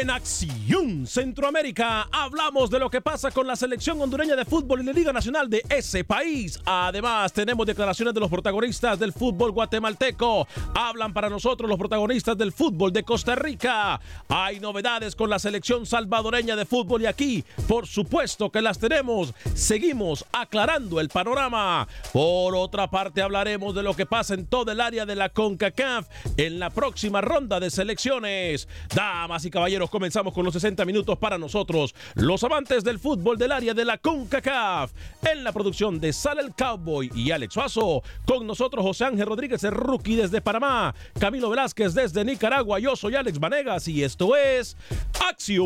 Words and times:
en 0.00 0.10
Acción 0.10 1.06
Centroamérica 1.06 2.08
hablamos 2.10 2.68
de 2.68 2.78
lo 2.78 2.90
que 2.90 3.00
pasa 3.00 3.30
con 3.30 3.46
la 3.46 3.54
selección 3.54 4.00
hondureña 4.00 4.34
de 4.34 4.44
fútbol 4.44 4.80
y 4.80 4.84
la 4.84 4.92
Liga 4.92 5.12
Nacional 5.12 5.48
de 5.48 5.62
ese 5.68 6.02
país. 6.02 6.60
Además, 6.64 7.32
tenemos 7.32 7.64
declaraciones 7.66 8.12
de 8.12 8.20
los 8.20 8.30
protagonistas 8.30 8.98
del 8.98 9.12
fútbol 9.12 9.52
guatemalteco. 9.52 10.48
Hablan 10.74 11.12
para 11.12 11.28
nosotros 11.28 11.68
los 11.68 11.78
protagonistas 11.78 12.36
del 12.36 12.52
fútbol 12.52 12.92
de 12.92 13.04
Costa 13.04 13.36
Rica. 13.36 14.00
Hay 14.28 14.58
novedades 14.58 15.14
con 15.14 15.30
la 15.30 15.38
selección 15.38 15.86
salvadoreña 15.86 16.56
de 16.56 16.66
fútbol 16.66 17.02
y 17.02 17.06
aquí, 17.06 17.44
por 17.68 17.86
supuesto 17.86 18.50
que 18.50 18.62
las 18.62 18.78
tenemos. 18.78 19.32
Seguimos 19.54 20.24
aclarando 20.32 21.00
el 21.00 21.08
panorama. 21.08 21.86
Por 22.12 22.56
otra 22.56 22.90
parte, 22.90 23.22
hablaremos 23.22 23.74
de 23.74 23.82
lo 23.82 23.94
que 23.94 24.06
pasa 24.06 24.34
en 24.34 24.46
todo 24.46 24.72
el 24.72 24.80
área 24.80 25.06
de 25.06 25.14
la 25.14 25.28
CONCACAF 25.28 26.08
en 26.36 26.58
la 26.58 26.70
próxima 26.70 27.20
ronda 27.20 27.60
de 27.60 27.70
selecciones. 27.70 28.68
Damas 28.94 29.44
y 29.44 29.50
caballeros, 29.50 29.83
comenzamos 29.90 30.32
con 30.32 30.44
los 30.44 30.54
60 30.54 30.84
minutos 30.84 31.18
para 31.18 31.38
nosotros, 31.38 31.94
los 32.14 32.42
amantes 32.44 32.84
del 32.84 32.98
fútbol 32.98 33.38
del 33.38 33.52
área 33.52 33.74
de 33.74 33.84
la 33.84 33.98
CONCACAF. 33.98 34.92
En 35.30 35.44
la 35.44 35.52
producción 35.52 36.00
de 36.00 36.12
Sal 36.12 36.38
el 36.38 36.54
Cowboy 36.54 37.10
y 37.14 37.30
Alex 37.30 37.54
Suazo, 37.54 38.02
con 38.26 38.46
nosotros 38.46 38.84
José 38.84 39.04
Ángel 39.04 39.26
Rodríguez, 39.26 39.64
el 39.64 39.72
rookie 39.72 40.16
desde 40.16 40.40
Panamá, 40.40 40.94
Camilo 41.18 41.50
Velázquez 41.50 41.94
desde 41.94 42.24
Nicaragua, 42.24 42.78
yo 42.78 42.96
soy 42.96 43.14
Alex 43.14 43.38
Vanegas 43.38 43.88
y 43.88 44.02
esto 44.02 44.36
es 44.36 44.76
Acción 45.28 45.64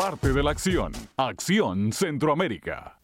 parte 0.00 0.32
de 0.32 0.42
la 0.42 0.52
acción. 0.52 0.92
Acción 1.18 1.92
Centroamérica. 1.92 2.99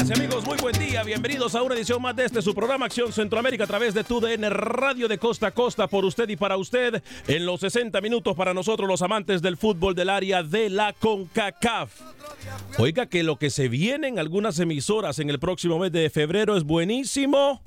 Amigas 0.00 0.18
amigos? 0.18 0.46
Muy 0.46 0.56
buen 0.58 0.78
día. 0.78 1.02
Bienvenidos 1.02 1.54
a 1.54 1.62
una 1.62 1.74
edición 1.74 2.00
más 2.00 2.16
de 2.16 2.24
este 2.24 2.40
su 2.40 2.54
programa 2.54 2.86
Acción 2.86 3.12
Centroamérica 3.12 3.64
a 3.64 3.66
través 3.66 3.92
de 3.92 4.02
TUDN 4.02 4.50
Radio 4.50 5.08
de 5.08 5.18
Costa 5.18 5.48
a 5.48 5.50
Costa 5.50 5.88
por 5.88 6.04
usted 6.04 6.28
y 6.28 6.36
para 6.36 6.56
usted 6.56 7.02
en 7.28 7.44
los 7.44 7.60
60 7.60 8.00
minutos 8.00 8.34
para 8.34 8.54
nosotros 8.54 8.88
los 8.88 9.02
amantes 9.02 9.42
del 9.42 9.58
fútbol 9.58 9.94
del 9.94 10.08
área 10.08 10.42
de 10.42 10.70
la 10.70 10.94
CONCACAF. 10.94 12.00
Oiga 12.78 13.06
que 13.06 13.22
lo 13.22 13.36
que 13.36 13.50
se 13.50 13.68
viene 13.68 14.08
en 14.08 14.18
algunas 14.18 14.58
emisoras 14.58 15.18
en 15.18 15.28
el 15.28 15.38
próximo 15.38 15.78
mes 15.78 15.92
de 15.92 16.08
febrero 16.08 16.56
es 16.56 16.64
buenísimo. 16.64 17.60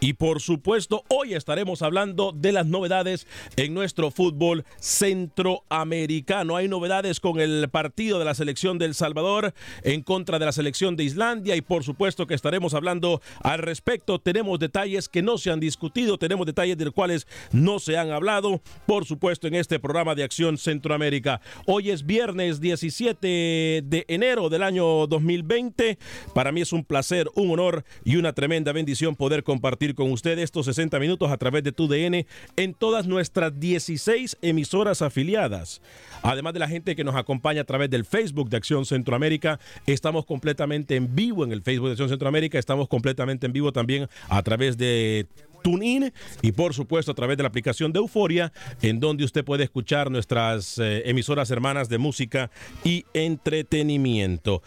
Y 0.00 0.14
por 0.14 0.40
supuesto, 0.40 1.04
hoy 1.08 1.34
estaremos 1.34 1.82
hablando 1.82 2.32
de 2.32 2.52
las 2.52 2.64
novedades 2.64 3.26
en 3.56 3.74
nuestro 3.74 4.10
fútbol 4.10 4.64
centroamericano. 4.78 6.56
Hay 6.56 6.68
novedades 6.68 7.20
con 7.20 7.38
el 7.38 7.68
partido 7.68 8.18
de 8.18 8.24
la 8.24 8.34
selección 8.34 8.78
del 8.78 8.94
Salvador 8.94 9.52
en 9.82 10.02
contra 10.02 10.38
de 10.38 10.46
la 10.46 10.52
selección 10.52 10.96
de 10.96 11.04
Islandia 11.04 11.54
y 11.54 11.60
por 11.60 11.84
supuesto 11.84 12.26
que 12.26 12.32
estaremos 12.32 12.72
hablando 12.72 13.20
al 13.42 13.58
respecto. 13.58 14.18
Tenemos 14.18 14.58
detalles 14.58 15.10
que 15.10 15.20
no 15.20 15.36
se 15.36 15.50
han 15.50 15.60
discutido, 15.60 16.16
tenemos 16.16 16.46
detalles 16.46 16.78
de 16.78 16.86
los 16.86 16.94
cuales 16.94 17.26
no 17.52 17.78
se 17.78 17.98
han 17.98 18.10
hablado, 18.10 18.62
por 18.86 19.04
supuesto, 19.04 19.48
en 19.48 19.54
este 19.54 19.78
programa 19.78 20.14
de 20.14 20.24
Acción 20.24 20.56
Centroamérica. 20.56 21.42
Hoy 21.66 21.90
es 21.90 22.06
viernes 22.06 22.62
17 22.62 23.82
de 23.84 24.04
enero 24.08 24.48
del 24.48 24.62
año 24.62 25.06
2020. 25.06 25.98
Para 26.34 26.52
mí 26.52 26.62
es 26.62 26.72
un 26.72 26.84
placer, 26.84 27.28
un 27.34 27.50
honor 27.50 27.84
y 28.02 28.16
una 28.16 28.32
tremenda 28.32 28.72
bendición 28.72 29.14
poder 29.14 29.44
compartir 29.44 29.89
con 29.94 30.10
usted 30.12 30.38
estos 30.38 30.66
60 30.66 30.98
minutos 30.98 31.30
a 31.30 31.36
través 31.36 31.62
de 31.62 31.72
tu 31.72 31.88
DN 31.88 32.26
en 32.56 32.74
todas 32.74 33.06
nuestras 33.06 33.58
16 33.58 34.38
emisoras 34.42 35.02
afiliadas. 35.02 35.80
Además 36.22 36.52
de 36.52 36.60
la 36.60 36.68
gente 36.68 36.96
que 36.96 37.04
nos 37.04 37.16
acompaña 37.16 37.62
a 37.62 37.64
través 37.64 37.90
del 37.90 38.04
Facebook 38.04 38.50
de 38.50 38.56
Acción 38.56 38.84
Centroamérica, 38.84 39.58
estamos 39.86 40.26
completamente 40.26 40.96
en 40.96 41.14
vivo 41.14 41.44
en 41.44 41.52
el 41.52 41.62
Facebook 41.62 41.88
de 41.88 41.92
Acción 41.92 42.08
Centroamérica, 42.08 42.58
estamos 42.58 42.88
completamente 42.88 43.46
en 43.46 43.52
vivo 43.52 43.72
también 43.72 44.08
a 44.28 44.42
través 44.42 44.76
de 44.76 45.26
TuneIn 45.62 46.12
y 46.42 46.52
por 46.52 46.74
supuesto 46.74 47.12
a 47.12 47.14
través 47.14 47.36
de 47.36 47.42
la 47.42 47.48
aplicación 47.48 47.92
de 47.92 47.98
Euforia, 47.98 48.52
en 48.82 49.00
donde 49.00 49.24
usted 49.24 49.44
puede 49.44 49.64
escuchar 49.64 50.10
nuestras 50.10 50.78
eh, 50.78 51.02
emisoras 51.06 51.50
hermanas 51.50 51.88
de 51.88 51.98
música 51.98 52.50
y 52.84 53.04
entretenimiento. 53.14 54.62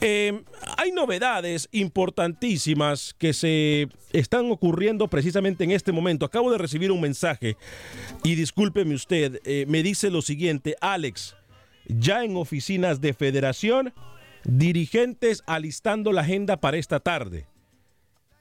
Eh, 0.00 0.42
hay 0.76 0.92
novedades 0.92 1.68
importantísimas 1.72 3.14
que 3.18 3.32
se 3.32 3.88
están 4.12 4.50
ocurriendo 4.50 5.08
precisamente 5.08 5.64
en 5.64 5.72
este 5.72 5.92
momento. 5.92 6.26
Acabo 6.26 6.50
de 6.50 6.58
recibir 6.58 6.92
un 6.92 7.00
mensaje 7.00 7.56
y 8.22 8.34
discúlpeme 8.34 8.94
usted, 8.94 9.40
eh, 9.44 9.66
me 9.68 9.82
dice 9.82 10.10
lo 10.10 10.22
siguiente, 10.22 10.76
Alex, 10.80 11.36
ya 11.88 12.24
en 12.24 12.36
oficinas 12.36 13.00
de 13.00 13.14
federación, 13.14 13.92
dirigentes 14.44 15.42
alistando 15.46 16.12
la 16.12 16.22
agenda 16.22 16.56
para 16.58 16.76
esta 16.76 17.00
tarde 17.00 17.46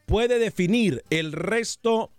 puede 0.06 0.40
definir 0.40 1.04
el 1.10 1.32
resto 1.32 2.12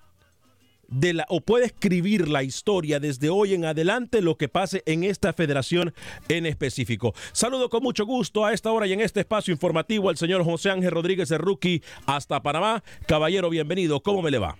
de 0.89 1.15
la, 1.15 1.27
o 1.29 1.41
puede 1.41 1.67
escribir 1.67 2.29
la 2.29 2.43
historia 2.43 3.01
desde 3.01 3.29
hoy 3.29 3.55
en 3.55 3.65
adelante 3.65 4.23
lo 4.23 4.37
que 4.37 4.49
pase 4.49 4.83
en 4.87 5.05
esta 5.05 5.33
federación 5.33 5.95
en 6.29 6.47
específico. 6.47 7.15
Saludo 7.33 7.69
con 7.69 7.83
mucho 7.83 8.07
gusto 8.07 8.45
a 8.45 8.53
esta 8.53 8.71
hora 8.71 8.87
y 8.87 8.93
en 8.93 9.01
este 9.01 9.21
espacio 9.21 9.53
informativo 9.53 10.11
al 10.11 10.17
señor 10.17 10.45
José 10.45 10.71
Ángel 10.71 10.93
Rodríguez 10.93 11.29
de 11.29 11.39
Rookie 11.39 11.83
hasta 12.07 12.43
Panamá. 12.43 12.83
Caballero, 13.07 13.51
bienvenido. 13.51 14.01
¿Cómo 14.01 14.23
me 14.23 14.31
le 14.31 14.39
va? 14.39 14.57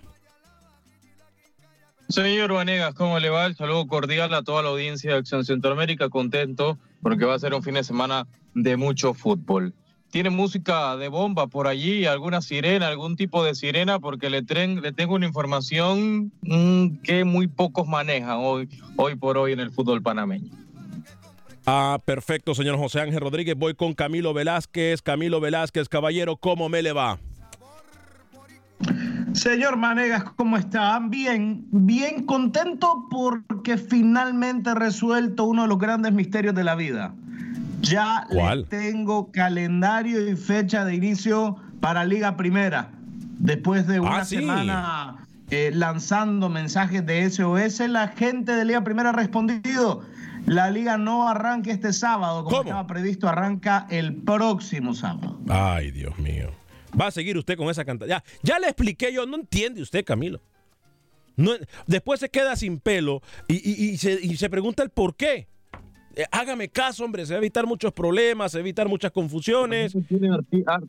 Señor 2.09 2.53
Vanegas, 2.53 2.95
¿cómo 2.95 3.19
le 3.19 3.29
va? 3.29 3.45
El 3.45 3.55
saludo 3.55 3.85
cordial 3.85 4.33
a 4.33 4.41
toda 4.41 4.63
la 4.63 4.69
audiencia 4.69 5.11
de 5.11 5.17
Acción 5.17 5.43
Centroamérica. 5.43 6.09
Contento 6.09 6.77
porque 7.01 7.25
va 7.25 7.35
a 7.35 7.39
ser 7.39 7.53
un 7.53 7.63
fin 7.63 7.73
de 7.73 7.83
semana 7.83 8.27
de 8.53 8.77
mucho 8.77 9.13
fútbol 9.13 9.73
tiene 10.11 10.29
música 10.29 10.95
de 10.97 11.09
bomba 11.09 11.47
por 11.47 11.67
allí, 11.67 12.05
alguna 12.05 12.41
sirena, 12.41 12.87
algún 12.87 13.15
tipo 13.15 13.43
de 13.43 13.55
sirena, 13.55 13.99
porque 13.99 14.29
le, 14.29 14.41
le 14.41 14.91
tengo 14.93 15.15
una 15.15 15.25
información 15.25 16.31
mm, 16.41 16.97
que 17.03 17.23
muy 17.23 17.47
pocos 17.47 17.87
manejan 17.87 18.37
hoy, 18.39 18.69
hoy 18.95 19.15
por 19.15 19.37
hoy 19.37 19.53
en 19.53 19.59
el 19.59 19.71
fútbol 19.71 20.01
panameño. 20.01 20.51
Ah, 21.65 21.99
perfecto, 22.05 22.55
señor 22.55 22.77
José 22.77 23.01
Ángel 23.01 23.19
Rodríguez. 23.19 23.55
Voy 23.57 23.73
con 23.73 23.93
Camilo 23.93 24.33
Velázquez. 24.33 25.01
Camilo 25.01 25.41
Velázquez, 25.41 25.89
caballero, 25.89 26.37
¿cómo 26.37 26.69
me 26.69 26.81
le 26.81 26.93
va? 26.93 27.19
Señor 29.33 29.75
Manegas, 29.75 30.23
¿cómo 30.35 30.55
está? 30.55 30.99
Bien, 30.99 31.65
bien 31.71 32.25
contento 32.25 33.05
porque 33.11 33.77
finalmente 33.77 34.69
he 34.69 34.75
resuelto 34.75 35.43
uno 35.43 35.63
de 35.63 35.67
los 35.67 35.77
grandes 35.77 36.13
misterios 36.13 36.55
de 36.55 36.63
la 36.63 36.75
vida. 36.75 37.13
Ya 37.81 38.27
le 38.29 38.63
tengo 38.63 39.31
calendario 39.31 40.27
y 40.27 40.35
fecha 40.35 40.83
de 40.85 40.95
inicio 40.95 41.57
para 41.79 42.05
Liga 42.05 42.35
Primera. 42.37 42.91
Después 43.39 43.87
de 43.87 43.99
una 43.99 44.19
ah, 44.19 44.25
semana 44.25 45.27
eh, 45.51 45.71
lanzando 45.73 46.49
mensajes 46.49 47.05
de 47.05 47.29
SOS, 47.29 47.79
la 47.87 48.09
gente 48.09 48.53
de 48.53 48.65
Liga 48.65 48.83
Primera 48.83 49.09
ha 49.09 49.13
respondido. 49.13 50.03
La 50.45 50.71
liga 50.71 50.97
no 50.97 51.27
arranca 51.27 51.71
este 51.71 51.91
sábado, 51.91 52.45
como 52.45 52.61
estaba 52.61 52.87
previsto, 52.87 53.27
arranca 53.27 53.85
el 53.89 54.15
próximo 54.15 54.93
sábado. 54.93 55.37
Ay, 55.49 55.91
Dios 55.91 56.17
mío. 56.19 56.51
Va 56.99 57.07
a 57.07 57.11
seguir 57.11 57.37
usted 57.37 57.57
con 57.57 57.69
esa 57.69 57.83
cantidad. 57.83 58.07
Ya, 58.07 58.23
ya 58.43 58.57
le 58.57 58.67
expliqué 58.67 59.11
yo, 59.11 59.25
no 59.25 59.35
entiende 59.35 59.81
usted, 59.81 60.05
Camilo. 60.05 60.39
No, 61.35 61.51
después 61.85 62.21
se 62.21 62.29
queda 62.29 62.55
sin 62.55 62.79
pelo 62.79 63.21
y, 63.47 63.97
se, 63.97 64.13
y 64.13 64.37
se 64.37 64.49
pregunta 64.49 64.83
el 64.83 64.89
por 64.89 65.15
qué. 65.15 65.47
Eh, 66.17 66.25
hágame 66.31 66.67
caso, 66.67 67.05
hombre, 67.05 67.27
se 67.27 67.33
va 67.33 67.37
a 67.37 67.41
evitar 67.41 67.67
muchos 67.67 67.93
problemas, 67.93 68.51
se 68.51 68.57
va 68.57 68.61
a 68.61 68.65
evitar 68.65 68.87
muchas 68.87 69.11
confusiones. 69.11 69.95
Tiene 70.09 70.29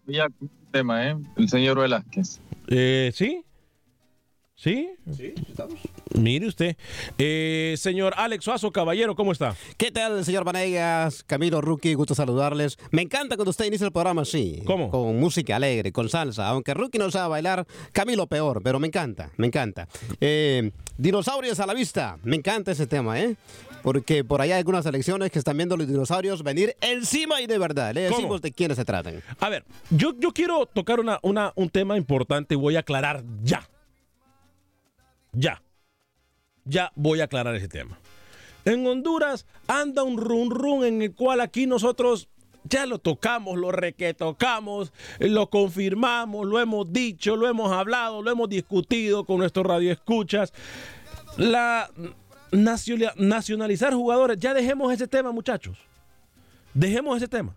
ya 0.06 0.26
tema, 0.72 1.06
¿eh? 1.06 1.16
El 1.36 1.50
señor 1.50 1.78
Velázquez. 1.78 2.40
Eh, 2.68 3.10
¿Sí? 3.12 3.44
¿Sí? 4.54 4.88
Sí, 5.14 5.34
estamos. 5.46 5.78
Mire 6.18 6.46
usted. 6.46 6.76
Eh, 7.18 7.74
señor 7.76 8.14
Alex 8.16 8.42
Suazo, 8.42 8.72
caballero, 8.72 9.14
¿cómo 9.14 9.32
está? 9.32 9.54
¿Qué 9.76 9.90
tal, 9.90 10.24
señor 10.24 10.44
Vanegas? 10.44 11.22
Camilo 11.24 11.60
Rookie, 11.60 11.92
gusto 11.92 12.14
saludarles. 12.14 12.78
Me 12.90 13.02
encanta 13.02 13.36
cuando 13.36 13.50
usted 13.50 13.66
inicia 13.66 13.84
el 13.84 13.92
programa 13.92 14.22
así. 14.22 14.62
¿Cómo? 14.64 14.90
Con 14.90 15.20
música 15.20 15.56
alegre, 15.56 15.92
con 15.92 16.08
salsa. 16.08 16.48
Aunque 16.48 16.72
Rookie 16.72 16.98
no 16.98 17.10
sabe 17.10 17.28
bailar, 17.28 17.66
Camilo 17.92 18.26
peor, 18.26 18.62
pero 18.64 18.80
me 18.80 18.86
encanta, 18.86 19.30
me 19.36 19.46
encanta. 19.46 19.88
dinosaurios 20.96 21.60
a 21.60 21.66
la 21.66 21.74
vista. 21.74 22.16
Me 22.24 22.36
encanta 22.36 22.72
ese 22.72 22.86
tema, 22.86 23.20
¿eh? 23.20 23.36
Porque 23.82 24.24
por 24.24 24.40
allá 24.40 24.54
hay 24.54 24.58
algunas 24.58 24.86
elecciones 24.86 25.30
que 25.30 25.38
están 25.38 25.56
viendo 25.56 25.76
los 25.76 25.86
dinosaurios 25.86 26.42
venir 26.42 26.76
encima 26.80 27.40
y 27.40 27.46
de 27.46 27.58
verdad. 27.58 27.94
Le 27.94 28.02
decimos 28.02 28.40
de 28.40 28.52
quiénes 28.52 28.76
se 28.76 28.84
tratan. 28.84 29.22
A 29.40 29.48
ver, 29.48 29.64
yo, 29.90 30.14
yo 30.18 30.32
quiero 30.32 30.66
tocar 30.66 31.00
una, 31.00 31.18
una, 31.22 31.52
un 31.54 31.68
tema 31.70 31.96
importante 31.96 32.54
y 32.54 32.56
voy 32.56 32.76
a 32.76 32.80
aclarar 32.80 33.22
ya. 33.42 33.68
Ya. 35.32 35.62
Ya 36.64 36.92
voy 36.94 37.20
a 37.20 37.24
aclarar 37.24 37.54
ese 37.54 37.68
tema. 37.68 37.98
En 38.64 38.86
Honduras 38.86 39.46
anda 39.66 40.02
un 40.02 40.18
run 40.18 40.50
run 40.50 40.84
en 40.84 41.02
el 41.02 41.14
cual 41.14 41.40
aquí 41.40 41.66
nosotros 41.66 42.28
ya 42.64 42.86
lo 42.86 42.98
tocamos, 42.98 43.56
lo 43.56 43.72
requetocamos, 43.72 44.92
lo 45.20 45.48
confirmamos, 45.48 46.46
lo 46.46 46.60
hemos 46.60 46.92
dicho, 46.92 47.36
lo 47.36 47.48
hemos 47.48 47.72
hablado, 47.72 48.22
lo 48.22 48.30
hemos 48.30 48.48
discutido 48.48 49.24
con 49.24 49.38
nuestros 49.38 49.64
radioescuchas. 49.66 50.52
La 51.38 51.90
nacionalizar 52.50 53.94
jugadores. 53.94 54.38
Ya 54.38 54.54
dejemos 54.54 54.92
ese 54.92 55.06
tema, 55.06 55.32
muchachos. 55.32 55.78
Dejemos 56.74 57.16
ese 57.16 57.28
tema. 57.28 57.54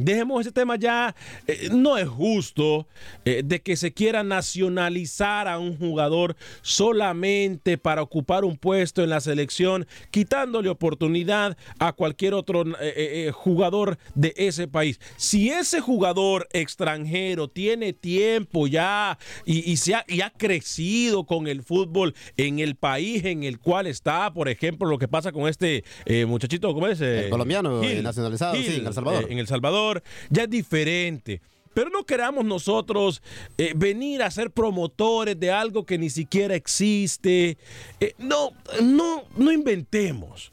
Dejemos 0.00 0.40
ese 0.40 0.52
tema 0.52 0.76
ya. 0.76 1.14
Eh, 1.46 1.68
no 1.72 1.98
es 1.98 2.08
justo 2.08 2.86
eh, 3.26 3.42
de 3.44 3.60
que 3.60 3.76
se 3.76 3.92
quiera 3.92 4.24
nacionalizar 4.24 5.46
a 5.46 5.58
un 5.58 5.76
jugador 5.76 6.36
solamente 6.62 7.76
para 7.76 8.00
ocupar 8.00 8.44
un 8.44 8.56
puesto 8.56 9.02
en 9.02 9.10
la 9.10 9.20
selección, 9.20 9.86
quitándole 10.10 10.70
oportunidad 10.70 11.56
a 11.78 11.92
cualquier 11.92 12.32
otro 12.32 12.64
eh, 12.80 13.30
jugador 13.34 13.98
de 14.14 14.32
ese 14.36 14.68
país. 14.68 14.98
Si 15.16 15.50
ese 15.50 15.80
jugador 15.80 16.48
extranjero 16.52 17.48
tiene 17.48 17.92
tiempo 17.92 18.66
ya 18.66 19.18
y, 19.44 19.76
se 19.76 19.94
ha, 19.94 20.04
y 20.08 20.22
ha 20.22 20.30
crecido 20.30 21.24
con 21.24 21.46
el 21.46 21.62
fútbol 21.62 22.14
en 22.38 22.58
el 22.58 22.74
país 22.74 23.24
en 23.26 23.42
el 23.42 23.58
cual 23.58 23.86
está, 23.86 24.32
por 24.32 24.48
ejemplo, 24.48 24.88
lo 24.88 24.98
que 24.98 25.08
pasa 25.08 25.30
con 25.30 25.46
este 25.46 25.84
muchachito, 26.26 26.72
¿cómo 26.72 26.86
es? 26.86 27.02
El 27.02 27.28
colombiano 27.28 27.82
nacionalizado, 28.02 28.54
sí, 28.54 28.76
en 28.76 28.86
El 28.86 28.94
Salvador. 28.94 29.26
en 29.30 29.38
El 29.38 29.46
Salvador 29.46 29.89
ya 30.30 30.44
es 30.44 30.50
diferente. 30.50 31.40
Pero 31.72 31.90
no 31.90 32.04
queramos 32.04 32.44
nosotros 32.44 33.22
eh, 33.56 33.72
venir 33.76 34.22
a 34.22 34.30
ser 34.30 34.50
promotores 34.50 35.38
de 35.38 35.52
algo 35.52 35.86
que 35.86 35.98
ni 35.98 36.10
siquiera 36.10 36.54
existe. 36.54 37.58
Eh, 38.00 38.14
no, 38.18 38.50
no, 38.82 39.24
no 39.36 39.52
inventemos. 39.52 40.52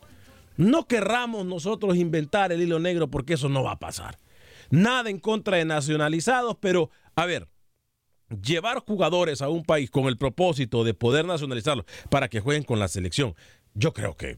No 0.57 0.87
querramos 0.87 1.45
nosotros 1.45 1.95
inventar 1.97 2.51
el 2.51 2.61
hilo 2.61 2.79
negro 2.79 3.07
porque 3.09 3.33
eso 3.33 3.49
no 3.49 3.63
va 3.63 3.73
a 3.73 3.79
pasar. 3.79 4.19
Nada 4.69 5.09
en 5.09 5.19
contra 5.19 5.57
de 5.57 5.65
nacionalizados, 5.65 6.57
pero 6.59 6.89
a 7.15 7.25
ver, 7.25 7.47
llevar 8.41 8.79
jugadores 8.79 9.41
a 9.41 9.49
un 9.49 9.63
país 9.63 9.89
con 9.89 10.05
el 10.05 10.17
propósito 10.17 10.83
de 10.83 10.93
poder 10.93 11.25
nacionalizarlos 11.25 11.85
para 12.09 12.27
que 12.27 12.41
jueguen 12.41 12.63
con 12.63 12.79
la 12.79 12.87
selección, 12.87 13.35
yo 13.73 13.93
creo 13.93 14.15
que 14.15 14.37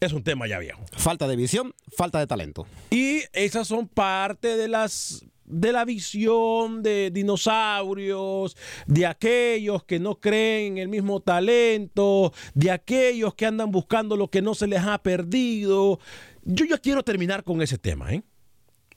es 0.00 0.12
un 0.12 0.22
tema 0.22 0.46
ya 0.46 0.58
viejo. 0.58 0.84
Falta 0.92 1.26
de 1.28 1.36
visión, 1.36 1.74
falta 1.96 2.18
de 2.18 2.26
talento. 2.26 2.66
Y 2.90 3.22
esas 3.32 3.68
son 3.68 3.88
parte 3.88 4.56
de 4.56 4.68
las 4.68 5.24
de 5.44 5.70
la 5.70 5.84
visión 5.84 6.82
de 6.82 7.12
dinosaurios, 7.12 8.56
de 8.86 9.06
aquellos 9.06 9.84
que 9.84 10.00
no 10.00 10.18
creen 10.18 10.72
en 10.72 10.78
el 10.78 10.88
mismo 10.88 11.20
talento, 11.20 12.32
de 12.54 12.72
aquellos 12.72 13.34
que 13.34 13.46
andan 13.46 13.70
buscando 13.70 14.16
lo 14.16 14.28
que 14.28 14.42
no 14.42 14.54
se 14.54 14.66
les 14.66 14.82
ha 14.82 14.98
perdido. 14.98 16.00
Yo 16.42 16.64
ya 16.64 16.78
quiero 16.78 17.04
terminar 17.04 17.44
con 17.44 17.62
ese 17.62 17.78
tema, 17.78 18.12
¿eh? 18.12 18.24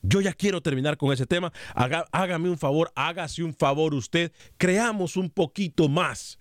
yo 0.02 0.22
ya 0.22 0.34
quiero 0.34 0.62
terminar 0.62 0.98
con 0.98 1.12
ese 1.12 1.26
tema. 1.26 1.52
hágame 1.76 2.50
un 2.50 2.58
favor, 2.58 2.92
hágase 2.96 3.44
un 3.44 3.54
favor 3.54 3.94
usted. 3.94 4.32
Creamos 4.58 5.18
un 5.18 5.30
poquito 5.30 5.90
más 5.90 6.40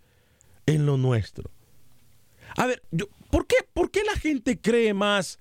en 0.67 0.87
lo 0.87 0.97
nuestro. 0.97 1.51
A 2.57 2.67
ver, 2.67 2.83
¿por, 3.31 3.47
qué, 3.47 3.57
¿por 3.73 3.91
qué 3.91 4.03
la 4.05 4.19
gente 4.19 4.61
cree 4.61 4.95
más, 4.95 5.39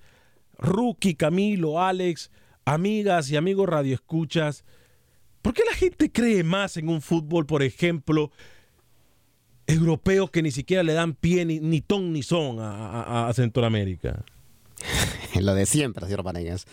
Rookie, 0.58 1.14
Camilo, 1.14 1.80
Alex, 1.80 2.30
amigas 2.64 3.30
y 3.30 3.36
amigos 3.36 3.68
radioescuchas? 3.68 4.64
¿Por 5.42 5.54
qué 5.54 5.62
la 5.68 5.76
gente 5.76 6.10
cree 6.10 6.42
más 6.42 6.76
en 6.76 6.88
un 6.88 7.00
fútbol, 7.00 7.46
por 7.46 7.62
ejemplo, 7.62 8.30
europeo 9.66 10.28
que 10.28 10.42
ni 10.42 10.50
siquiera 10.50 10.82
le 10.82 10.92
dan 10.92 11.14
pie 11.14 11.44
ni, 11.44 11.80
ton 11.80 12.12
ni 12.12 12.22
son 12.22 12.58
a, 12.60 13.30
Centroamérica? 13.34 14.24
lo 15.40 15.54
de 15.54 15.66
siempre, 15.66 16.04
señor 16.06 16.24
Panegas. 16.24 16.66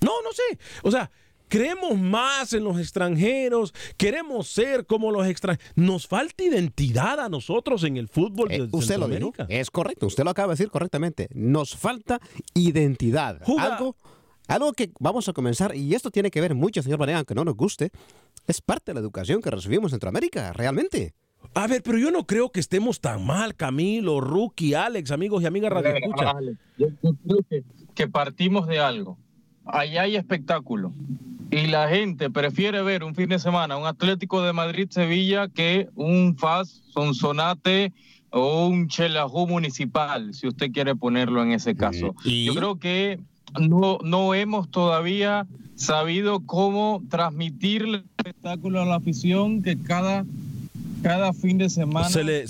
No, 0.00 0.12
no 0.22 0.32
sé. 0.32 0.58
O 0.82 0.90
sea, 0.90 1.10
creemos 1.54 1.96
más 1.96 2.52
en 2.52 2.64
los 2.64 2.80
extranjeros, 2.80 3.72
queremos 3.96 4.48
ser 4.48 4.86
como 4.86 5.12
los 5.12 5.24
extranjeros. 5.24 5.72
Nos 5.76 6.08
falta 6.08 6.42
identidad 6.42 7.20
a 7.20 7.28
nosotros 7.28 7.84
en 7.84 7.96
el 7.96 8.08
fútbol 8.08 8.50
eh, 8.50 8.66
usted 8.72 8.98
lo 8.98 9.06
dijo. 9.06 9.32
Es 9.48 9.70
correcto, 9.70 10.06
usted 10.06 10.24
lo 10.24 10.30
acaba 10.30 10.48
de 10.48 10.54
decir 10.54 10.70
correctamente. 10.70 11.28
Nos 11.32 11.76
falta 11.76 12.18
identidad. 12.54 13.40
Algo, 13.56 13.94
algo 14.48 14.72
que 14.72 14.90
vamos 14.98 15.28
a 15.28 15.32
comenzar, 15.32 15.76
y 15.76 15.94
esto 15.94 16.10
tiene 16.10 16.32
que 16.32 16.40
ver 16.40 16.56
mucho, 16.56 16.82
señor 16.82 16.98
Vanega, 16.98 17.18
aunque 17.18 17.36
no 17.36 17.44
nos 17.44 17.54
guste, 17.54 17.92
es 18.48 18.60
parte 18.60 18.90
de 18.90 18.94
la 18.94 19.00
educación 19.00 19.40
que 19.40 19.50
recibimos 19.50 19.92
en 19.92 19.96
Centroamérica, 19.96 20.52
realmente. 20.54 21.14
A 21.54 21.68
ver, 21.68 21.84
pero 21.84 21.98
yo 21.98 22.10
no 22.10 22.26
creo 22.26 22.50
que 22.50 22.58
estemos 22.58 23.00
tan 23.00 23.24
mal, 23.24 23.54
Camilo, 23.54 24.20
Rookie, 24.20 24.74
Alex, 24.74 25.12
amigos 25.12 25.44
y 25.44 25.46
amigas 25.46 25.72
Radio 25.72 25.94
Escucha. 25.94 26.34
Yo 26.78 26.88
creo 27.00 27.62
que 27.94 28.08
partimos 28.08 28.66
de 28.66 28.80
algo 28.80 29.18
allá 29.66 30.02
hay 30.02 30.16
espectáculo. 30.16 30.92
Y 31.50 31.68
la 31.68 31.88
gente 31.88 32.30
prefiere 32.30 32.82
ver 32.82 33.04
un 33.04 33.14
fin 33.14 33.28
de 33.28 33.38
semana 33.38 33.76
un 33.76 33.86
Atlético 33.86 34.42
de 34.42 34.52
Madrid-Sevilla 34.52 35.48
que 35.48 35.88
un 35.94 36.36
FAS, 36.36 36.82
Sonsonate 36.92 37.92
o 38.30 38.66
un 38.66 38.88
Chelajú 38.88 39.46
municipal, 39.46 40.34
si 40.34 40.48
usted 40.48 40.72
quiere 40.72 40.96
ponerlo 40.96 41.42
en 41.42 41.52
ese 41.52 41.76
caso. 41.76 42.14
Yo 42.24 42.54
creo 42.54 42.78
que 42.80 43.20
no, 43.60 43.98
no 44.02 44.34
hemos 44.34 44.68
todavía 44.70 45.46
sabido 45.76 46.40
cómo 46.40 47.02
transmitir 47.08 47.82
el 47.82 47.94
espectáculo 48.16 48.82
a 48.82 48.86
la 48.86 48.96
afición 48.96 49.62
que 49.62 49.78
cada 49.78 50.24
cada 51.04 51.34
fin 51.34 51.58
de 51.58 51.68
semana 51.68 52.08
se 52.08 52.24
le, 52.24 52.46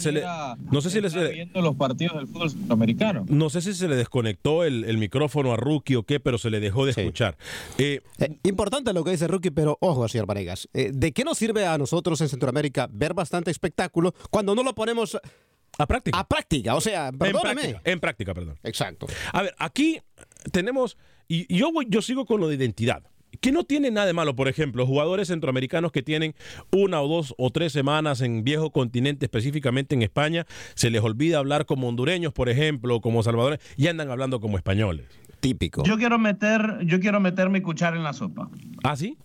no 0.71 0.81
sé 0.81 0.89
si 0.89 1.01
le, 1.01 1.33
viendo 1.33 1.61
los 1.61 1.75
partidos 1.75 2.17
del 2.19 2.29
fútbol 2.29 2.51
sudamericano. 2.51 3.27
No 3.29 3.51
sé 3.51 3.61
si 3.61 3.75
se 3.75 3.89
le 3.89 3.97
desconectó 3.97 4.63
el, 4.63 4.97
micrófono 4.97 5.53
a 5.53 5.57
Rookie 5.57 5.97
o 5.97 6.05
qué, 6.05 6.21
pero 6.21 6.39
se 6.39 6.51
le 6.51 6.61
dejó 6.61 6.85
de 6.85 6.93
escuchar. 6.93 7.37
Eh, 7.79 8.01
eh, 8.19 8.39
importante 8.45 8.93
lo 8.93 9.03
que 9.03 9.11
dice 9.11 9.27
Rookie, 9.27 9.51
pero 9.51 9.77
ojo, 9.81 10.07
señor 10.07 10.27
Vanegas. 10.27 10.69
Eh, 10.73 10.93
¿De 10.95 11.11
qué 11.11 11.25
nos 11.25 11.37
sirve 11.37 11.67
a 11.67 11.77
nosotros 11.79 12.21
en 12.21 12.29
Centroamérica 12.29 12.89
ver 12.93 13.13
bastante 13.13 13.51
espectáculo 13.51 14.15
cuando 14.31 14.55
no 14.55 14.63
lo 14.63 14.73
ponemos 14.73 15.19
a 15.77 15.87
práctica? 15.87 16.17
A 16.17 16.29
práctica, 16.29 16.77
o 16.77 16.81
sea, 16.81 17.11
perdóname. 17.11 17.81
En 17.83 17.99
práctica, 17.99 18.35
perdón. 18.35 18.57
Exacto. 18.63 19.09
A 19.33 19.43
ver, 19.43 19.55
aquí 19.59 20.01
tenemos, 20.53 20.97
y 21.27 21.53
yo, 21.53 21.73
yo 21.89 22.03
sigo 22.03 22.25
con 22.25 22.41
lo 22.41 22.47
de 22.47 22.55
identidad 22.55 23.03
que 23.45 23.53
no 23.53 23.65
tiene 23.65 23.91
nada 23.91 24.07
de 24.07 24.15
malo, 24.15 24.35
por 24.35 24.49
ejemplo, 24.49 24.87
jugadores 24.87 25.29
centroamericanos 25.29 25.93
que 25.93 26.03
tienen 26.03 26.35
una 26.73 27.03
o 27.03 27.09
dos 27.09 27.35
o 27.37 27.51
tres 27.51 27.75
semanas 27.75 28.23
en 28.23 28.43
viejo 28.43 28.71
continente, 28.71 29.27
específicamente 29.27 29.95
en 29.95 30.01
España, 30.01 30.47
se 30.75 30.89
les 30.89 31.03
olvida 31.03 31.41
hablar 31.41 31.67
como 31.67 31.87
hondureños, 31.87 32.33
por 32.33 32.49
ejemplo, 32.49 33.03
como 33.03 33.23
salvadores, 33.23 33.59
y 33.77 33.89
andan 33.89 34.11
hablando 34.11 34.41
como 34.41 34.57
españoles. 34.57 35.05
Típico. 35.41 35.83
Yo 35.85 35.99
quiero 35.99 36.19
meter, 36.19 36.79
yo 36.87 37.01
quiero 37.01 37.21
meter 37.21 37.51
mi 37.51 37.61
cuchara 37.61 37.99
en 37.99 38.03
la 38.03 38.15
sopa. 38.15 38.49
¿Ah, 38.83 38.97
sí? 38.97 39.19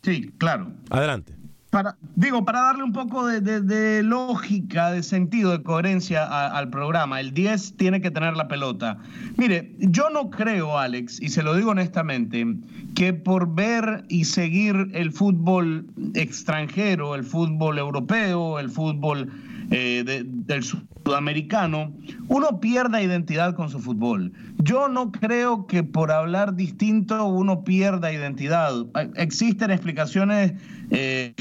Sí, 0.00 0.32
claro. 0.38 0.72
Adelante 0.88 1.37
para, 1.70 1.96
digo, 2.16 2.44
para 2.44 2.60
darle 2.60 2.82
un 2.82 2.92
poco 2.92 3.26
de, 3.26 4.02
lógica, 4.02 4.90
de 4.90 5.02
sentido, 5.02 5.50
de 5.50 5.62
coherencia 5.62 6.24
al 6.24 6.70
programa, 6.70 7.20
el 7.20 7.34
10 7.34 7.76
tiene 7.76 8.00
que 8.00 8.10
tener 8.10 8.36
la 8.36 8.48
pelota. 8.48 8.98
Mire, 9.36 9.74
yo 9.78 10.08
no 10.10 10.30
creo, 10.30 10.78
Alex, 10.78 11.20
y 11.20 11.28
se 11.28 11.42
lo 11.42 11.54
digo 11.54 11.70
honestamente, 11.70 12.46
que 12.94 13.12
por 13.12 13.54
ver 13.54 14.04
y 14.08 14.24
seguir 14.24 14.88
el 14.94 15.12
fútbol 15.12 15.86
extranjero, 16.14 17.14
el 17.14 17.24
fútbol 17.24 17.78
europeo, 17.78 18.58
el 18.58 18.70
fútbol 18.70 19.30
eh, 19.70 20.24
del 20.24 20.64
sudamericano, 20.64 21.92
uno 22.28 22.58
pierda 22.58 23.02
identidad 23.02 23.54
con 23.54 23.68
su 23.68 23.78
fútbol. 23.80 24.32
Yo 24.56 24.88
no 24.88 25.12
creo 25.12 25.66
que 25.66 25.82
por 25.82 26.10
hablar 26.10 26.54
distinto 26.56 27.26
uno 27.26 27.64
pierda 27.64 28.10
identidad. 28.10 28.72
Existen 29.16 29.70
explicaciones 29.70 30.54
eh, 30.90 31.34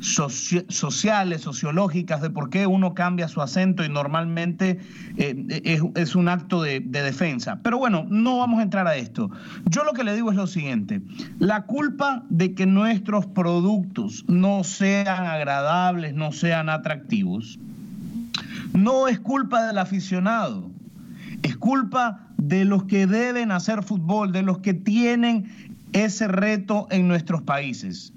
sociales, 0.00 1.40
sociológicas 1.40 2.22
de 2.22 2.30
por 2.30 2.50
qué 2.50 2.66
uno 2.66 2.94
cambia 2.94 3.26
su 3.28 3.42
acento 3.42 3.84
y 3.84 3.88
normalmente 3.88 4.78
eh, 5.16 5.92
es, 5.96 6.14
un 6.14 6.28
acto 6.28 6.62
de, 6.62 6.80
de 6.80 7.02
defensa. 7.02 7.60
Pero 7.62 7.78
bueno, 7.78 8.06
no 8.08 8.38
vamos 8.38 8.60
a 8.60 8.62
entrar 8.62 8.86
a 8.86 8.96
esto. 8.96 9.30
Yo 9.68 9.84
lo 9.84 9.92
que 9.92 10.04
le 10.04 10.14
digo 10.14 10.30
es 10.30 10.36
lo 10.36 10.46
siguiente, 10.46 11.02
la 11.38 11.62
culpa 11.62 12.24
de 12.28 12.54
que 12.54 12.66
nuestros 12.66 13.26
productos 13.26 14.24
no 14.28 14.62
sean 14.62 15.26
agradables, 15.26 16.14
no 16.14 16.30
sean 16.32 16.68
atractivos, 16.68 17.58
no 18.72 19.08
es 19.08 19.18
culpa 19.18 19.66
del 19.66 19.78
aficionado, 19.78 20.70
es 21.42 21.56
culpa 21.56 22.28
de 22.36 22.64
los 22.64 22.84
que 22.84 23.06
deben 23.06 23.50
hacer 23.50 23.82
fútbol, 23.82 24.32
de 24.32 24.42
los 24.42 24.58
que 24.58 24.74
tienen 24.74 25.74
ese 25.92 26.28
reto 26.28 26.86
en 26.90 27.08
nuestros 27.08 27.42
países 27.42 28.12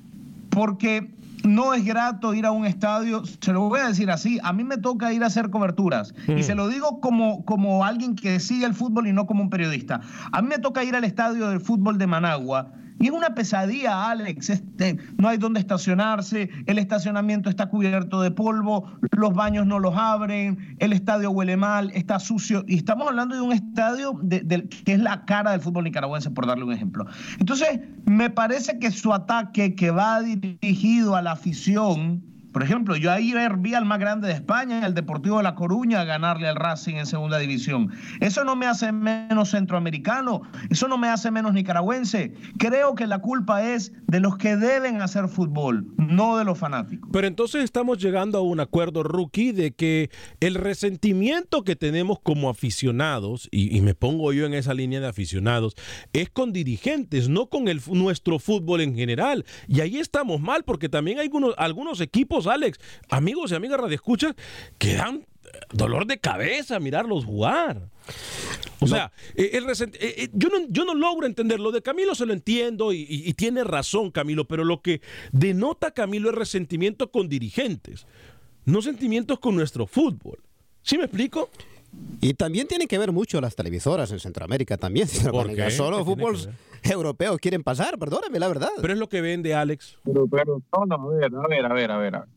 porque 0.57 1.13
no 1.43 1.75
es 1.75 1.85
grato 1.85 2.33
ir 2.33 2.47
a 2.47 2.51
un 2.51 2.65
estadio, 2.65 3.21
se 3.41 3.53
lo 3.53 3.69
voy 3.69 3.79
a 3.79 3.89
decir 3.89 4.09
así, 4.09 4.39
a 4.41 4.53
mí 4.53 4.63
me 4.63 4.77
toca 4.77 5.13
ir 5.13 5.23
a 5.23 5.27
hacer 5.27 5.51
coberturas 5.51 6.15
y 6.27 6.31
mm. 6.31 6.43
se 6.43 6.55
lo 6.55 6.67
digo 6.67 6.99
como, 6.99 7.45
como 7.45 7.85
alguien 7.85 8.15
que 8.15 8.39
sigue 8.39 8.65
el 8.65 8.73
fútbol 8.73 9.05
y 9.05 9.13
no 9.13 9.27
como 9.27 9.43
un 9.43 9.51
periodista. 9.51 10.01
A 10.31 10.41
mí 10.41 10.47
me 10.47 10.57
toca 10.57 10.83
ir 10.83 10.95
al 10.95 11.03
estadio 11.03 11.47
del 11.49 11.61
fútbol 11.61 11.99
de 11.99 12.07
Managua 12.07 12.71
y 12.99 13.07
es 13.07 13.11
una 13.11 13.35
pesadilla, 13.35 14.09
Alex. 14.09 14.49
Este, 14.49 14.97
no 15.17 15.27
hay 15.27 15.37
donde 15.37 15.59
estacionarse, 15.59 16.49
el 16.65 16.77
estacionamiento 16.77 17.49
está 17.49 17.67
cubierto 17.67 18.21
de 18.21 18.31
polvo, 18.31 18.91
los 19.11 19.33
baños 19.33 19.65
no 19.67 19.79
los 19.79 19.95
abren, 19.95 20.75
el 20.79 20.93
estadio 20.93 21.31
huele 21.31 21.57
mal, 21.57 21.91
está 21.93 22.19
sucio. 22.19 22.63
Y 22.67 22.77
estamos 22.77 23.07
hablando 23.07 23.35
de 23.35 23.41
un 23.41 23.53
estadio 23.53 24.19
que 24.29 24.93
es 24.93 24.99
la 24.99 25.25
cara 25.25 25.51
del 25.51 25.61
fútbol 25.61 25.83
nicaragüense, 25.83 26.31
por 26.31 26.47
darle 26.47 26.63
un 26.63 26.73
ejemplo. 26.73 27.05
Entonces, 27.39 27.79
me 28.05 28.29
parece 28.29 28.79
que 28.79 28.91
su 28.91 29.13
ataque 29.13 29.75
que 29.75 29.91
va 29.91 30.21
dirigido 30.21 31.15
a 31.15 31.21
la 31.21 31.33
afición, 31.33 32.23
por 32.57 32.63
ejemplo, 32.63 32.95
yo 32.95 33.11
ahí 33.11 33.35
vi 33.59 33.75
al 33.75 33.85
más 33.85 33.99
grande 33.99 34.29
de 34.29 34.33
España, 34.33 34.83
el 34.83 34.95
Deportivo 34.95 35.37
de 35.37 35.43
La 35.43 35.53
Coruña, 35.53 36.03
ganarle 36.05 36.47
al 36.47 36.55
Racing 36.55 36.95
en 36.95 37.05
segunda 37.05 37.37
división. 37.37 37.91
Eso 38.19 38.43
no 38.45 38.55
me 38.55 38.65
hace 38.65 38.91
menos 38.91 39.51
centroamericano, 39.51 40.41
eso 40.71 40.87
no 40.87 40.97
me 40.97 41.07
hace 41.07 41.29
menos 41.29 41.53
nicaragüense. 41.53 42.33
Creo 42.57 42.95
que 42.95 43.05
la 43.05 43.19
culpa 43.19 43.63
es 43.63 43.91
de 44.07 44.19
los 44.19 44.37
que 44.37 44.55
deben 44.55 45.03
hacer 45.03 45.27
fútbol, 45.27 45.85
no 45.97 46.35
de 46.35 46.45
los 46.45 46.57
fanáticos. 46.57 47.07
Pero 47.13 47.27
entonces 47.27 47.63
estamos 47.63 47.99
llegando 47.99 48.39
a 48.39 48.41
un 48.41 48.59
acuerdo, 48.59 49.03
rookie, 49.03 49.51
de 49.51 49.75
que 49.75 50.09
el 50.39 50.55
resentimiento 50.55 51.63
que 51.63 51.75
tenemos 51.75 52.17
como 52.23 52.49
aficionados, 52.49 53.49
y, 53.51 53.79
me 53.81 53.93
pongo 53.93 54.33
yo 54.33 54.47
en 54.47 54.55
esa 54.55 54.73
línea 54.73 54.99
de 54.99 55.05
aficionados, 55.05 55.75
es 56.11 56.31
con 56.31 56.53
dirigentes, 56.53 57.29
no 57.29 57.49
con 57.49 57.65
nuestro 57.91 58.39
fútbol 58.39 58.81
en 58.81 58.95
general. 58.95 59.45
Y 59.67 59.81
ahí 59.81 59.99
estamos 59.99 60.41
mal, 60.41 60.63
porque 60.63 60.89
también 60.89 61.19
hay 61.19 61.25
algunos, 61.25 61.53
algunos 61.59 62.01
equipos 62.01 62.46
Alex, 62.49 62.79
amigos 63.09 63.51
y 63.51 63.55
amigas 63.55 63.79
radioescuchas, 63.79 64.35
que 64.77 64.95
dan 64.95 65.25
dolor 65.71 66.05
de 66.05 66.19
cabeza 66.19 66.79
mirarlos 66.79 67.25
jugar. 67.25 67.89
O 68.79 68.87
sea, 68.87 69.11
eh, 69.35 69.51
el 69.53 69.65
eh, 69.69 69.91
eh, 69.99 70.29
yo, 70.33 70.49
no, 70.49 70.67
yo 70.69 70.85
no 70.85 70.93
logro 70.93 71.25
entender. 71.25 71.59
Lo 71.59 71.71
de 71.71 71.81
Camilo 71.81 72.15
se 72.15 72.25
lo 72.25 72.33
entiendo 72.33 72.93
y, 72.93 73.33
tiene 73.33 73.63
razón 73.63 74.11
Camilo, 74.11 74.45
pero 74.45 74.63
lo 74.63 74.81
que 74.81 75.01
denota 75.31 75.91
Camilo 75.91 76.29
es 76.29 76.35
resentimiento 76.35 77.11
con 77.11 77.27
dirigentes, 77.27 78.05
no 78.65 78.81
sentimientos 78.81 79.39
con 79.39 79.55
nuestro 79.55 79.87
fútbol. 79.87 80.39
¿Sí 80.83 80.97
me 80.97 81.05
explico? 81.05 81.49
Y 82.21 82.33
también 82.33 82.67
tiene 82.67 82.87
que 82.87 82.97
ver 82.97 83.11
mucho 83.11 83.41
las 83.41 83.55
televisoras 83.55 84.11
en 84.11 84.19
Centroamérica 84.19 84.77
también. 84.77 85.07
Porque 85.31 85.71
solo 85.71 86.05
fútbol 86.05 86.37
europeos 86.83 87.37
quieren 87.39 87.63
pasar, 87.63 87.97
perdóname 87.97 88.39
la 88.39 88.47
verdad. 88.47 88.69
Pero 88.79 88.93
es 88.93 88.99
lo 88.99 89.09
que 89.09 89.21
vende 89.21 89.53
Alex. 89.53 89.97
Pero, 90.03 90.27
pero, 90.27 90.61
no, 90.71 90.85
no, 90.85 91.09
a 91.09 91.15
ver, 91.15 91.35
a 91.35 91.47
ver, 91.47 91.65
a 91.65 91.73
ver, 91.73 91.91
a 91.91 91.97
ver. 91.97 92.36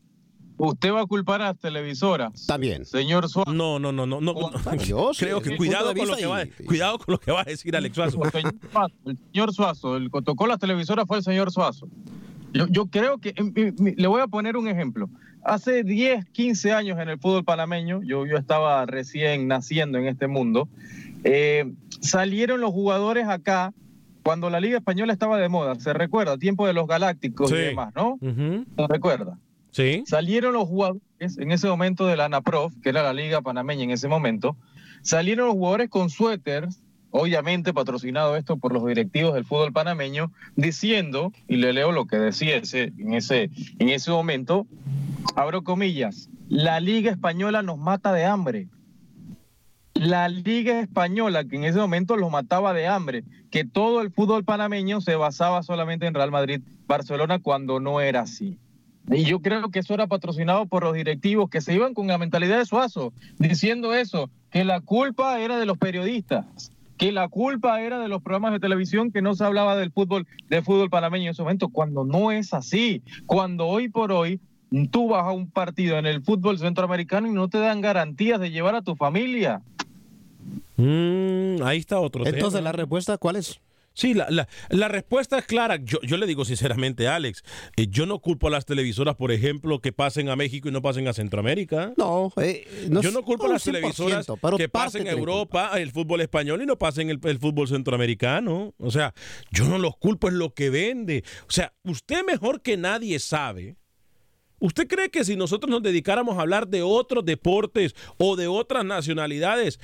¿Usted 0.63 0.93
va 0.93 1.01
a 1.01 1.05
culpar 1.07 1.41
a 1.41 1.45
las 1.45 1.57
televisoras? 1.57 2.45
También. 2.45 2.85
Señor 2.85 3.27
Suazo. 3.27 3.51
No, 3.51 3.79
no, 3.79 3.91
no, 3.91 4.05
no. 4.05 4.21
no, 4.21 4.51
Yo 4.75 5.11
creo 5.17 5.41
que 5.41 5.57
cuidado 5.57 5.95
con, 5.95 6.07
lo 6.07 6.15
que 6.15 6.27
va, 6.27 6.43
cuidado 6.67 6.99
con 6.99 7.13
lo 7.13 7.19
que 7.19 7.31
va 7.31 7.41
a 7.41 7.45
decir 7.45 7.75
Alex 7.75 7.95
Suazo. 7.95 8.21
El 9.05 9.17
señor 9.31 9.53
Suazo, 9.53 9.97
el 9.97 10.11
que 10.11 10.21
tocó 10.21 10.45
las 10.45 10.59
televisoras 10.59 11.07
fue 11.07 11.17
el 11.17 11.23
señor 11.23 11.51
Suazo. 11.51 11.87
Yo, 12.53 12.67
yo 12.67 12.85
creo 12.85 13.17
que, 13.17 13.33
le 13.97 14.07
voy 14.07 14.21
a 14.21 14.27
poner 14.27 14.55
un 14.55 14.67
ejemplo. 14.67 15.09
Hace 15.43 15.83
10, 15.83 16.25
15 16.25 16.73
años 16.73 16.99
en 16.99 17.09
el 17.09 17.17
fútbol 17.17 17.43
panameño, 17.43 18.01
yo, 18.03 18.27
yo 18.27 18.37
estaba 18.37 18.85
recién 18.85 19.47
naciendo 19.47 19.97
en 19.97 20.05
este 20.05 20.27
mundo, 20.27 20.69
eh, 21.23 21.71
salieron 22.01 22.61
los 22.61 22.69
jugadores 22.69 23.27
acá 23.27 23.73
cuando 24.21 24.51
la 24.51 24.59
Liga 24.59 24.77
Española 24.77 25.11
estaba 25.11 25.39
de 25.39 25.49
moda, 25.49 25.73
se 25.79 25.93
recuerda, 25.93 26.37
tiempo 26.37 26.67
de 26.67 26.73
los 26.73 26.85
Galácticos 26.85 27.51
y 27.51 27.55
demás, 27.55 27.93
¿no? 27.95 28.19
¿Se 28.21 28.87
recuerda? 28.87 29.39
Sí. 29.71 30.03
Salieron 30.05 30.53
los 30.53 30.67
jugadores 30.67 31.01
en 31.37 31.51
ese 31.51 31.67
momento 31.67 32.05
de 32.05 32.17
la 32.17 32.25
ANAPROF, 32.25 32.73
que 32.81 32.89
era 32.89 33.03
la 33.03 33.13
Liga 33.13 33.41
Panameña 33.41 33.83
en 33.83 33.91
ese 33.91 34.07
momento, 34.07 34.57
salieron 35.01 35.47
los 35.47 35.55
jugadores 35.55 35.89
con 35.89 36.09
suéteres, 36.09 36.81
obviamente 37.09 37.73
patrocinado 37.73 38.35
esto 38.35 38.57
por 38.57 38.73
los 38.73 38.85
directivos 38.85 39.33
del 39.33 39.45
fútbol 39.45 39.73
panameño, 39.73 40.31
diciendo, 40.55 41.31
y 41.47 41.57
le 41.57 41.73
leo 41.73 41.91
lo 41.91 42.05
que 42.05 42.17
decía 42.17 42.57
ese, 42.57 42.93
en, 42.97 43.13
ese, 43.13 43.49
en 43.79 43.89
ese 43.89 44.11
momento, 44.11 44.67
abro 45.35 45.63
comillas, 45.63 46.29
la 46.49 46.79
Liga 46.79 47.11
Española 47.11 47.61
nos 47.61 47.77
mata 47.77 48.13
de 48.13 48.25
hambre 48.25 48.67
la 50.01 50.29
Liga 50.29 50.79
Española, 50.79 51.43
que 51.43 51.57
en 51.57 51.63
ese 51.63 51.77
momento 51.77 52.17
los 52.17 52.31
mataba 52.31 52.73
de 52.73 52.87
hambre, 52.87 53.23
que 53.51 53.65
todo 53.65 54.01
el 54.01 54.11
fútbol 54.11 54.43
panameño 54.43 54.99
se 54.99 55.15
basaba 55.15 55.61
solamente 55.61 56.07
en 56.07 56.15
Real 56.15 56.31
Madrid, 56.31 56.61
Barcelona, 56.87 57.37
cuando 57.37 57.79
no 57.79 58.01
era 58.01 58.21
así. 58.21 58.57
Y 59.11 59.25
yo 59.25 59.41
creo 59.41 59.69
que 59.69 59.79
eso 59.79 59.93
era 59.93 60.07
patrocinado 60.07 60.65
por 60.67 60.83
los 60.83 60.93
directivos 60.93 61.49
que 61.49 61.59
se 61.59 61.73
iban 61.73 61.93
con 61.93 62.07
la 62.07 62.17
mentalidad 62.17 62.57
de 62.57 62.65
Suazo, 62.65 63.11
diciendo 63.37 63.93
eso, 63.93 64.29
que 64.51 64.63
la 64.63 64.79
culpa 64.79 65.39
era 65.41 65.59
de 65.59 65.65
los 65.65 65.77
periodistas, 65.77 66.71
que 66.97 67.11
la 67.11 67.27
culpa 67.27 67.81
era 67.81 67.99
de 67.99 68.07
los 68.07 68.21
programas 68.21 68.53
de 68.53 68.59
televisión 68.59 69.11
que 69.11 69.21
no 69.21 69.35
se 69.35 69.43
hablaba 69.43 69.75
del 69.75 69.91
fútbol, 69.91 70.27
del 70.49 70.63
fútbol 70.63 70.89
panameño 70.89 71.25
en 71.25 71.31
ese 71.31 71.41
momento, 71.41 71.67
cuando 71.67 72.05
no 72.05 72.31
es 72.31 72.53
así, 72.53 73.01
cuando 73.25 73.67
hoy 73.67 73.89
por 73.89 74.13
hoy 74.13 74.39
tú 74.91 75.09
vas 75.09 75.25
a 75.25 75.31
un 75.31 75.51
partido 75.51 75.97
en 75.97 76.05
el 76.05 76.23
fútbol 76.23 76.57
centroamericano 76.57 77.27
y 77.27 77.31
no 77.31 77.49
te 77.49 77.57
dan 77.57 77.81
garantías 77.81 78.39
de 78.39 78.51
llevar 78.51 78.75
a 78.75 78.81
tu 78.81 78.95
familia. 78.95 79.61
Mm, 80.77 81.61
ahí 81.63 81.79
está 81.79 81.99
otro 81.99 82.25
Entonces, 82.25 82.63
¿la 82.63 82.71
respuesta 82.71 83.17
cuál 83.17 83.35
es? 83.35 83.59
Sí, 83.93 84.13
la, 84.13 84.47
la, 84.69 84.87
respuesta 84.87 85.37
es 85.37 85.45
clara. 85.45 85.75
Yo, 85.75 85.99
yo, 86.01 86.15
le 86.17 86.25
digo 86.25 86.45
sinceramente, 86.45 87.07
Alex, 87.09 87.43
eh, 87.75 87.87
yo 87.89 88.05
no 88.05 88.19
culpo 88.19 88.47
a 88.47 88.49
las 88.49 88.65
televisoras, 88.65 89.15
por 89.15 89.31
ejemplo, 89.31 89.79
que 89.79 89.91
pasen 89.91 90.29
a 90.29 90.35
México 90.37 90.69
y 90.69 90.71
no 90.71 90.81
pasen 90.81 91.07
a 91.09 91.13
Centroamérica. 91.13 91.93
No, 91.97 92.31
eh, 92.37 92.65
yo 92.89 93.11
no 93.11 93.23
culpo 93.23 93.45
a 93.47 93.49
las 93.49 93.63
televisoras 93.63 94.25
que 94.57 94.69
pasen 94.69 95.07
a 95.07 95.11
Europa 95.11 95.71
el 95.75 95.91
fútbol 95.91 96.21
español 96.21 96.61
y 96.61 96.65
no 96.65 96.77
pasen 96.77 97.09
el, 97.09 97.19
el, 97.23 97.39
fútbol 97.39 97.67
centroamericano. 97.67 98.73
O 98.77 98.91
sea, 98.91 99.13
yo 99.51 99.65
no 99.65 99.77
los 99.77 99.97
culpo, 99.97 100.29
es 100.29 100.35
lo 100.35 100.53
que 100.53 100.69
vende. 100.69 101.23
O 101.47 101.51
sea, 101.51 101.73
usted 101.83 102.23
mejor 102.25 102.61
que 102.61 102.77
nadie 102.77 103.19
sabe. 103.19 103.75
¿Usted 104.61 104.87
cree 104.87 105.09
que 105.09 105.25
si 105.25 105.35
nosotros 105.35 105.71
nos 105.71 105.81
dedicáramos 105.81 106.37
a 106.37 106.41
hablar 106.41 106.67
de 106.67 106.83
otros 106.83 107.25
deportes 107.25 107.95
o 108.17 108.35
de 108.35 108.47
otras 108.47 108.85
nacionalidades, 108.85 109.79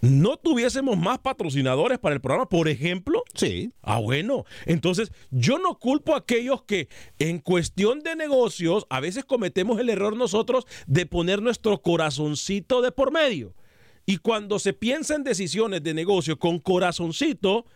no 0.00 0.36
tuviésemos 0.36 0.96
más 0.96 1.18
patrocinadores 1.18 1.98
para 1.98 2.14
el 2.14 2.20
programa, 2.20 2.48
por 2.48 2.68
ejemplo. 2.68 3.22
Sí. 3.34 3.72
Ah, 3.82 3.98
bueno. 3.98 4.44
Entonces, 4.66 5.12
yo 5.30 5.58
no 5.58 5.78
culpo 5.78 6.14
a 6.14 6.18
aquellos 6.18 6.62
que 6.62 6.88
en 7.18 7.38
cuestión 7.38 8.00
de 8.00 8.16
negocios 8.16 8.86
a 8.90 9.00
veces 9.00 9.24
cometemos 9.24 9.78
el 9.78 9.90
error 9.90 10.16
nosotros 10.16 10.66
de 10.86 11.06
poner 11.06 11.42
nuestro 11.42 11.82
corazoncito 11.82 12.82
de 12.82 12.92
por 12.92 13.12
medio. 13.12 13.54
Y 14.06 14.16
cuando 14.18 14.58
se 14.58 14.72
piensa 14.72 15.14
en 15.14 15.24
decisiones 15.24 15.82
de 15.82 15.94
negocio 15.94 16.38
con 16.38 16.58
corazoncito, 16.58 17.66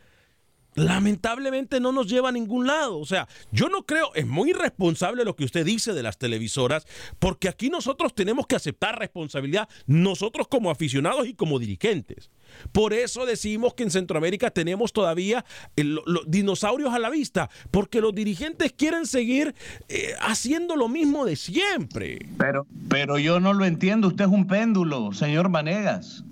lamentablemente 0.74 1.80
no 1.80 1.92
nos 1.92 2.08
lleva 2.08 2.28
a 2.30 2.32
ningún 2.32 2.66
lado. 2.66 2.98
O 2.98 3.06
sea, 3.06 3.28
yo 3.52 3.68
no 3.68 3.84
creo, 3.84 4.14
es 4.14 4.26
muy 4.26 4.50
irresponsable 4.50 5.24
lo 5.24 5.36
que 5.36 5.44
usted 5.44 5.64
dice 5.64 5.92
de 5.92 6.02
las 6.02 6.18
televisoras, 6.18 6.86
porque 7.18 7.48
aquí 7.48 7.70
nosotros 7.70 8.14
tenemos 8.14 8.46
que 8.46 8.56
aceptar 8.56 8.98
responsabilidad, 8.98 9.68
nosotros 9.86 10.48
como 10.48 10.70
aficionados 10.70 11.26
y 11.26 11.34
como 11.34 11.58
dirigentes. 11.58 12.30
Por 12.72 12.92
eso 12.92 13.26
decimos 13.26 13.74
que 13.74 13.82
en 13.82 13.90
Centroamérica 13.90 14.50
tenemos 14.50 14.92
todavía 14.92 15.44
los 15.76 16.24
dinosaurios 16.26 16.92
a 16.94 16.98
la 16.98 17.10
vista, 17.10 17.50
porque 17.70 18.00
los 18.00 18.14
dirigentes 18.14 18.72
quieren 18.72 19.06
seguir 19.06 19.54
eh, 19.88 20.14
haciendo 20.20 20.76
lo 20.76 20.88
mismo 20.88 21.24
de 21.24 21.36
siempre. 21.36 22.26
Pero, 22.38 22.66
pero 22.88 23.18
yo 23.18 23.40
no 23.40 23.52
lo 23.52 23.64
entiendo, 23.64 24.08
usted 24.08 24.24
es 24.24 24.30
un 24.30 24.46
péndulo, 24.46 25.12
señor 25.12 25.48
Manegas. 25.48 26.24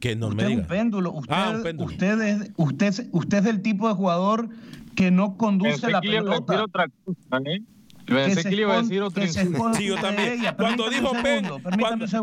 Que 0.00 0.16
no 0.16 0.28
usted 0.28 0.46
me 0.46 0.52
es 0.52 0.58
un 0.58 0.66
péndulo. 0.66 1.14
Ah, 1.28 1.54
usted, 1.56 1.78
Usted, 1.78 2.20
es, 2.20 2.50
usted, 2.56 3.08
usted 3.12 3.38
es 3.38 3.44
del 3.44 3.62
tipo 3.62 3.88
de 3.88 3.94
jugador 3.94 4.48
que 4.94 5.10
no 5.10 5.36
conduce 5.36 5.90
la 5.90 6.00
pelota. 6.00 6.64
Otra 6.64 6.86
cosa, 7.04 7.42
¿eh? 7.46 7.62
Pensé 8.04 8.48
que, 8.48 8.54
iba 8.56 8.74
a 8.74 8.82
decir 8.82 9.00
otro 9.00 9.26
Sí, 9.26 9.86
yo 9.86 9.96
también. 9.96 10.42
Cuando 10.56 10.90
dijo, 10.90 11.12
Pen, 11.22 11.46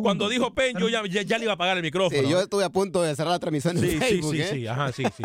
cuando, 0.01 0.29
dijo 0.29 0.53
Pen, 0.53 0.77
yo 0.77 0.89
ya, 0.89 1.05
ya, 1.05 1.37
le 1.37 1.45
iba 1.45 1.53
a 1.53 1.55
apagar 1.55 1.77
el 1.77 1.83
micrófono. 1.83 2.21
Sí, 2.21 2.29
yo 2.29 2.41
estuve 2.41 2.63
a 2.63 2.69
punto 2.69 3.01
de 3.01 3.15
cerrar 3.15 3.31
la 3.31 3.39
transmisión 3.39 3.77
sí, 3.77 3.91
en 3.91 3.99
Facebook. 3.99 4.31
Sí, 4.31 4.37
sí, 4.37 4.43
¿eh? 4.43 4.49
sí, 4.51 4.67
ajá, 4.67 4.91
sí, 4.91 5.03
sí. 5.15 5.23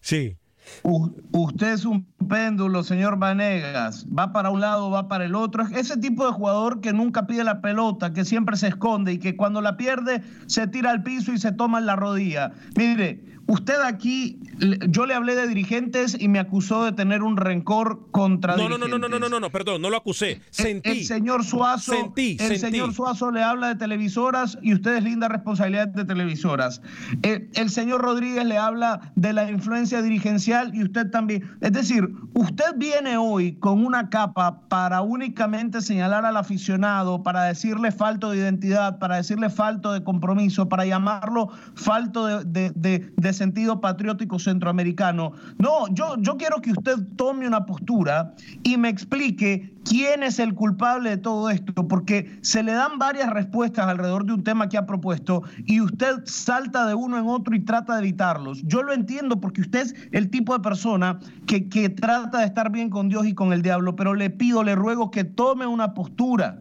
sí. 0.00 0.36
Usted 0.82 1.72
es 1.72 1.84
un 1.84 2.06
péndulo, 2.28 2.82
señor 2.82 3.18
Vanegas. 3.18 4.06
Va 4.06 4.32
para 4.32 4.50
un 4.50 4.60
lado, 4.60 4.90
va 4.90 5.08
para 5.08 5.24
el 5.24 5.34
otro. 5.34 5.64
Ese 5.74 5.96
tipo 5.96 6.26
de 6.26 6.32
jugador 6.32 6.80
que 6.80 6.92
nunca 6.92 7.26
pide 7.26 7.44
la 7.44 7.60
pelota, 7.60 8.12
que 8.12 8.24
siempre 8.24 8.56
se 8.56 8.68
esconde 8.68 9.12
y 9.12 9.18
que 9.18 9.36
cuando 9.36 9.60
la 9.60 9.76
pierde 9.76 10.22
se 10.46 10.66
tira 10.66 10.90
al 10.90 11.02
piso 11.02 11.32
y 11.32 11.38
se 11.38 11.52
toma 11.52 11.78
en 11.78 11.86
la 11.86 11.96
rodilla. 11.96 12.52
Mire, 12.76 13.24
Usted 13.46 13.80
aquí, 13.82 14.40
yo 14.88 15.06
le 15.06 15.14
hablé 15.14 15.36
de 15.36 15.46
dirigentes 15.46 16.16
y 16.18 16.26
me 16.26 16.40
acusó 16.40 16.84
de 16.84 16.92
tener 16.92 17.22
un 17.22 17.36
rencor 17.36 18.10
contra 18.10 18.56
no, 18.56 18.62
dirigentes. 18.64 18.88
No, 18.90 18.98
no, 18.98 19.08
no, 19.08 19.18
no, 19.20 19.28
no, 19.28 19.40
no, 19.40 19.50
perdón, 19.50 19.82
no 19.82 19.90
lo 19.90 19.96
acusé. 19.96 20.40
Sentí. 20.50 20.90
El, 20.90 21.04
señor 21.04 21.44
Suazo, 21.44 21.92
sentí, 21.92 22.36
el 22.40 22.58
señor 22.58 22.92
Suazo 22.92 23.30
le 23.30 23.42
habla 23.42 23.68
de 23.68 23.76
televisoras 23.76 24.58
y 24.62 24.74
usted 24.74 24.96
es 24.96 25.04
linda 25.04 25.28
responsabilidad 25.28 25.88
de 25.88 26.04
televisoras. 26.04 26.82
El, 27.22 27.48
el 27.54 27.70
señor 27.70 28.02
Rodríguez 28.02 28.44
le 28.44 28.58
habla 28.58 29.12
de 29.14 29.32
la 29.32 29.48
influencia 29.48 30.02
dirigencial 30.02 30.74
y 30.74 30.82
usted 30.82 31.10
también. 31.10 31.48
Es 31.60 31.72
decir, 31.72 32.08
usted 32.34 32.74
viene 32.76 33.16
hoy 33.16 33.54
con 33.56 33.84
una 33.84 34.10
capa 34.10 34.62
para 34.68 35.02
únicamente 35.02 35.82
señalar 35.82 36.24
al 36.24 36.36
aficionado, 36.36 37.22
para 37.22 37.44
decirle 37.44 37.92
falto 37.92 38.30
de 38.30 38.38
identidad, 38.38 38.98
para 38.98 39.16
decirle 39.16 39.50
falto 39.50 39.92
de 39.92 40.02
compromiso, 40.02 40.68
para 40.68 40.84
llamarlo 40.84 41.50
falto 41.74 42.26
de, 42.26 42.44
de, 42.44 42.72
de, 42.74 43.12
de 43.16 43.35
sentido 43.36 43.80
patriótico 43.80 44.38
centroamericano. 44.38 45.32
No, 45.58 45.86
yo, 45.92 46.16
yo 46.18 46.36
quiero 46.36 46.60
que 46.60 46.72
usted 46.72 46.96
tome 47.16 47.46
una 47.46 47.64
postura 47.66 48.34
y 48.62 48.76
me 48.76 48.88
explique 48.88 49.72
quién 49.84 50.22
es 50.22 50.38
el 50.38 50.54
culpable 50.54 51.10
de 51.10 51.16
todo 51.16 51.48
esto, 51.50 51.86
porque 51.86 52.38
se 52.42 52.62
le 52.62 52.72
dan 52.72 52.98
varias 52.98 53.30
respuestas 53.30 53.86
alrededor 53.86 54.24
de 54.24 54.32
un 54.32 54.42
tema 54.42 54.68
que 54.68 54.76
ha 54.76 54.86
propuesto 54.86 55.42
y 55.64 55.80
usted 55.80 56.22
salta 56.24 56.86
de 56.86 56.94
uno 56.94 57.18
en 57.18 57.26
otro 57.28 57.54
y 57.54 57.60
trata 57.60 57.94
de 57.94 58.00
evitarlos. 58.00 58.62
Yo 58.64 58.82
lo 58.82 58.92
entiendo 58.92 59.40
porque 59.40 59.60
usted 59.60 59.80
es 59.80 59.94
el 60.12 60.30
tipo 60.30 60.52
de 60.54 60.60
persona 60.60 61.20
que, 61.46 61.68
que 61.68 61.88
trata 61.88 62.38
de 62.38 62.46
estar 62.46 62.70
bien 62.72 62.90
con 62.90 63.08
Dios 63.08 63.26
y 63.26 63.34
con 63.34 63.52
el 63.52 63.62
diablo, 63.62 63.94
pero 63.96 64.14
le 64.14 64.30
pido, 64.30 64.64
le 64.64 64.74
ruego 64.74 65.10
que 65.10 65.24
tome 65.24 65.66
una 65.66 65.94
postura. 65.94 66.60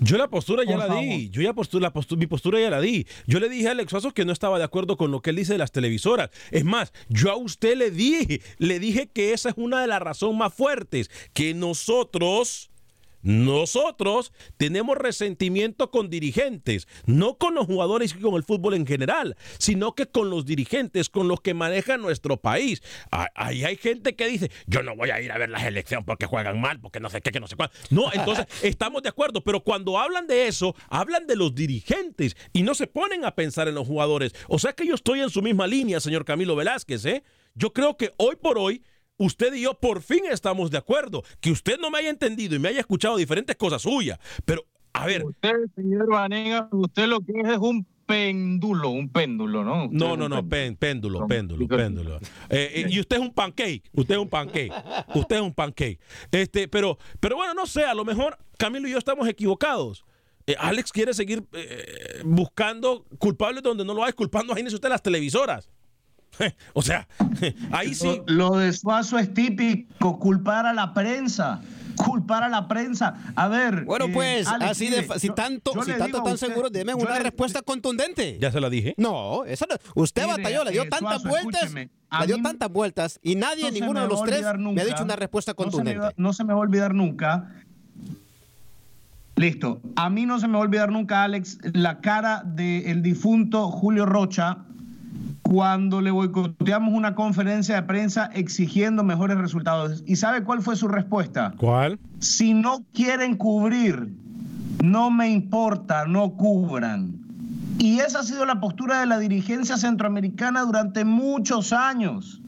Yo 0.00 0.16
la 0.18 0.28
postura 0.28 0.64
ya 0.64 0.76
la 0.76 0.94
di. 0.94 1.30
Yo 1.30 1.42
ya 1.42 1.52
postura, 1.52 1.92
la 1.94 2.16
mi 2.16 2.26
postura 2.26 2.60
ya 2.60 2.70
la 2.70 2.80
di. 2.80 3.06
Yo 3.26 3.40
le 3.40 3.48
dije 3.48 3.68
a 3.68 3.72
Alex 3.72 3.90
Suazo 3.90 4.12
que 4.12 4.24
no 4.24 4.32
estaba 4.32 4.58
de 4.58 4.64
acuerdo 4.64 4.96
con 4.96 5.10
lo 5.10 5.22
que 5.22 5.30
él 5.30 5.36
dice 5.36 5.52
de 5.52 5.58
las 5.58 5.72
televisoras. 5.72 6.30
Es 6.50 6.64
más, 6.64 6.92
yo 7.08 7.30
a 7.30 7.36
usted 7.36 7.76
le 7.76 7.90
dije, 7.90 8.40
le 8.58 8.78
dije 8.78 9.08
que 9.12 9.32
esa 9.32 9.50
es 9.50 9.54
una 9.56 9.80
de 9.80 9.86
las 9.86 10.00
razones 10.00 10.36
más 10.36 10.54
fuertes, 10.54 11.10
que 11.32 11.54
nosotros 11.54 12.70
nosotros 13.24 14.32
tenemos 14.58 14.96
resentimiento 14.96 15.90
con 15.90 16.10
dirigentes, 16.10 16.86
no 17.06 17.38
con 17.38 17.54
los 17.54 17.66
jugadores 17.66 18.14
y 18.14 18.20
con 18.20 18.34
el 18.34 18.44
fútbol 18.44 18.74
en 18.74 18.86
general, 18.86 19.36
sino 19.58 19.94
que 19.94 20.06
con 20.06 20.30
los 20.30 20.44
dirigentes, 20.44 21.08
con 21.08 21.26
los 21.26 21.40
que 21.40 21.54
manejan 21.54 22.02
nuestro 22.02 22.36
país. 22.36 22.82
Ahí 23.34 23.64
hay 23.64 23.76
gente 23.76 24.14
que 24.14 24.28
dice, 24.28 24.50
yo 24.66 24.82
no 24.82 24.94
voy 24.94 25.10
a 25.10 25.20
ir 25.20 25.32
a 25.32 25.38
ver 25.38 25.48
la 25.48 25.60
selección 25.60 26.04
porque 26.04 26.26
juegan 26.26 26.60
mal, 26.60 26.80
porque 26.80 27.00
no 27.00 27.08
sé 27.08 27.22
qué, 27.22 27.32
que 27.32 27.40
no 27.40 27.48
sé 27.48 27.56
cuál. 27.56 27.70
No, 27.90 28.04
entonces 28.12 28.46
estamos 28.62 29.02
de 29.02 29.08
acuerdo, 29.08 29.42
pero 29.42 29.60
cuando 29.64 29.98
hablan 29.98 30.26
de 30.26 30.46
eso, 30.46 30.76
hablan 30.88 31.26
de 31.26 31.36
los 31.36 31.54
dirigentes 31.54 32.36
y 32.52 32.62
no 32.62 32.74
se 32.74 32.86
ponen 32.86 33.24
a 33.24 33.34
pensar 33.34 33.68
en 33.68 33.74
los 33.74 33.86
jugadores. 33.86 34.34
O 34.48 34.58
sea 34.58 34.74
que 34.74 34.86
yo 34.86 34.94
estoy 34.94 35.20
en 35.20 35.30
su 35.30 35.40
misma 35.40 35.66
línea, 35.66 35.98
señor 35.98 36.26
Camilo 36.26 36.56
Velázquez, 36.56 37.06
¿eh? 37.06 37.24
Yo 37.54 37.72
creo 37.72 37.96
que 37.96 38.12
hoy 38.16 38.36
por 38.36 38.58
hoy 38.58 38.82
usted 39.16 39.54
y 39.54 39.62
yo 39.62 39.74
por 39.74 40.02
fin 40.02 40.24
estamos 40.30 40.70
de 40.70 40.78
acuerdo. 40.78 41.22
Que 41.40 41.50
usted 41.50 41.78
no 41.78 41.90
me 41.90 41.98
haya 41.98 42.10
entendido 42.10 42.54
y 42.54 42.58
me 42.58 42.68
haya 42.68 42.80
escuchado 42.80 43.16
diferentes 43.16 43.56
cosas 43.56 43.82
suyas. 43.82 44.18
Pero, 44.44 44.64
a 44.92 45.06
ver. 45.06 45.24
Usted, 45.24 45.54
señor 45.74 46.08
Vanega, 46.08 46.68
usted 46.72 47.06
lo 47.06 47.20
que 47.20 47.32
es 47.40 47.48
es 47.48 47.58
un 47.58 47.86
péndulo, 48.06 48.90
un 48.90 49.08
péndulo, 49.08 49.64
¿no? 49.64 49.88
no, 49.90 50.16
no, 50.16 50.28
no, 50.28 50.46
péndulo, 50.46 51.26
péndulo, 51.26 51.66
péndulo. 51.66 52.16
Eh, 52.50 52.72
eh, 52.74 52.86
y 52.88 53.00
usted 53.00 53.16
es 53.16 53.22
un 53.22 53.32
pancake, 53.32 53.82
usted 53.92 54.14
es 54.14 54.20
un 54.20 54.28
pancake, 54.28 54.72
usted 55.14 55.36
es 55.36 55.42
un 55.42 55.54
pancake. 55.54 55.98
Este, 56.30 56.68
pero, 56.68 56.98
pero 57.20 57.36
bueno, 57.36 57.54
no 57.54 57.66
sé, 57.66 57.84
a 57.84 57.94
lo 57.94 58.04
mejor 58.04 58.36
Camilo 58.58 58.86
y 58.88 58.92
yo 58.92 58.98
estamos 58.98 59.26
equivocados. 59.28 60.04
Eh, 60.46 60.54
Alex 60.58 60.92
quiere 60.92 61.14
seguir 61.14 61.42
buscando 62.24 63.06
culpables 63.18 63.62
donde 63.62 63.84
no 63.84 63.94
lo 63.94 64.04
hay, 64.04 64.12
culpando 64.12 64.52
a 64.52 64.56
usted 64.56 64.88
las 64.88 65.02
televisoras. 65.02 65.70
o 66.72 66.82
sea, 66.82 67.06
ahí 67.72 67.94
sí. 67.94 68.22
Lo, 68.26 68.50
lo 68.50 68.58
de 68.58 68.72
Suazo 68.72 69.18
es 69.18 69.32
típico, 69.32 70.18
culpar 70.18 70.66
a 70.66 70.72
la 70.72 70.92
prensa 70.92 71.60
culpar 71.94 72.42
a 72.42 72.48
la 72.48 72.68
prensa. 72.68 73.14
A 73.34 73.48
ver. 73.48 73.84
Bueno, 73.84 74.06
eh, 74.06 74.10
pues, 74.12 74.46
así 74.48 74.88
de 74.88 75.06
si 75.18 75.30
tanto, 75.30 75.72
si 75.84 75.92
tanto 75.92 76.22
tan 76.22 76.38
seguro, 76.38 76.70
deme 76.70 76.94
una 76.94 77.18
respuesta 77.18 77.62
contundente. 77.62 78.38
Ya 78.40 78.50
se 78.50 78.60
la 78.60 78.70
dije. 78.70 78.94
No, 78.96 79.44
esa 79.44 79.66
usted 79.94 80.26
batalló, 80.26 80.64
le 80.64 80.72
dio 80.72 80.82
eh, 80.82 80.88
tantas 80.88 81.22
vueltas. 81.24 81.72
Le 81.72 82.26
dio 82.26 82.40
tantas 82.42 82.70
vueltas 82.70 83.18
y 83.22 83.34
nadie, 83.34 83.72
ninguno 83.72 84.02
de 84.02 84.08
los 84.08 84.22
tres, 84.22 84.44
me 84.58 84.80
ha 84.80 84.84
dicho 84.84 85.02
una 85.02 85.16
respuesta 85.16 85.54
contundente. 85.54 86.08
No 86.16 86.32
se, 86.32 86.44
me 86.44 86.52
va, 86.52 86.60
a 86.60 86.62
olvidar 86.62 86.94
nunca. 86.94 87.50
Listo. 89.36 89.80
A 89.96 90.10
mí 90.10 90.26
no 90.26 90.38
se 90.38 90.46
me 90.46 90.54
va 90.54 90.60
a 90.60 90.62
olvidar 90.62 90.92
nunca, 90.92 91.24
Alex, 91.24 91.58
la 91.72 92.00
cara 92.00 92.42
del 92.44 93.02
difunto 93.02 93.68
Julio 93.68 94.06
Rocha 94.06 94.58
cuando 95.42 96.00
le 96.00 96.10
boicoteamos 96.10 96.94
una 96.94 97.14
conferencia 97.14 97.76
de 97.76 97.82
prensa 97.82 98.30
exigiendo 98.32 99.04
mejores 99.04 99.38
resultados. 99.38 100.02
¿Y 100.06 100.16
sabe 100.16 100.42
cuál 100.42 100.62
fue 100.62 100.74
su 100.74 100.88
respuesta? 100.88 101.54
¿Cuál? 101.58 101.98
Si 102.18 102.54
no 102.54 102.84
quieren 102.92 103.36
cubrir, 103.36 104.12
no 104.82 105.10
me 105.10 105.30
importa, 105.30 106.06
no 106.06 106.30
cubran. 106.30 107.14
Y 107.78 108.00
esa 108.00 108.20
ha 108.20 108.22
sido 108.22 108.46
la 108.46 108.60
postura 108.60 109.00
de 109.00 109.06
la 109.06 109.18
dirigencia 109.18 109.76
centroamericana 109.76 110.62
durante 110.62 111.04
muchos 111.04 111.72
años. 111.72 112.40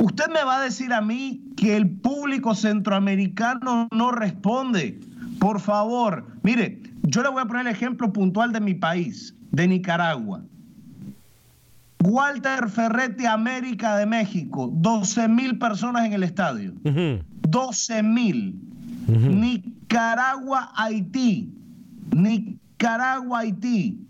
Usted 0.00 0.26
me 0.28 0.44
va 0.44 0.58
a 0.58 0.62
decir 0.62 0.92
a 0.92 1.00
mí 1.00 1.42
que 1.56 1.76
el 1.76 1.90
público 1.90 2.54
centroamericano 2.54 3.88
no 3.92 4.12
responde. 4.12 5.00
Por 5.38 5.60
favor, 5.60 6.26
mire, 6.42 6.82
yo 7.02 7.22
le 7.22 7.28
voy 7.28 7.42
a 7.42 7.46
poner 7.46 7.66
el 7.66 7.72
ejemplo 7.72 8.12
puntual 8.12 8.52
de 8.52 8.60
mi 8.60 8.74
país, 8.74 9.34
de 9.50 9.68
Nicaragua. 9.68 10.42
Walter 12.06 12.68
Ferretti, 12.68 13.26
América 13.26 13.96
de 13.96 14.06
México, 14.06 14.70
12 14.72 15.26
mil 15.26 15.58
personas 15.58 16.06
en 16.06 16.12
el 16.12 16.22
estadio. 16.22 16.72
12 17.48 18.02
mil. 18.04 18.60
Nicaragua, 19.08 20.70
Haití. 20.76 21.52
Nicaragua, 22.14 23.40
Haití. 23.40 24.05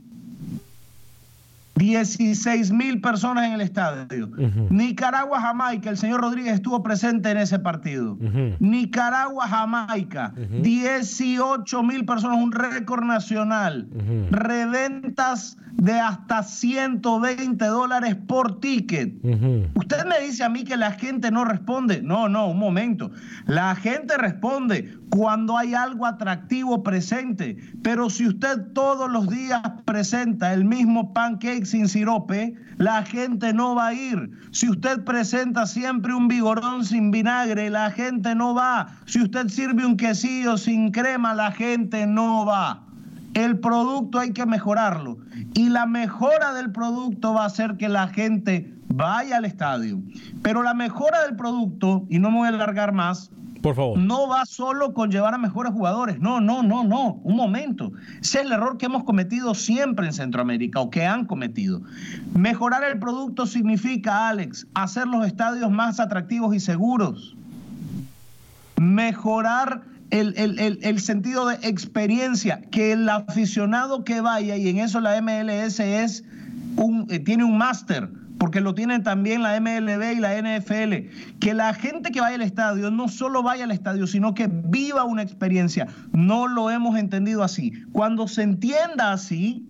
16 1.76 2.72
mil 2.72 3.00
personas 3.00 3.46
en 3.46 3.52
el 3.52 3.60
estadio. 3.60 4.30
Nicaragua, 4.70 5.40
Jamaica, 5.40 5.90
el 5.90 5.98
señor 5.98 6.22
Rodríguez 6.22 6.54
estuvo 6.54 6.82
presente 6.82 7.30
en 7.30 7.38
ese 7.38 7.58
partido. 7.58 8.18
Nicaragua, 8.58 9.46
Jamaica, 9.46 10.32
18 10.62 11.82
mil 11.82 12.04
personas, 12.04 12.38
un 12.38 12.52
récord 12.52 13.04
nacional. 13.04 13.88
Reventas 14.30 15.58
de 15.74 15.92
hasta 15.92 16.42
120 16.42 17.64
dólares 17.66 18.16
por 18.26 18.60
ticket. 18.60 19.14
Usted 19.74 20.06
me 20.06 20.20
dice 20.26 20.44
a 20.44 20.48
mí 20.48 20.64
que 20.64 20.76
la 20.76 20.92
gente 20.92 21.30
no 21.30 21.44
responde. 21.44 22.00
No, 22.02 22.28
no, 22.28 22.48
un 22.48 22.58
momento. 22.58 23.10
La 23.46 23.74
gente 23.74 24.16
responde 24.16 24.98
cuando 25.10 25.56
hay 25.56 25.74
algo 25.74 26.06
atractivo 26.06 26.82
presente. 26.82 27.56
Pero 27.82 28.10
si 28.10 28.26
usted 28.26 28.72
todos 28.72 29.10
los 29.10 29.28
días 29.28 29.62
presenta 29.84 30.52
el 30.52 30.64
mismo 30.64 31.12
pancake 31.12 31.64
sin 31.64 31.88
sirope, 31.88 32.54
la 32.78 33.02
gente 33.04 33.52
no 33.52 33.74
va 33.74 33.88
a 33.88 33.94
ir. 33.94 34.30
Si 34.50 34.68
usted 34.68 35.04
presenta 35.04 35.66
siempre 35.66 36.14
un 36.14 36.28
vigorón 36.28 36.84
sin 36.84 37.10
vinagre, 37.10 37.70
la 37.70 37.90
gente 37.90 38.34
no 38.34 38.54
va. 38.54 38.88
Si 39.06 39.22
usted 39.22 39.48
sirve 39.48 39.86
un 39.86 39.96
quesillo 39.96 40.56
sin 40.56 40.90
crema, 40.90 41.34
la 41.34 41.52
gente 41.52 42.06
no 42.06 42.44
va. 42.44 42.82
El 43.34 43.58
producto 43.58 44.18
hay 44.18 44.32
que 44.32 44.46
mejorarlo. 44.46 45.18
Y 45.54 45.68
la 45.68 45.86
mejora 45.86 46.54
del 46.54 46.72
producto 46.72 47.34
va 47.34 47.44
a 47.44 47.46
hacer 47.46 47.76
que 47.76 47.88
la 47.88 48.08
gente 48.08 48.74
vaya 48.88 49.36
al 49.36 49.44
estadio. 49.44 50.00
Pero 50.42 50.62
la 50.62 50.74
mejora 50.74 51.22
del 51.22 51.36
producto, 51.36 52.06
y 52.08 52.18
no 52.18 52.30
me 52.30 52.38
voy 52.38 52.46
a 52.46 52.50
alargar 52.50 52.92
más, 52.92 53.30
por 53.62 53.74
favor. 53.74 53.98
No 53.98 54.28
va 54.28 54.46
solo 54.46 54.94
con 54.94 55.10
llevar 55.10 55.34
a 55.34 55.38
mejores 55.38 55.72
jugadores. 55.72 56.18
No, 56.20 56.40
no, 56.40 56.62
no, 56.62 56.84
no. 56.84 57.20
Un 57.24 57.36
momento. 57.36 57.92
Ese 58.20 58.38
es 58.38 58.46
el 58.46 58.52
error 58.52 58.78
que 58.78 58.86
hemos 58.86 59.04
cometido 59.04 59.54
siempre 59.54 60.06
en 60.06 60.12
Centroamérica 60.12 60.80
o 60.80 60.90
que 60.90 61.04
han 61.04 61.26
cometido. 61.26 61.82
Mejorar 62.34 62.84
el 62.84 62.98
producto 62.98 63.46
significa, 63.46 64.28
Alex, 64.28 64.66
hacer 64.74 65.06
los 65.06 65.26
estadios 65.26 65.70
más 65.70 66.00
atractivos 66.00 66.54
y 66.54 66.60
seguros. 66.60 67.36
Mejorar 68.76 69.82
el, 70.10 71.00
sentido 71.00 71.46
de 71.46 71.54
experiencia, 71.62 72.60
que 72.70 72.92
el 72.92 73.08
aficionado 73.08 74.04
que 74.04 74.20
vaya, 74.20 74.56
y 74.56 74.68
en 74.68 74.78
eso 74.78 75.00
la 75.00 75.20
MLS 75.20 75.80
es 75.80 76.24
un, 76.76 77.06
eh, 77.10 77.18
tiene 77.18 77.44
un 77.44 77.58
máster, 77.58 78.08
porque 78.46 78.60
lo 78.60 78.76
tienen 78.76 79.02
también 79.02 79.42
la 79.42 79.60
MLB 79.60 80.18
y 80.18 80.20
la 80.20 80.40
NFL, 80.40 81.38
que 81.40 81.52
la 81.52 81.74
gente 81.74 82.12
que 82.12 82.20
vaya 82.20 82.36
al 82.36 82.42
estadio 82.42 82.92
no 82.92 83.08
solo 83.08 83.42
vaya 83.42 83.64
al 83.64 83.72
estadio, 83.72 84.06
sino 84.06 84.34
que 84.34 84.48
viva 84.48 85.02
una 85.02 85.22
experiencia. 85.22 85.88
No 86.12 86.46
lo 86.46 86.70
hemos 86.70 86.96
entendido 86.96 87.42
así. 87.42 87.72
Cuando 87.90 88.28
se 88.28 88.42
entienda 88.42 89.10
así, 89.10 89.66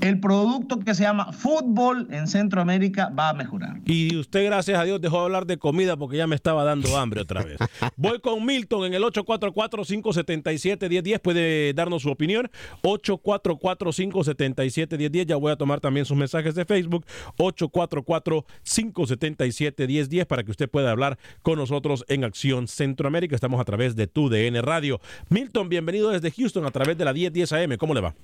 el 0.00 0.20
producto 0.20 0.78
que 0.80 0.94
se 0.94 1.02
llama 1.02 1.32
fútbol 1.32 2.08
en 2.10 2.26
Centroamérica 2.26 3.10
va 3.10 3.28
a 3.30 3.34
mejorar. 3.34 3.80
Y 3.84 4.16
usted, 4.16 4.46
gracias 4.46 4.78
a 4.78 4.84
Dios, 4.84 5.00
dejó 5.00 5.18
de 5.18 5.24
hablar 5.24 5.46
de 5.46 5.58
comida 5.58 5.96
porque 5.96 6.16
ya 6.16 6.26
me 6.26 6.36
estaba 6.36 6.64
dando 6.64 6.96
hambre 6.96 7.20
otra 7.20 7.42
vez. 7.42 7.58
Voy 7.96 8.20
con 8.20 8.44
Milton 8.44 8.86
en 8.86 8.94
el 8.94 9.02
844-577-1010. 9.04 11.20
Puede 11.20 11.72
darnos 11.74 12.02
su 12.02 12.10
opinión. 12.10 12.50
844-577-1010. 12.82 15.26
Ya 15.26 15.36
voy 15.36 15.52
a 15.52 15.56
tomar 15.56 15.80
también 15.80 16.06
sus 16.06 16.16
mensajes 16.16 16.54
de 16.54 16.64
Facebook. 16.64 17.04
844-577-1010 17.36 20.26
para 20.26 20.44
que 20.44 20.50
usted 20.50 20.68
pueda 20.68 20.90
hablar 20.90 21.18
con 21.42 21.58
nosotros 21.58 22.04
en 22.08 22.24
Acción 22.24 22.66
Centroamérica. 22.68 23.34
Estamos 23.34 23.58
a 23.60 23.64
través 23.64 23.96
de 23.96 24.06
tu 24.06 24.28
DN 24.28 24.60
Radio. 24.62 25.00
Milton, 25.28 25.68
bienvenido 25.68 26.10
desde 26.10 26.30
Houston 26.30 26.64
a 26.66 26.70
través 26.70 26.96
de 26.96 27.04
la 27.04 27.12
1010 27.12 27.52
AM. 27.52 27.76
¿Cómo 27.76 27.94
le 27.94 28.00
va? 28.00 28.14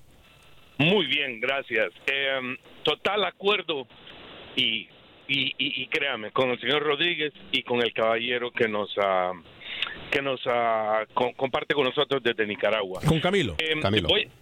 Muy 0.78 1.06
bien, 1.06 1.40
gracias. 1.40 1.92
Em, 2.06 2.56
total 2.82 3.24
acuerdo 3.24 3.86
y, 4.56 4.88
y, 5.28 5.86
créame, 5.86 6.30
con 6.30 6.50
el 6.50 6.60
señor 6.60 6.82
Rodríguez 6.82 7.32
y 7.52 7.62
con 7.62 7.82
el 7.82 7.92
caballero 7.92 8.50
que 8.50 8.68
nos 8.68 8.94
que 10.10 10.22
nos 10.22 10.40
comparte 11.12 11.74
con 11.74 11.84
nosotros 11.84 12.22
desde 12.22 12.46
Nicaragua. 12.46 13.00
Con 13.06 13.20
Camilo. 13.20 13.56
Em, 13.58 13.80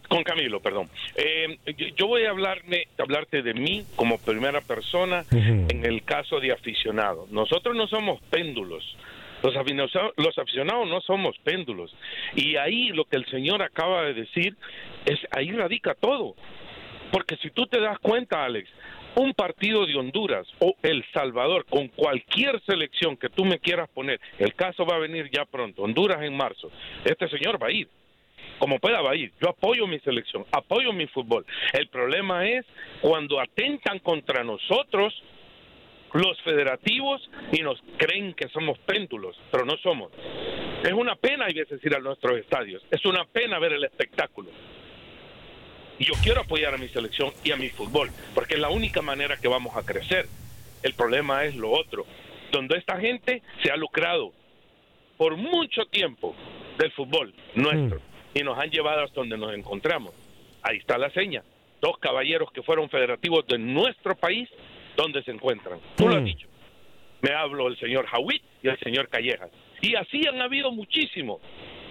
con 0.09 0.23
Camilo, 0.23 0.61
perdón. 0.61 0.91
Em, 1.15 1.57
yo 1.97 2.07
voy 2.07 2.25
a 2.25 2.31
hablarme, 2.31 2.89
hablarte 2.99 3.43
de 3.43 3.55
mí 3.55 3.85
como 3.97 4.19
primera 4.19 4.61
persona 4.61 5.25
en 5.31 5.85
el 5.85 6.03
caso 6.03 6.41
de 6.41 6.53
aficionado. 6.53 7.27
Nosotros 7.31 7.75
no 7.77 7.87
somos 7.87 8.21
péndulos. 8.23 8.97
Los 9.43 9.57
aficionados, 9.57 10.13
los 10.17 10.39
aficionados 10.39 10.89
no 10.89 11.01
somos 11.01 11.37
péndulos. 11.39 11.95
Y 12.35 12.57
ahí 12.57 12.89
lo 12.89 13.05
que 13.05 13.17
el 13.17 13.27
señor 13.27 13.63
acaba 13.63 14.03
de 14.05 14.15
decir, 14.15 14.57
es 15.05 15.19
ahí 15.31 15.51
radica 15.51 15.95
todo. 15.95 16.35
Porque 17.11 17.37
si 17.37 17.51
tú 17.51 17.67
te 17.67 17.81
das 17.81 17.99
cuenta, 17.99 18.45
Alex, 18.45 18.71
un 19.17 19.35
partido 19.35 19.85
de 19.87 19.97
Honduras 19.97 20.47
o 20.61 20.75
El 20.83 21.05
Salvador, 21.13 21.67
con 21.69 21.89
cualquier 21.89 22.61
selección 22.63 23.17
que 23.17 23.29
tú 23.29 23.45
me 23.45 23.59
quieras 23.59 23.89
poner, 23.91 24.21
el 24.39 24.55
caso 24.55 24.87
va 24.87 24.97
a 24.97 25.01
venir 25.01 25.29
ya 25.31 25.45
pronto, 25.45 25.83
Honduras 25.83 26.23
en 26.23 26.37
marzo, 26.37 26.71
este 27.05 27.29
señor 27.29 27.63
va 27.63 27.69
a 27.69 27.73
ir. 27.73 27.89
Como 28.59 28.79
pueda 28.79 29.01
va 29.03 29.13
a 29.13 29.17
ir. 29.17 29.33
Yo 29.41 29.51
apoyo 29.51 29.87
mi 29.87 29.99
selección, 30.01 30.45
apoyo 30.53 30.93
mi 30.93 31.07
fútbol. 31.07 31.45
El 31.73 31.89
problema 31.89 32.49
es 32.49 32.65
cuando 33.01 33.41
atentan 33.41 33.99
contra 33.99 34.45
nosotros 34.45 35.13
los 36.13 36.41
federativos 36.43 37.29
y 37.53 37.63
nos 37.63 37.83
creen 37.97 38.35
que 38.35 38.49
somos 38.49 38.79
péndulos, 38.81 39.37
pero 39.51 39.65
no 39.65 39.77
somos. 39.79 40.13
Es 40.83 40.93
una 40.93 41.17
pena 41.17 41.47
a 41.47 41.49
veces 41.49 41.85
ir 41.85 41.95
a 41.95 42.01
nuestros 42.01 42.39
estadios, 42.39 42.83
es 42.91 43.05
una 43.05 43.25
pena 43.25 43.59
ver 43.59 43.73
el 43.73 43.85
espectáculo. 43.85 44.51
Y 45.99 46.05
yo 46.05 46.15
quiero 46.23 46.41
apoyar 46.41 46.75
a 46.75 46.79
mi 46.79 46.89
selección 46.89 47.33
y 47.45 47.53
a 47.53 47.57
mi 47.57 47.69
fútbol, 47.69 48.11
porque 48.35 48.55
es 48.55 48.61
la 48.61 48.71
única 48.71 49.03
manera 49.03 49.37
que 49.37 49.49
vamos 49.49 49.77
a 49.77 49.85
crecer. 49.85 50.27
El 50.83 50.95
problema 50.95 51.45
es 51.45 51.55
lo 51.55 51.71
otro, 51.71 52.05
donde 52.51 52.77
esta 52.77 52.99
gente 52.99 53.43
se 53.63 53.71
ha 53.71 53.77
lucrado 53.77 54.33
por 55.17 55.37
mucho 55.37 55.87
tiempo 55.87 56.35
del 56.79 56.91
fútbol 56.93 57.33
nuestro 57.55 58.01
mm. 58.01 58.39
y 58.39 58.43
nos 58.43 58.59
han 58.59 58.71
llevado 58.71 59.05
hasta 59.05 59.21
donde 59.21 59.39
nos 59.39 59.55
encontramos. 59.55 60.13
Ahí 60.63 60.79
está 60.79 60.99
la 60.99 61.11
seña. 61.11 61.43
Dos 61.81 61.99
caballeros 61.99 62.51
que 62.53 62.63
fueron 62.63 62.89
federativos 62.89 63.47
de 63.47 63.59
nuestro 63.59 64.17
país 64.17 64.49
dónde 64.97 65.23
se 65.23 65.31
encuentran. 65.31 65.79
Tú 65.97 66.09
lo 66.09 66.17
has 66.17 66.23
mm. 66.23 66.27
dicho. 66.27 66.49
Me 67.23 67.33
hablo 67.33 67.69
el 67.69 67.79
señor 67.79 68.07
Howitt 68.13 68.43
y 68.63 68.69
el 68.69 68.79
señor 68.81 69.09
Callejas. 69.09 69.51
Y 69.81 69.95
así 69.95 70.27
han 70.27 70.41
habido 70.41 70.73
muchísimos. 70.73 71.41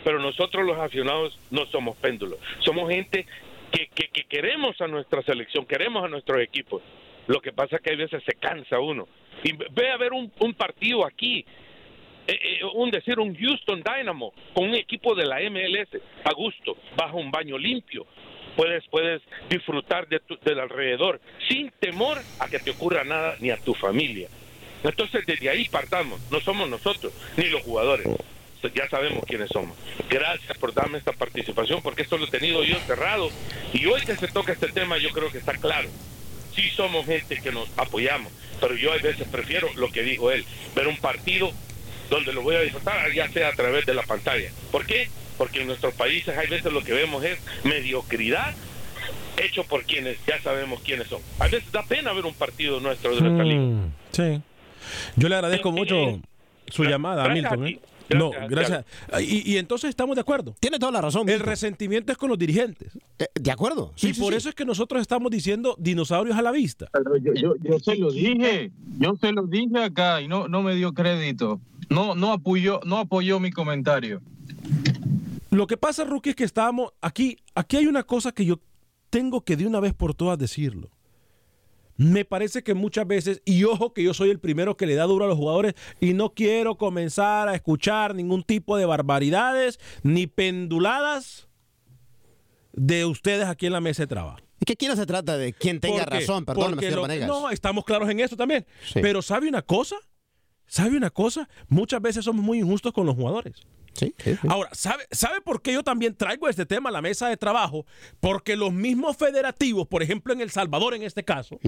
Pero 0.03 0.19
nosotros 0.19 0.65
los 0.65 0.77
aficionados 0.77 1.37
no 1.51 1.65
somos 1.67 1.95
péndulos. 1.97 2.39
Somos 2.59 2.89
gente 2.89 3.25
que, 3.71 3.87
que, 3.87 4.23
queremos 4.25 4.79
a 4.81 4.87
nuestra 4.87 5.21
selección, 5.21 5.65
queremos 5.65 6.03
a 6.03 6.07
nuestros 6.07 6.41
equipos. 6.41 6.81
Lo 7.27 7.39
que 7.39 7.53
pasa 7.53 7.77
es 7.77 7.81
que 7.81 7.93
a 7.93 7.95
veces 7.95 8.23
se 8.25 8.33
cansa 8.33 8.79
uno. 8.79 9.07
Y 9.43 9.53
ve 9.53 9.89
a 9.89 9.97
ver 9.97 10.11
un, 10.13 10.31
un 10.39 10.53
partido 10.53 11.05
aquí, 11.05 11.45
eh, 12.27 12.39
eh, 12.59 12.59
un 12.73 12.91
decir 12.91 13.19
un 13.19 13.35
Houston 13.35 13.81
Dynamo 13.83 14.33
con 14.53 14.69
un 14.69 14.75
equipo 14.75 15.15
de 15.15 15.25
la 15.25 15.39
MLS 15.49 16.01
a 16.23 16.33
gusto, 16.33 16.77
bajo 16.95 17.17
un 17.17 17.31
baño 17.31 17.57
limpio, 17.57 18.05
puedes, 18.55 18.83
puedes 18.87 19.21
disfrutar 19.49 20.07
de 20.07 20.21
del 20.43 20.59
alrededor 20.59 21.19
sin 21.47 21.71
temor 21.79 22.19
a 22.39 22.47
que 22.47 22.59
te 22.59 22.71
ocurra 22.71 23.03
nada 23.03 23.35
ni 23.39 23.49
a 23.51 23.57
tu 23.57 23.73
familia. 23.73 24.29
Entonces 24.83 25.25
desde 25.25 25.49
ahí 25.49 25.67
partamos, 25.69 26.19
no 26.31 26.39
somos 26.39 26.69
nosotros 26.69 27.13
ni 27.37 27.45
los 27.45 27.61
jugadores. 27.63 28.07
Ya 28.75 28.87
sabemos 28.89 29.23
quiénes 29.25 29.49
somos. 29.49 29.75
Gracias 30.07 30.55
por 30.59 30.71
darme 30.73 30.99
esta 30.99 31.13
participación 31.13 31.81
porque 31.81 32.03
esto 32.03 32.17
lo 32.17 32.25
he 32.25 32.29
tenido 32.29 32.63
yo 32.63 32.77
cerrado 32.81 33.29
y 33.73 33.85
hoy 33.87 34.01
que 34.01 34.15
se 34.15 34.27
toca 34.27 34.53
este 34.53 34.67
tema 34.67 34.99
yo 34.99 35.09
creo 35.09 35.31
que 35.31 35.39
está 35.39 35.53
claro. 35.53 35.89
Sí 36.55 36.69
somos 36.69 37.05
gente 37.05 37.41
que 37.41 37.51
nos 37.51 37.67
apoyamos, 37.77 38.31
pero 38.59 38.75
yo 38.75 38.91
a 38.91 38.97
veces 38.97 39.27
prefiero 39.31 39.69
lo 39.75 39.91
que 39.91 40.03
dijo 40.03 40.31
él, 40.31 40.45
ver 40.75 40.87
un 40.87 40.97
partido 40.97 41.51
donde 42.09 42.33
lo 42.33 42.41
voy 42.43 42.55
a 42.55 42.61
disfrutar 42.61 43.11
ya 43.13 43.29
sea 43.29 43.47
a 43.47 43.53
través 43.53 43.85
de 43.85 43.95
la 43.95 44.03
pantalla. 44.03 44.51
¿Por 44.71 44.85
qué? 44.85 45.09
Porque 45.41 45.61
en 45.61 45.65
nuestros 45.65 45.95
países 45.95 46.37
hay 46.37 46.47
veces 46.47 46.71
lo 46.71 46.83
que 46.83 46.93
vemos 46.93 47.23
es 47.23 47.39
mediocridad 47.63 48.53
hecho 49.43 49.63
por 49.63 49.85
quienes 49.85 50.19
ya 50.27 50.39
sabemos 50.39 50.81
quiénes 50.81 51.07
son. 51.07 51.19
A 51.39 51.45
veces 51.45 51.63
da 51.71 51.81
pena 51.81 52.13
ver 52.13 52.27
un 52.27 52.35
partido 52.35 52.79
nuestro 52.79 53.15
de 53.15 53.21
nuestra 53.21 53.43
liga. 53.43 53.59
Mm, 53.59 53.93
sí. 54.11 54.41
Yo 55.15 55.29
le 55.29 55.33
agradezco 55.33 55.71
mucho 55.71 56.21
su 56.67 56.83
llamada, 56.83 57.27
Milton. 57.29 57.65
¿eh? 57.65 57.79
no, 58.09 58.29
gracias. 58.47 58.85
Y, 59.19 59.57
entonces 59.57 59.89
estamos 59.89 60.15
de 60.15 60.21
acuerdo. 60.21 60.53
Tiene 60.59 60.77
toda 60.77 60.91
la 60.91 61.01
razón. 61.01 61.27
El 61.27 61.39
resentimiento 61.39 62.11
es 62.11 62.19
con 62.19 62.29
los 62.29 62.37
dirigentes. 62.37 62.95
Eh, 63.17 63.25
de 63.33 63.51
acuerdo. 63.51 63.93
y 63.99 64.13
por 64.13 64.35
eso 64.35 64.47
es 64.47 64.53
que 64.53 64.63
nosotros 64.63 65.01
estamos 65.01 65.31
diciendo 65.31 65.75
dinosaurios 65.79 66.37
a 66.37 66.43
la 66.43 66.51
vista. 66.51 66.87
yo, 67.23 67.79
se 67.79 67.95
lo 67.95 68.11
dije, 68.11 68.69
yo 68.99 69.15
se 69.19 69.31
lo 69.31 69.47
dije 69.47 69.83
acá 69.83 70.21
y 70.21 70.27
no, 70.27 70.47
no 70.47 70.61
me 70.61 70.75
dio 70.75 70.93
crédito. 70.93 71.59
No, 71.89 72.13
no 72.13 72.31
apoyó, 72.31 72.79
no 72.85 72.99
apoyó 72.99 73.39
mi 73.39 73.49
comentario. 73.49 74.21
Lo 75.51 75.67
que 75.67 75.75
pasa, 75.77 76.05
Rookie, 76.05 76.31
es 76.31 76.35
que 76.35 76.45
estamos 76.45 76.93
aquí. 77.01 77.37
Aquí 77.55 77.77
hay 77.77 77.85
una 77.85 78.03
cosa 78.03 78.31
que 78.31 78.45
yo 78.45 78.61
tengo 79.09 79.43
que 79.43 79.57
de 79.57 79.67
una 79.67 79.81
vez 79.81 79.93
por 79.93 80.15
todas 80.15 80.39
decirlo. 80.39 80.89
Me 81.97 82.23
parece 82.23 82.63
que 82.63 82.73
muchas 82.73 83.05
veces, 83.05 83.41
y 83.45 83.65
ojo 83.65 83.93
que 83.93 84.01
yo 84.01 84.13
soy 84.13 84.29
el 84.29 84.39
primero 84.39 84.77
que 84.77 84.87
le 84.87 84.95
da 84.95 85.03
duro 85.03 85.25
a 85.25 85.27
los 85.27 85.37
jugadores 85.37 85.75
y 85.99 86.13
no 86.13 86.33
quiero 86.33 86.77
comenzar 86.77 87.49
a 87.49 87.53
escuchar 87.53 88.15
ningún 88.15 88.43
tipo 88.43 88.77
de 88.77 88.85
barbaridades 88.85 89.77
ni 90.01 90.25
penduladas 90.25 91.49
de 92.71 93.05
ustedes 93.05 93.45
aquí 93.45 93.65
en 93.65 93.73
la 93.73 93.81
mesa 93.81 94.03
de 94.03 94.07
trabajo. 94.07 94.39
¿Y 94.61 94.65
qué 94.65 94.77
quién 94.77 94.95
se 94.95 95.05
trata 95.05 95.37
de 95.37 95.51
quien 95.51 95.81
tenga 95.81 96.05
razón? 96.05 96.45
Perdón, 96.45 96.79
No, 97.27 97.49
estamos 97.49 97.83
claros 97.83 98.09
en 98.09 98.21
eso 98.21 98.37
también. 98.37 98.65
Pero 98.93 99.21
¿sabe 99.21 99.49
una 99.49 99.61
cosa? 99.61 99.97
¿Sabe 100.65 100.95
una 100.95 101.09
cosa? 101.09 101.49
Muchas 101.67 102.01
veces 102.01 102.23
somos 102.23 102.43
muy 102.43 102.59
injustos 102.59 102.93
con 102.93 103.05
los 103.05 103.15
jugadores. 103.15 103.61
Ahora, 104.47 104.69
¿sabe, 104.73 105.03
¿sabe 105.11 105.41
por 105.41 105.61
qué 105.61 105.73
yo 105.73 105.83
también 105.83 106.15
traigo 106.15 106.47
este 106.47 106.65
tema 106.65 106.89
a 106.89 106.91
la 106.91 107.01
mesa 107.01 107.27
de 107.27 107.37
trabajo? 107.37 107.85
Porque 108.19 108.55
los 108.55 108.73
mismos 108.73 109.17
federativos, 109.17 109.87
por 109.87 110.01
ejemplo 110.03 110.33
en 110.33 110.41
El 110.41 110.49
Salvador 110.51 110.93
en 110.93 111.03
este 111.03 111.23
caso, 111.23 111.59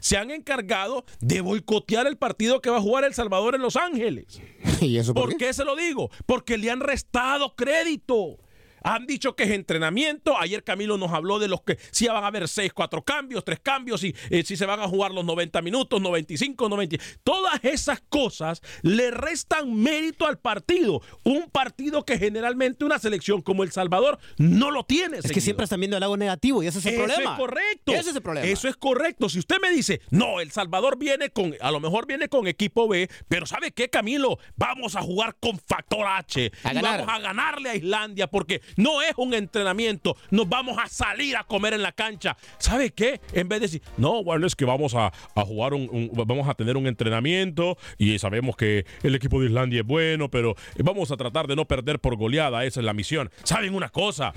se 0.00 0.16
han 0.16 0.30
encargado 0.30 1.04
de 1.20 1.40
boicotear 1.40 2.06
el 2.06 2.16
partido 2.16 2.60
que 2.60 2.70
va 2.70 2.78
a 2.78 2.80
jugar 2.80 3.04
El 3.04 3.14
Salvador 3.14 3.54
en 3.54 3.62
Los 3.62 3.76
Ángeles. 3.76 4.40
¿Y 4.80 4.96
eso 4.98 5.14
por, 5.14 5.36
qué? 5.36 5.52
se 5.52 5.64
lo 5.64 5.76
digo? 5.76 6.10
Porque 6.26 6.58
le 6.58 6.70
han 6.70 6.80
restado 6.80 7.54
crédito. 7.54 8.38
Han 8.84 9.06
dicho 9.06 9.34
que 9.36 9.44
es 9.44 9.50
entrenamiento. 9.50 10.38
Ayer 10.38 10.64
Camilo 10.64 10.98
nos 10.98 11.12
habló 11.12 11.38
de 11.38 11.48
los 11.48 11.62
que 11.62 11.78
si 11.90 12.08
van 12.08 12.24
a 12.24 12.26
haber 12.26 12.48
seis, 12.48 12.72
cuatro 12.72 13.02
cambios, 13.02 13.44
tres 13.44 13.60
cambios, 13.60 14.02
y 14.04 14.14
eh, 14.30 14.42
si 14.44 14.56
se 14.56 14.66
van 14.66 14.80
a 14.80 14.88
jugar 14.88 15.12
los 15.12 15.24
90 15.24 15.62
minutos, 15.62 16.00
95, 16.00 16.68
90. 16.68 16.96
Todas 17.22 17.64
esas 17.64 18.02
cosas 18.08 18.62
le 18.82 19.10
restan 19.10 19.74
mérito 19.74 20.26
al 20.26 20.38
partido. 20.38 21.00
Un 21.24 21.50
partido 21.50 22.04
que 22.04 22.18
generalmente 22.18 22.84
una 22.84 22.98
selección 22.98 23.42
como 23.42 23.62
El 23.62 23.72
Salvador 23.72 24.18
no 24.38 24.70
lo 24.70 24.84
tiene. 24.84 25.18
Es 25.18 25.32
que 25.32 25.40
siempre 25.40 25.64
están 25.64 25.80
viendo 25.80 25.96
el 25.96 26.00
lado 26.00 26.16
negativo 26.16 26.62
y 26.62 26.66
ese 26.66 26.78
es 26.78 26.86
el 26.86 26.96
problema. 26.96 27.22
Eso 27.22 27.30
es 27.30 27.38
correcto. 27.38 27.92
Ese 27.92 28.10
es 28.10 28.16
el 28.16 28.22
problema. 28.22 28.46
Eso 28.48 28.68
es 28.68 28.76
correcto. 28.76 29.28
Si 29.28 29.38
usted 29.38 29.56
me 29.60 29.70
dice, 29.70 30.00
no, 30.10 30.40
El 30.40 30.50
Salvador 30.50 30.98
viene 30.98 31.30
con, 31.30 31.54
a 31.60 31.70
lo 31.70 31.80
mejor 31.80 32.06
viene 32.06 32.28
con 32.28 32.46
equipo 32.46 32.88
B, 32.88 33.08
pero 33.28 33.46
¿sabe 33.46 33.72
qué, 33.72 33.88
Camilo? 33.88 34.38
Vamos 34.56 34.96
a 34.96 35.02
jugar 35.02 35.36
con 35.40 35.58
factor 35.58 36.06
H. 36.06 36.46
y 36.46 36.80
vamos 36.80 37.08
a 37.08 37.18
ganarle 37.18 37.70
a 37.70 37.76
Islandia 37.76 38.26
porque 38.28 38.60
no 38.76 39.02
es 39.02 39.12
un 39.16 39.34
entrenamiento. 39.34 40.16
Nos 40.30 40.48
vamos 40.48 40.78
a 40.78 40.88
salir 40.88 41.36
a 41.36 41.44
comer 41.44 41.74
en 41.74 41.82
la 41.82 41.92
cancha. 41.92 42.36
¿Sabe 42.58 42.90
qué? 42.90 43.20
En 43.32 43.48
vez 43.48 43.60
de 43.60 43.66
decir, 43.66 43.82
no, 43.96 44.22
bueno, 44.24 44.46
es 44.46 44.56
que 44.56 44.64
vamos 44.64 44.94
a, 44.94 45.12
jugar 45.34 45.74
un, 45.74 46.10
vamos 46.12 46.48
a 46.48 46.54
tener 46.54 46.76
un 46.76 46.86
entrenamiento 46.86 47.76
y 47.98 48.18
sabemos 48.18 48.56
que 48.56 48.86
el 49.02 49.14
equipo 49.14 49.40
de 49.40 49.46
Islandia 49.46 49.80
es 49.80 49.86
bueno, 49.86 50.30
pero 50.30 50.54
vamos 50.78 51.10
a 51.10 51.16
tratar 51.16 51.46
de 51.46 51.56
no 51.56 51.66
perder 51.66 51.98
por 51.98 52.16
goleada. 52.16 52.64
Esa 52.64 52.80
es 52.80 52.86
la 52.86 52.94
misión. 52.94 53.30
¿Saben 53.42 53.74
una 53.74 53.88
cosa? 53.88 54.32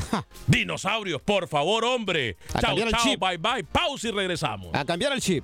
Dinosaurios, 0.48 1.22
por 1.22 1.48
favor, 1.48 1.84
hombre. 1.86 2.38
chao, 2.60 2.76
chao, 2.90 3.18
bye, 3.20 3.38
bye. 3.38 3.64
Pausa 3.64 4.10
y 4.10 4.12
regresamos. 4.12 4.70
A 4.74 4.86
cambiar 4.86 5.14
el 5.14 5.22
chip. 5.22 5.44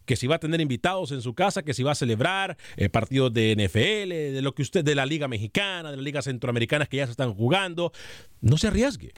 que 0.05 0.17
si 0.17 0.27
va 0.27 0.37
a 0.37 0.38
tener 0.41 0.61
invitados 0.61 1.12
en 1.12 1.23
su 1.23 1.35
casa, 1.35 1.62
que 1.62 1.75
si 1.75 1.83
va 1.83 1.93
a 1.93 1.97
celebrar 1.97 2.57
eh, 2.77 2.88
partidos 2.88 3.33
de 3.33 3.55
NFL, 3.57 4.35
de 4.35 4.43
lo 4.43 4.55
que 4.55 4.62
usted, 4.62 4.85
de 4.85 4.95
la 4.95 5.07
Liga 5.07 5.29
Mexicana, 5.29 5.91
de 5.91 5.97
la 5.97 6.03
Liga 6.03 6.23
Centroamericana 6.23 6.87
que 6.87 6.99
ya 6.99 7.07
se 7.07 7.12
están 7.12 7.35
jugando, 7.35 7.93
no 8.41 8.57
se 8.57 8.69
arriesgue. 8.69 9.12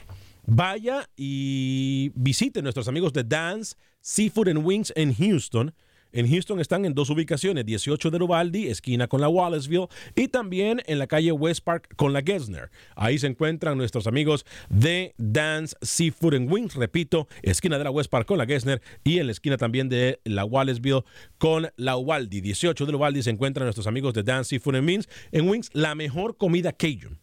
Vaya 0.47 1.09
y 1.17 2.13
visite 2.15 2.61
nuestros 2.63 2.89
amigos 2.89 3.13
de 3.13 3.25
Dance 3.25 3.77
Seafood 4.01 4.49
and 4.49 4.65
Wings 4.65 4.93
en 4.97 5.15
Houston 5.15 5.75
en 6.15 6.31
Houston 6.31 6.61
están 6.61 6.87
en 6.87 6.95
dos 6.95 7.11
ubicaciones, 7.11 7.67
18 7.67 8.11
de 8.11 8.23
Uvalde, 8.23 8.71
esquina 8.71 9.07
con 9.07 9.21
la 9.21 9.29
Wallaceville, 9.29 9.89
y 10.15 10.29
también 10.29 10.81
en 10.87 10.99
la 10.99 11.07
calle 11.07 11.33
West 11.33 11.63
Park 11.63 11.95
con 11.97 12.15
la 12.15 12.23
Gessner. 12.23 12.71
Ahí 12.97 13.19
se 13.19 13.27
encuentran 13.27 13.77
nuestros 13.77 14.07
amigos 14.07 14.47
de 14.71 15.15
Dance 15.19 15.77
Seafood 15.83 16.35
and 16.35 16.51
Wings, 16.51 16.75
repito, 16.75 17.29
esquina 17.43 17.77
de 17.77 17.85
la 17.85 17.91
West 17.91 18.11
Park 18.11 18.27
con 18.27 18.39
la 18.39 18.47
Gessner 18.47 18.81
y 19.05 19.19
en 19.19 19.27
la 19.27 19.33
esquina 19.33 19.59
también 19.59 19.91
de 19.91 20.21
la 20.25 20.47
Wallaceville 20.47 21.05
con 21.37 21.69
la 21.77 21.97
Uvalde. 21.97 22.41
18 22.41 22.87
de 22.87 22.95
Uvalde 22.95 23.23
se 23.23 23.31
encuentran 23.31 23.67
nuestros 23.67 23.87
amigos 23.87 24.15
de 24.15 24.23
Dance 24.23 24.49
Seafood 24.49 24.77
and 24.77 24.89
Wings. 24.89 25.09
En 25.33 25.49
Wings, 25.49 25.69
la 25.75 25.95
mejor 25.95 26.37
comida 26.37 26.73
Cajun 26.73 27.19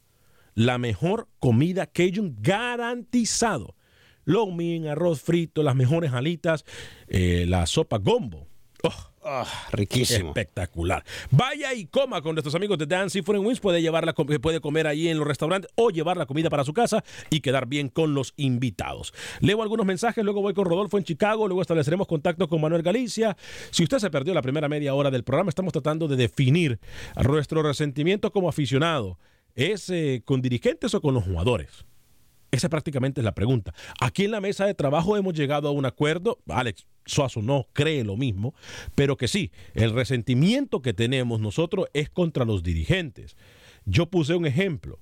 la 0.55 0.77
mejor 0.77 1.27
comida 1.39 1.87
Cajun 1.87 2.37
garantizado. 2.39 3.75
Lo 4.23 4.47
arroz 4.89 5.21
frito, 5.21 5.63
las 5.63 5.75
mejores 5.75 6.13
alitas, 6.13 6.65
eh, 7.07 7.45
la 7.47 7.65
sopa 7.65 7.97
gombo. 7.97 8.50
Oh, 8.83 9.11
Ah, 9.23 9.45
riquísimo. 9.71 10.29
Espectacular. 10.29 11.03
Vaya 11.29 11.73
y 11.75 11.85
coma 11.85 12.21
con 12.21 12.33
nuestros 12.33 12.55
amigos 12.55 12.79
de 12.79 12.87
Dance 12.87 13.21
Food 13.21 13.37
Wings. 13.37 13.59
Puede, 13.59 13.81
llevarla, 13.81 14.13
puede 14.13 14.61
comer 14.61 14.87
ahí 14.87 15.09
en 15.09 15.19
los 15.19 15.27
restaurantes 15.27 15.71
o 15.75 15.91
llevar 15.91 16.17
la 16.17 16.25
comida 16.25 16.49
para 16.49 16.63
su 16.63 16.73
casa 16.73 17.03
y 17.29 17.41
quedar 17.41 17.67
bien 17.67 17.89
con 17.89 18.15
los 18.15 18.33
invitados. 18.37 19.13
Leo 19.39 19.61
algunos 19.61 19.85
mensajes, 19.85 20.23
luego 20.23 20.41
voy 20.41 20.55
con 20.55 20.65
Rodolfo 20.65 20.97
en 20.97 21.03
Chicago, 21.03 21.47
luego 21.47 21.61
estableceremos 21.61 22.07
contacto 22.07 22.47
con 22.47 22.61
Manuel 22.61 22.81
Galicia. 22.81 23.37
Si 23.69 23.83
usted 23.83 23.99
se 23.99 24.09
perdió 24.09 24.33
la 24.33 24.41
primera 24.41 24.67
media 24.67 24.95
hora 24.95 25.11
del 25.11 25.23
programa, 25.23 25.49
estamos 25.49 25.71
tratando 25.71 26.07
de 26.07 26.15
definir 26.15 26.79
nuestro 27.23 27.61
resentimiento 27.61 28.31
como 28.31 28.49
aficionado. 28.49 29.19
¿Es 29.53 29.89
eh, 29.89 30.23
con 30.25 30.41
dirigentes 30.41 30.95
o 30.95 31.01
con 31.01 31.13
los 31.13 31.25
jugadores? 31.25 31.85
Esa 32.51 32.67
prácticamente 32.67 33.21
es 33.21 33.25
la 33.25 33.33
pregunta. 33.33 33.73
Aquí 33.99 34.25
en 34.25 34.31
la 34.31 34.41
mesa 34.41 34.65
de 34.65 34.73
trabajo 34.73 35.15
hemos 35.15 35.33
llegado 35.33 35.69
a 35.69 35.71
un 35.71 35.85
acuerdo. 35.85 36.39
Alex, 36.47 36.85
Suazo 37.05 37.41
no 37.41 37.67
cree 37.73 38.03
lo 38.03 38.17
mismo, 38.17 38.53
pero 38.93 39.15
que 39.17 39.27
sí, 39.27 39.51
el 39.73 39.91
resentimiento 39.93 40.81
que 40.81 40.93
tenemos 40.93 41.39
nosotros 41.39 41.87
es 41.93 42.09
contra 42.09 42.43
los 42.45 42.61
dirigentes. 42.61 43.37
Yo 43.85 44.07
puse 44.07 44.35
un 44.35 44.45
ejemplo. 44.45 44.99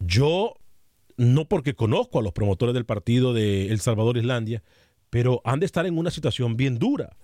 Yo, 0.00 0.56
no 1.16 1.48
porque 1.48 1.74
conozco 1.74 2.18
a 2.18 2.22
los 2.22 2.32
promotores 2.32 2.74
del 2.74 2.84
partido 2.84 3.32
de 3.32 3.70
El 3.70 3.80
Salvador-Islandia, 3.80 4.62
pero 5.10 5.40
han 5.44 5.60
de 5.60 5.66
estar 5.66 5.86
en 5.86 5.96
una 5.96 6.10
situación 6.10 6.56
bien 6.56 6.78
dura. 6.78 7.16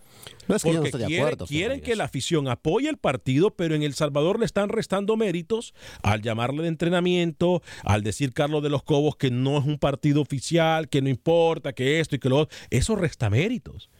No 0.48 0.56
es 0.56 0.62
que 0.62 0.72
yo 0.72 0.80
no 0.80 0.84
estoy 0.86 1.06
de 1.06 1.16
acuerdo. 1.16 1.46
Quieren 1.46 1.80
que 1.80 1.94
la 1.96 2.04
afición 2.04 2.48
apoye 2.48 2.88
el 2.88 2.96
partido, 2.96 3.50
pero 3.50 3.74
en 3.74 3.82
El 3.82 3.94
Salvador 3.94 4.38
le 4.38 4.46
están 4.46 4.68
restando 4.68 5.16
méritos 5.16 5.74
al 6.02 6.22
llamarle 6.22 6.62
de 6.62 6.68
entrenamiento, 6.68 7.62
al 7.84 8.02
decir 8.02 8.32
Carlos 8.32 8.62
de 8.62 8.70
los 8.70 8.82
Cobos 8.82 9.16
que 9.16 9.30
no 9.30 9.58
es 9.58 9.64
un 9.64 9.78
partido 9.78 10.20
oficial, 10.20 10.88
que 10.88 11.02
no 11.02 11.08
importa, 11.08 11.72
que 11.72 12.00
esto 12.00 12.16
y 12.16 12.18
que 12.18 12.28
lo 12.28 12.38
otro. 12.38 12.56
Eso 12.70 12.96
resta 12.96 13.30
méritos 13.30 13.90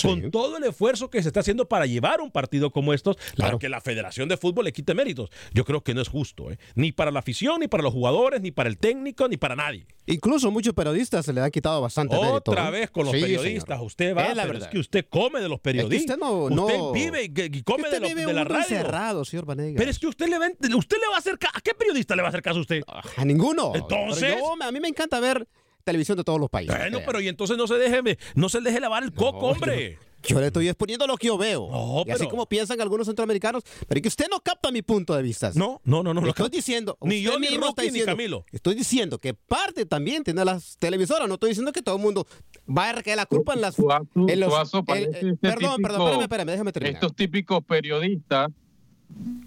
con 0.00 0.30
todo 0.30 0.56
el 0.56 0.64
esfuerzo 0.64 1.10
que 1.10 1.22
se 1.22 1.28
está 1.28 1.40
haciendo 1.40 1.68
para 1.68 1.86
llevar 1.86 2.20
un 2.20 2.30
partido 2.30 2.70
como 2.70 2.92
estos, 2.92 3.16
para 3.36 3.58
que 3.58 3.68
la 3.68 3.80
Federación 3.80 4.28
de 4.28 4.36
Fútbol 4.36 4.64
le 4.64 4.72
quite 4.72 4.94
méritos. 4.94 5.30
Yo 5.52 5.64
creo 5.64 5.82
que 5.82 5.94
no 5.94 6.00
es 6.00 6.08
justo, 6.08 6.50
¿eh? 6.50 6.58
ni 6.74 6.92
para 6.92 7.10
la 7.10 7.20
afición, 7.20 7.60
ni 7.60 7.68
para 7.68 7.82
los 7.82 7.92
jugadores, 7.92 8.40
ni 8.40 8.50
para 8.50 8.68
el 8.68 8.78
técnico, 8.78 9.28
ni 9.28 9.36
para 9.36 9.56
nadie. 9.56 9.86
Incluso 10.06 10.50
muchos 10.50 10.74
periodistas 10.74 11.24
se 11.24 11.32
le 11.32 11.40
han 11.40 11.50
quitado 11.50 11.80
bastante 11.80 12.14
Otra 12.16 12.68
¿eh? 12.68 12.72
vez 12.72 12.90
con 12.90 13.06
los 13.06 13.12
periodistas. 13.12 13.80
Usted 13.80 14.16
va, 14.16 14.26
es, 14.26 14.62
es 14.62 14.68
que 14.68 14.78
usted 14.78 15.06
come 15.08 15.40
de 15.40 15.48
los 15.48 15.60
periodistas. 15.60 16.18
usted, 16.20 16.78
vive 16.92 17.24
y, 17.24 17.62
come 17.62 17.88
de, 17.88 18.14
de, 18.14 18.32
la 18.32 18.44
radio. 18.44 18.64
Cerrado, 18.66 19.24
señor 19.24 19.46
Pero 19.46 19.90
es 19.90 19.98
que 19.98 20.06
usted 20.06 20.28
le, 20.28 20.38
va, 20.38 20.46
usted 20.76 20.96
le 20.98 21.08
va 21.08 21.16
a 21.16 21.18
hacer 21.18 21.38
¿A 21.52 21.60
qué 21.60 21.74
periodista 21.74 22.16
le 22.16 22.22
va 22.22 22.28
a 22.28 22.30
hacer 22.30 22.42
caso 22.42 22.58
a 22.58 22.62
usted? 22.62 22.82
A 23.16 23.24
ninguno. 23.24 23.72
Entonces. 23.74 24.36
a 24.60 24.72
mí 24.72 24.80
me 24.80 24.88
encanta 24.88 25.20
ver 25.20 25.46
televisión 25.84 26.16
de 26.16 26.24
todos 26.24 26.40
los 26.40 26.50
países. 26.50 26.76
Bueno, 26.76 27.00
pero 27.06 27.20
y 27.20 27.28
entonces 27.28 27.56
no 27.56 27.66
se 27.66 27.74
deje, 27.74 28.18
no 28.34 28.48
se 28.48 28.60
deje 28.60 28.80
lavar 28.80 29.04
el 29.04 29.12
coco, 29.12 29.48
hombre. 29.48 29.98
Yo, 30.26 30.40
le 30.40 30.46
estoy 30.46 30.68
exponiendo 30.68 31.06
lo 31.06 31.18
que 31.18 31.26
yo 31.26 31.36
veo. 31.36 31.68
y 32.06 32.10
así 32.10 32.26
como 32.28 32.46
piensan 32.46 32.80
algunos 32.80 33.06
centroamericanos, 33.06 33.62
pero 33.86 33.98
es 33.98 34.02
que 34.02 34.08
usted 34.08 34.26
no 34.30 34.40
capta 34.40 34.70
mi 34.70 34.80
punto 34.80 35.14
de 35.14 35.22
vista. 35.22 35.52
No, 35.54 35.82
no, 35.84 36.02
no, 36.02 36.14
no. 36.14 36.22
Lo 36.22 36.28
estoy 36.28 36.48
diciendo. 36.48 36.96
Ni 37.02 37.20
yo, 37.20 37.38
ni 37.38 37.48
Rocky, 37.56 37.90
ni 37.90 38.00
Camilo. 38.02 38.44
Estoy 38.50 38.74
diciendo 38.74 39.18
que 39.18 39.34
parte 39.34 39.84
también 39.84 40.24
tiene 40.24 40.44
las 40.44 40.78
televisoras. 40.78 41.28
No 41.28 41.34
estoy 41.34 41.50
diciendo 41.50 41.72
que 41.72 41.82
todo 41.82 41.96
el 41.96 42.02
mundo 42.02 42.26
va 42.66 42.88
a 42.88 42.92
recaer 42.94 43.18
la 43.18 43.26
culpa 43.26 43.52
en 43.52 43.60
las. 43.60 43.76
en 43.78 44.40
los, 44.40 44.74
este 44.88 45.36
perdón, 45.36 45.82
perdón, 45.82 46.22
espérame, 46.22 46.46
déjame 46.50 46.72
terminar. 46.72 46.94
Estos 46.94 47.14
típicos 47.14 47.62
periodistas. 47.62 48.50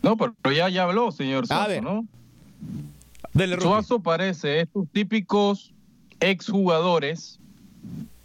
No, 0.03 0.15
pero 0.15 0.55
ya, 0.55 0.69
ya 0.69 0.83
habló, 0.83 1.11
señor 1.11 1.47
Suazo, 1.47 1.81
¿no? 1.81 2.07
Suazo 3.59 3.99
parece 3.99 4.61
estos 4.61 4.87
típicos 4.91 5.73
exjugadores, 6.19 7.39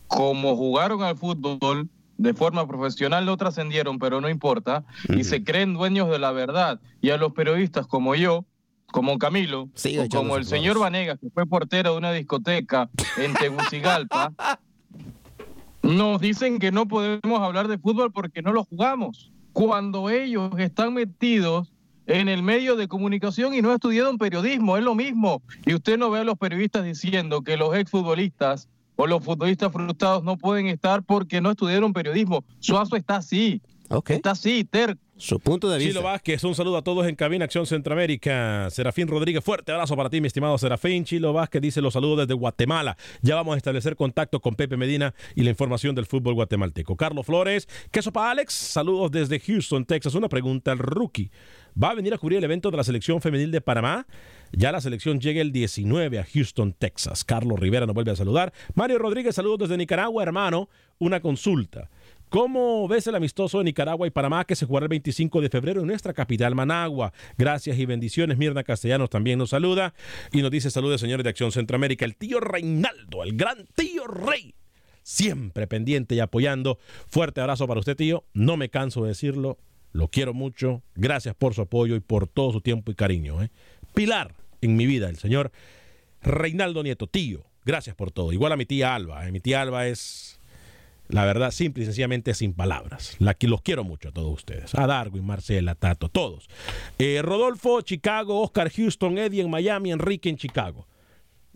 como 0.07 0.57
jugaron 0.57 1.03
al 1.03 1.17
fútbol 1.17 1.89
de 2.19 2.35
forma 2.35 2.67
profesional, 2.67 3.27
no 3.27 3.37
trascendieron, 3.37 3.99
pero 3.99 4.21
no 4.21 4.29
importa, 4.29 4.85
y 5.09 5.25
se 5.25 5.43
creen 5.43 5.75
dueños 5.75 6.09
de 6.11 6.19
la 6.19 6.31
verdad. 6.33 6.81
Y 7.01 7.11
a 7.11 7.17
los 7.17 7.33
periodistas 7.33 7.87
como 7.87 8.15
yo, 8.15 8.45
como 8.87 9.19
Camilo, 9.19 9.69
como 10.11 10.37
el 10.37 10.45
señor 10.45 10.79
Vanegas, 10.79 11.19
que 11.19 11.31
fue 11.31 11.47
portero 11.47 11.93
de 11.93 11.99
una 11.99 12.13
discoteca 12.13 12.91
en 13.17 13.35
Tegucigalpa, 13.35 14.33
nos 15.83 16.21
dicen 16.21 16.59
que 16.59 16.71
no 16.71 16.87
podemos 16.87 17.41
hablar 17.41 17.69
de 17.69 17.79
fútbol 17.79 18.13
porque 18.13 18.43
no 18.43 18.53
lo 18.53 18.65
jugamos, 18.65 19.33
cuando 19.53 20.11
ellos 20.11 20.53
están 20.59 20.95
metidos 20.95 21.73
en 22.07 22.29
el 22.29 22.43
medio 22.43 22.77
de 22.77 22.89
comunicación 22.89 23.55
y 23.55 23.63
no 23.63 23.73
estudiaron 23.73 24.19
periodismo, 24.19 24.77
es 24.77 24.85
lo 24.85 24.95
mismo. 24.95 25.43
Y 25.65 25.75
usted 25.75 25.99
no 25.99 26.11
ve 26.11 26.21
a 26.21 26.25
los 26.25 26.39
periodistas 26.39 26.85
diciendo 26.85 27.43
que 27.43 27.57
los 27.57 27.75
exfutbolistas 27.77 28.69
o 28.97 29.07
los 29.07 29.25
futbolistas 29.25 29.73
frustrados 29.73 30.25
no 30.25 30.37
pueden 30.37 30.67
estar 30.67 31.03
porque 31.03 31.41
no 31.41 31.51
estudiaron 31.51 31.93
periodismo. 31.93 32.45
Suazo 32.61 32.97
está 32.97 33.17
así. 33.17 33.61
Está 34.09 34.31
así, 34.31 34.65
terco. 34.65 35.01
Su 35.23 35.39
punto 35.39 35.71
de 35.71 35.79
vista. 35.79 35.91
Chilo 35.91 36.03
Vázquez, 36.03 36.43
un 36.43 36.55
saludo 36.55 36.79
a 36.79 36.83
todos 36.83 37.07
en 37.07 37.15
Cabina 37.15 37.45
Acción 37.45 37.65
Centroamérica. 37.65 38.69
Serafín 38.71 39.07
Rodríguez, 39.07 39.45
fuerte 39.45 39.71
abrazo 39.71 39.95
para 39.97 40.11
ti, 40.11 40.21
mi 40.21 40.27
estimado 40.27 40.59
Serafín. 40.59 41.05
Chilo 41.05 41.33
Vázquez 41.33 41.63
dice 41.63 41.81
los 41.81 41.93
saludos 41.93 42.27
desde 42.27 42.35
Guatemala. 42.35 42.97
Ya 43.21 43.37
vamos 43.37 43.55
a 43.55 43.57
establecer 43.57 43.95
contacto 43.95 44.41
con 44.41 44.57
Pepe 44.57 44.77
Medina 44.77 45.15
y 45.37 45.43
la 45.43 45.51
información 45.51 45.95
del 45.95 46.07
fútbol 46.07 46.35
guatemalteco. 46.35 46.97
Carlos 46.97 47.25
Flores, 47.25 47.69
queso 47.93 48.13
para 48.13 48.33
Alex, 48.33 48.53
saludos 48.53 49.13
desde 49.13 49.39
Houston, 49.39 49.85
Texas. 49.85 50.15
Una 50.17 50.29
pregunta 50.29 50.73
al 50.73 50.79
rookie. 50.79 51.31
¿Va 51.81 51.91
a 51.91 51.95
venir 51.95 52.13
a 52.13 52.19
cubrir 52.19 52.39
el 52.39 52.45
evento 52.45 52.71
de 52.71 52.77
la 52.77 52.85
selección 52.85 53.21
femenil 53.21 53.51
de 53.51 53.61
Panamá? 53.61 54.07
Ya 54.53 54.73
la 54.73 54.81
selección 54.81 55.21
llega 55.21 55.41
el 55.41 55.53
19 55.53 56.19
a 56.19 56.25
Houston, 56.25 56.75
Texas. 56.75 57.25
Carlos 57.25 57.59
Rivera 57.59 57.87
nos 57.87 57.95
vuelve 57.95 58.11
a 58.11 58.17
saludar. 58.17 58.53
Mario 58.75 58.99
Rodríguez, 58.99 59.35
saludos 59.35 59.61
desde 59.61 59.79
Nicaragua, 59.79 60.23
hermano. 60.23 60.69
Una 60.99 61.21
consulta. 61.21 61.89
¿Cómo 62.29 62.89
ves 62.89 63.07
el 63.07 63.15
amistoso 63.15 63.59
de 63.59 63.65
Nicaragua 63.65 64.07
y 64.07 64.11
Panamá 64.11 64.45
que 64.47 64.57
se 64.57 64.65
jugará 64.65 64.85
el 64.85 64.89
25 64.89 65.41
de 65.41 65.51
febrero 65.51 65.81
en 65.83 65.87
nuestra 65.87 66.15
capital, 66.15 66.55
Managua? 66.55 67.13
Gracias 67.37 67.79
y 67.79 67.85
bendiciones. 67.85 68.39
Mirna 68.39 68.65
Castellanos 68.65 69.11
también 69.11 69.39
nos 69.39 69.51
saluda 69.51 69.95
y 70.33 70.41
nos 70.41 70.51
dice 70.51 70.71
saludos, 70.71 71.01
señores 71.01 71.25
de 71.25 71.31
Acción 71.31 71.53
Centroamérica. 71.53 72.05
El 72.05 72.17
tío 72.17 72.41
Reinaldo, 72.41 73.23
el 73.23 73.37
gran 73.37 73.67
tío 73.75 74.07
Rey, 74.07 74.55
siempre 75.03 75.67
pendiente 75.67 76.15
y 76.15 76.21
apoyando. 76.21 76.79
Fuerte 77.07 77.43
abrazo 77.43 77.67
para 77.69 77.81
usted, 77.81 77.97
tío. 77.97 78.25
No 78.33 78.57
me 78.57 78.71
canso 78.71 79.03
de 79.03 79.09
decirlo. 79.09 79.59
Lo 79.93 80.09
quiero 80.09 80.35
mucho. 80.35 80.83
Gracias 80.95 81.35
por 81.35 81.55
su 81.55 81.63
apoyo 81.63 81.97
y 81.97 82.01
por 82.01 82.27
todo 82.27 82.53
su 82.53 82.61
tiempo 82.61 82.91
y 82.91 82.95
cariño. 82.95 83.43
¿eh? 83.43 83.51
Pilar 83.95 84.35
en 84.61 84.77
mi 84.77 84.87
vida, 84.87 85.09
el 85.09 85.19
señor 85.19 85.53
Reinaldo 86.23 86.83
Nieto, 86.83 87.07
tío. 87.07 87.45
Gracias 87.65 87.95
por 87.95 88.11
todo. 88.11 88.33
Igual 88.33 88.53
a 88.53 88.57
mi 88.57 88.67
tía 88.67 88.95
Alba. 88.95 89.27
¿eh? 89.27 89.33
Mi 89.33 89.41
tía 89.41 89.61
Alba 89.63 89.87
es, 89.87 90.41
la 91.09 91.25
verdad, 91.25 91.51
simple 91.51 91.83
y 91.83 91.87
sencillamente 91.87 92.35
sin 92.35 92.55
palabras. 92.55 93.17
La 93.19 93.37
los 93.41 93.63
quiero 93.63 93.85
mucho 93.85 94.09
a 94.09 94.13
todos 94.13 94.33
ustedes. 94.33 94.75
A 94.75 94.87
Darwin, 94.87 95.25
Marcela, 95.25 95.75
Tato, 95.75 96.09
todos. 96.09 96.49
Eh, 96.99 97.21
Rodolfo, 97.23 97.83
Chicago, 97.83 98.41
Oscar 98.41 98.71
Houston, 98.71 99.19
Eddie 99.19 99.43
en 99.43 99.51
Miami, 99.51 99.93
Enrique 99.93 100.29
en 100.29 100.37
Chicago 100.37 100.87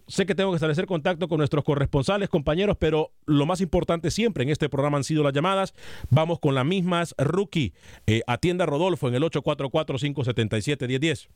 sé 0.06 0.26
que 0.26 0.34
tengo 0.34 0.50
que 0.50 0.56
establecer 0.56 0.86
contacto 0.86 1.28
con 1.28 1.38
nuestros 1.38 1.64
corresponsales, 1.64 2.28
compañeros, 2.28 2.76
pero 2.78 3.12
lo 3.26 3.46
más 3.46 3.60
importante 3.60 4.10
siempre 4.10 4.44
en 4.44 4.50
este 4.50 4.68
programa 4.68 4.98
han 4.98 5.04
sido 5.04 5.22
las 5.22 5.32
llamadas. 5.32 5.74
Vamos 6.10 6.38
con 6.38 6.54
las 6.54 6.64
mismas. 6.64 7.14
Rookie, 7.18 7.72
eh, 8.06 8.22
atienda 8.26 8.66
Rodolfo 8.66 9.08
en 9.08 9.14
el 9.14 9.22
844-577-1010. 9.22 11.28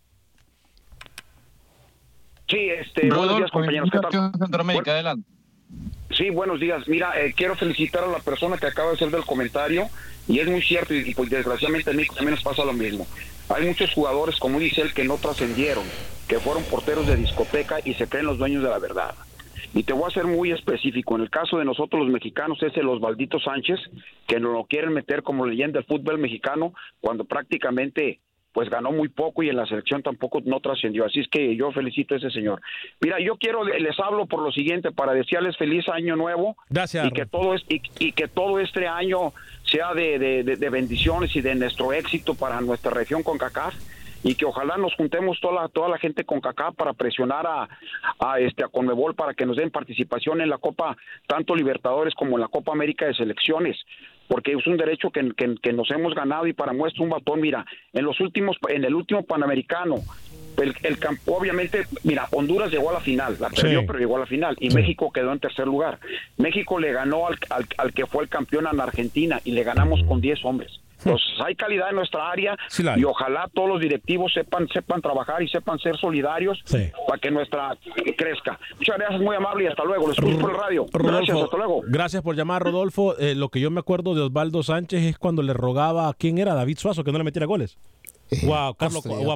Sí, 2.49 2.69
este, 2.69 3.09
buenos 3.09 3.37
días, 3.37 3.51
compañeros. 3.51 3.91
Centroamérica, 4.39 4.93
adelante. 4.93 5.29
Sí, 6.11 6.31
buenos 6.31 6.59
días. 6.59 6.89
Mira, 6.89 7.13
eh, 7.21 7.33
quiero 7.37 7.55
felicitar 7.55 8.03
a 8.03 8.09
la 8.09 8.19
persona 8.19 8.59
que 8.59 8.67
acaba 8.67 8.89
de 8.89 8.97
hacer 8.97 9.11
del 9.11 9.25
comentario 9.25 9.89
y 10.27 10.41
es 10.41 10.49
muy 10.49 10.63
cierto 10.63 10.95
y, 10.95 11.15
pues 11.15 11.31
desgraciadamente 11.31 11.91
a 11.91 11.93
mí 11.93 12.05
también 12.07 12.33
nos 12.33 12.43
pasa 12.43 12.65
lo 12.65 12.73
mismo. 12.73 13.07
Hay 13.53 13.67
muchos 13.67 13.93
jugadores, 13.93 14.39
como 14.39 14.61
dice 14.61 14.81
él, 14.81 14.95
que 14.95 15.03
no 15.03 15.17
trascendieron, 15.17 15.85
que 16.29 16.39
fueron 16.39 16.63
porteros 16.65 17.09
de 17.09 17.17
discoteca 17.17 17.79
y 17.85 17.95
se 17.95 18.09
creen 18.09 18.27
los 18.27 18.39
dueños 18.39 18.63
de 18.63 18.71
la 18.71 18.79
verdad. 18.79 19.15
Y 19.75 19.83
te 19.83 19.93
voy 19.93 20.05
a 20.07 20.15
ser 20.15 20.27
muy 20.27 20.53
específico. 20.53 21.17
En 21.17 21.23
el 21.23 21.31
caso 21.31 21.59
de 21.59 21.65
nosotros 21.65 22.03
los 22.03 22.13
mexicanos 22.13 22.63
es 22.63 22.77
el 22.77 22.89
Osvaldito 22.89 23.41
Sánchez, 23.41 23.81
que 24.29 24.39
nos 24.39 24.53
lo 24.53 24.65
quieren 24.65 24.93
meter 24.93 25.25
como 25.25 25.47
leyenda 25.47 25.81
del 25.81 25.87
fútbol 25.87 26.19
mexicano 26.19 26.75
cuando 27.01 27.25
prácticamente 27.25 28.21
pues 28.53 28.69
ganó 28.69 28.91
muy 28.91 29.09
poco 29.09 29.43
y 29.43 29.49
en 29.49 29.57
la 29.57 29.67
selección 29.67 30.03
tampoco 30.03 30.41
no 30.45 30.61
trascendió. 30.61 31.05
Así 31.05 31.21
es 31.21 31.29
que 31.29 31.55
yo 31.57 31.71
felicito 31.73 32.15
a 32.15 32.19
ese 32.19 32.31
señor. 32.31 32.61
Mira, 33.01 33.21
yo 33.21 33.37
quiero 33.37 33.65
les 33.65 33.99
hablo 34.01 34.27
por 34.27 34.43
lo 34.43 34.51
siguiente 34.51 34.91
para 34.91 35.13
desearles 35.13 35.57
feliz 35.57 35.89
año 35.89 36.17
nuevo. 36.17 36.57
Gracias. 36.69 37.07
Y 37.07 37.11
que 37.13 37.27
todo 37.27 37.55
es, 37.55 37.65
y, 37.69 38.13
que 38.13 38.29
todo 38.29 38.59
este 38.59 38.89
año 38.89 39.33
sea 39.65 39.95
de, 39.95 40.19
de, 40.19 40.71
bendiciones 40.71 41.35
y 41.37 41.41
de 41.41 41.55
nuestro 41.55 41.93
éxito 41.93 42.35
para 42.35 42.61
nuestra 42.61 42.91
región 42.91 43.23
con 43.23 43.39
CACAF 43.39 43.75
y 44.23 44.35
que 44.35 44.45
ojalá 44.45 44.77
nos 44.77 44.95
juntemos 44.95 45.41
toda 45.41 45.63
la, 45.63 45.69
toda 45.69 45.89
la 45.89 45.99
gente 45.99 46.25
con 46.25 46.41
CACAF 46.41 46.75
para 46.75 46.93
presionar 46.93 47.47
a, 47.47 47.69
a 48.19 48.41
este 48.41 48.65
a 48.65 48.69
Conmebol 48.69 49.15
para 49.15 49.35
que 49.35 49.47
nos 49.47 49.57
den 49.57 49.71
participación 49.71 50.41
en 50.41 50.51
la 50.51 50.59
Copa 50.59 50.97
tanto 51.27 51.55
Libertadores 51.55 52.15
como 52.15 52.37
en 52.37 52.43
la 52.43 52.49
Copa 52.49 52.73
América 52.73 53.07
de 53.07 53.15
selecciones 53.15 53.79
porque 54.31 54.53
es 54.53 54.65
un 54.69 54.77
derecho 54.77 55.11
que, 55.11 55.73
nos 55.73 55.91
hemos 55.91 56.15
ganado 56.15 56.47
y 56.47 56.53
para 56.53 56.73
muestra 56.73 57.03
un 57.03 57.11
batón, 57.11 57.41
mira, 57.41 57.67
en 57.93 58.05
los 58.05 58.21
últimos, 58.21 58.57
en 58.69 58.85
el 58.85 58.95
último 58.95 59.25
Panamericano, 59.25 59.97
El, 60.57 60.73
el 60.85 60.99
campo, 61.01 61.37
obviamente, 61.37 61.85
mira, 62.05 62.29
Honduras 62.31 62.71
llegó 62.71 62.91
a 62.91 62.93
la 62.93 63.01
final, 63.01 63.37
la 63.41 63.51
perdió, 63.51 63.85
pero 63.85 63.99
llegó 63.99 64.17
a 64.17 64.21
la 64.21 64.27
final, 64.27 64.57
y 64.61 64.71
México 64.71 65.11
quedó 65.11 65.33
en 65.33 65.41
tercer 65.41 65.67
lugar. 65.67 65.99
México 66.37 66.79
le 66.79 66.93
ganó 66.93 67.27
al, 67.27 67.39
al, 67.77 67.93
que 67.93 68.07
fue 68.07 68.23
el 68.23 68.29
campeón 68.29 68.69
en 68.73 68.81
Argentina 68.81 69.41
y 69.45 69.51
le 69.51 69.65
ganamos 69.65 70.01
con 70.05 70.21
10 70.21 70.45
hombres. 70.45 70.80
Entonces, 71.05 71.29
hay 71.45 71.55
calidad 71.55 71.91
en 71.91 71.97
nuestra 71.97 72.31
área 72.31 72.57
y 72.97 73.05
ojalá 73.05 73.49
todos 73.53 73.69
los 73.69 73.81
directivos 73.81 74.33
sepan 74.33 74.69
sepan 74.69 75.01
trabajar 75.01 75.43
y 75.43 75.49
sepan 75.49 75.79
ser 75.79 75.97
solidarios 75.97 76.63
para 77.07 77.19
que 77.21 77.31
nuestra 77.31 77.77
crezca. 78.17 78.59
Muchas 78.77 78.99
gracias, 78.99 79.21
muy 79.21 79.37
amable 79.37 79.65
y 79.65 79.67
hasta 79.67 79.85
luego. 79.85 80.09
Los 80.09 80.19
escucho 80.19 80.39
por 80.39 80.51
el 80.51 80.57
radio. 80.57 80.87
gracias, 80.93 81.37
hasta 81.37 81.57
luego. 81.57 81.83
Gracias 81.87 82.23
por 82.23 82.37
llamar, 82.37 82.63
Rodolfo. 82.63 83.17
Eh, 83.19 83.35
lo 83.35 83.49
que 83.49 83.61
yo 83.61 83.71
me 83.71 83.81
acuerdo 83.81 84.15
de 84.15 84.23
Osvaldo 84.23 84.63
Sánchez 84.63 85.03
es 85.03 85.19
cuando 85.19 85.43
le 85.43 85.53
rogaba 85.53 86.09
a 86.09 86.15
quién 86.15 86.39
era 86.39 86.55
David 86.55 86.79
Suazo 86.79 87.05
que 87.05 87.13
no 87.13 87.19
le 87.19 87.25
metiera 87.25 87.47
goles. 87.47 87.79
Wow, 88.43 88.75
Carlos, 88.75 89.05
o, 89.07 89.33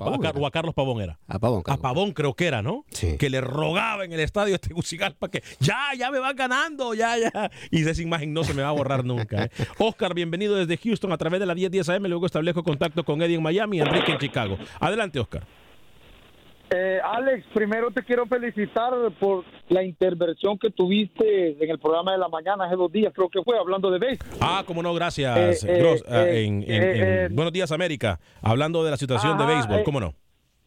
a, 0.47 0.51
Carlos 0.51 0.75
Pavón 0.75 1.01
era. 1.01 1.19
A 1.27 1.39
Pavón. 1.39 1.63
A 1.67 1.77
Pavón 1.77 2.13
creo 2.13 2.35
que 2.35 2.47
era, 2.47 2.63
¿no? 2.63 2.85
Sí. 2.91 3.17
Que 3.19 3.29
le 3.31 3.41
rogaba 3.41 4.05
en 4.05 4.13
el 4.13 4.21
estadio 4.21 4.55
este 4.55 4.69
Tegucigalpa 4.69 5.31
que 5.31 5.43
ya, 5.61 5.91
ya 5.97 6.11
me 6.11 6.19
va 6.19 6.33
ganando, 6.33 6.95
ya, 6.95 7.17
ya. 7.19 7.51
Y 7.71 7.87
esa 7.87 8.01
imagen 8.01 8.33
no 8.33 8.45
se 8.45 8.55
me 8.55 8.63
va 8.63 8.69
a 8.69 8.73
borrar 8.73 9.05
nunca. 9.05 9.45
¿eh? 9.45 9.51
Oscar, 9.79 10.15
bienvenido 10.15 10.57
desde 10.57 10.77
Houston 10.77 11.13
a 11.13 11.19
través 11.19 11.41
de 11.41 11.47
la 11.47 11.55
1010 11.55 11.89
AM. 11.89 12.05
Luego 12.05 12.27
establezco 12.27 12.63
contacto 12.63 13.05
con 13.05 13.21
Eddie 13.23 13.37
en 13.37 13.43
Miami 13.43 13.79
y 13.79 13.81
Enrique 13.81 14.13
en 14.13 14.19
Chicago. 14.19 14.59
Adelante, 14.81 15.19
Oscar. 15.19 15.45
Eh, 16.77 16.99
Alex, 17.05 17.47
primero 17.55 17.93
te 17.93 18.03
quiero 18.03 18.27
felicitar 18.27 18.93
por 19.21 19.45
la 19.69 19.85
intervención 19.85 20.59
que 20.59 20.71
tuviste 20.71 21.53
en 21.63 21.71
el 21.71 21.79
programa 21.79 22.11
de 22.13 22.19
la 22.19 22.29
mañana 22.29 22.65
hace 22.65 22.75
dos 22.75 22.91
días, 22.91 23.13
creo 23.15 23.29
que 23.29 23.43
fue, 23.45 23.57
hablando 23.57 23.93
de 23.93 24.01
béisbol. 24.01 24.39
Ah, 24.41 24.65
cómo 24.67 24.83
no, 24.83 24.93
gracias. 24.93 25.63
Eh, 25.63 26.01
eh, 26.09 27.27
en, 27.29 27.37
Buenos 27.37 27.53
Días 27.53 27.71
América, 27.71 28.19
hablando 28.43 28.83
de 28.83 28.91
la 28.91 28.97
situación 28.97 29.39
de 29.39 29.47
béisbol, 29.47 29.85
cómo 29.85 30.01
no. 30.01 30.15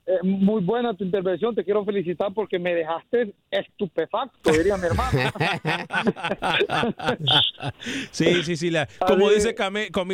Eh, 0.09 0.19
muy 0.23 0.63
buena 0.63 0.93
tu 0.93 1.03
intervención, 1.03 1.53
te 1.53 1.65
quiero 1.65 1.83
felicitar 1.83 2.33
porque 2.33 2.57
me 2.57 2.73
dejaste 2.73 3.33
estupefacto, 3.51 4.53
diría 4.53 4.77
mi 4.77 4.85
hermano. 4.85 5.11
sí, 8.11 8.41
sí, 8.43 8.55
sí. 8.55 8.71
como, 9.05 9.29
dice 9.29 9.53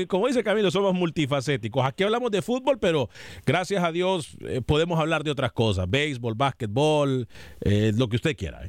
como 0.07 0.27
dice 0.27 0.43
Camilo, 0.43 0.71
somos 0.71 0.95
multifacéticos. 0.95 1.85
Aquí 1.85 2.03
hablamos 2.03 2.31
de 2.31 2.41
fútbol, 2.41 2.79
pero 2.79 3.07
gracias 3.45 3.83
a 3.83 3.91
Dios 3.91 4.35
eh, 4.41 4.61
podemos 4.65 4.99
hablar 4.99 5.23
de 5.23 5.29
otras 5.29 5.51
cosas. 5.51 5.87
Béisbol, 5.87 6.33
básquetbol, 6.33 7.27
eh, 7.61 7.91
lo 7.95 8.09
que 8.09 8.15
usted 8.15 8.35
quiera. 8.35 8.63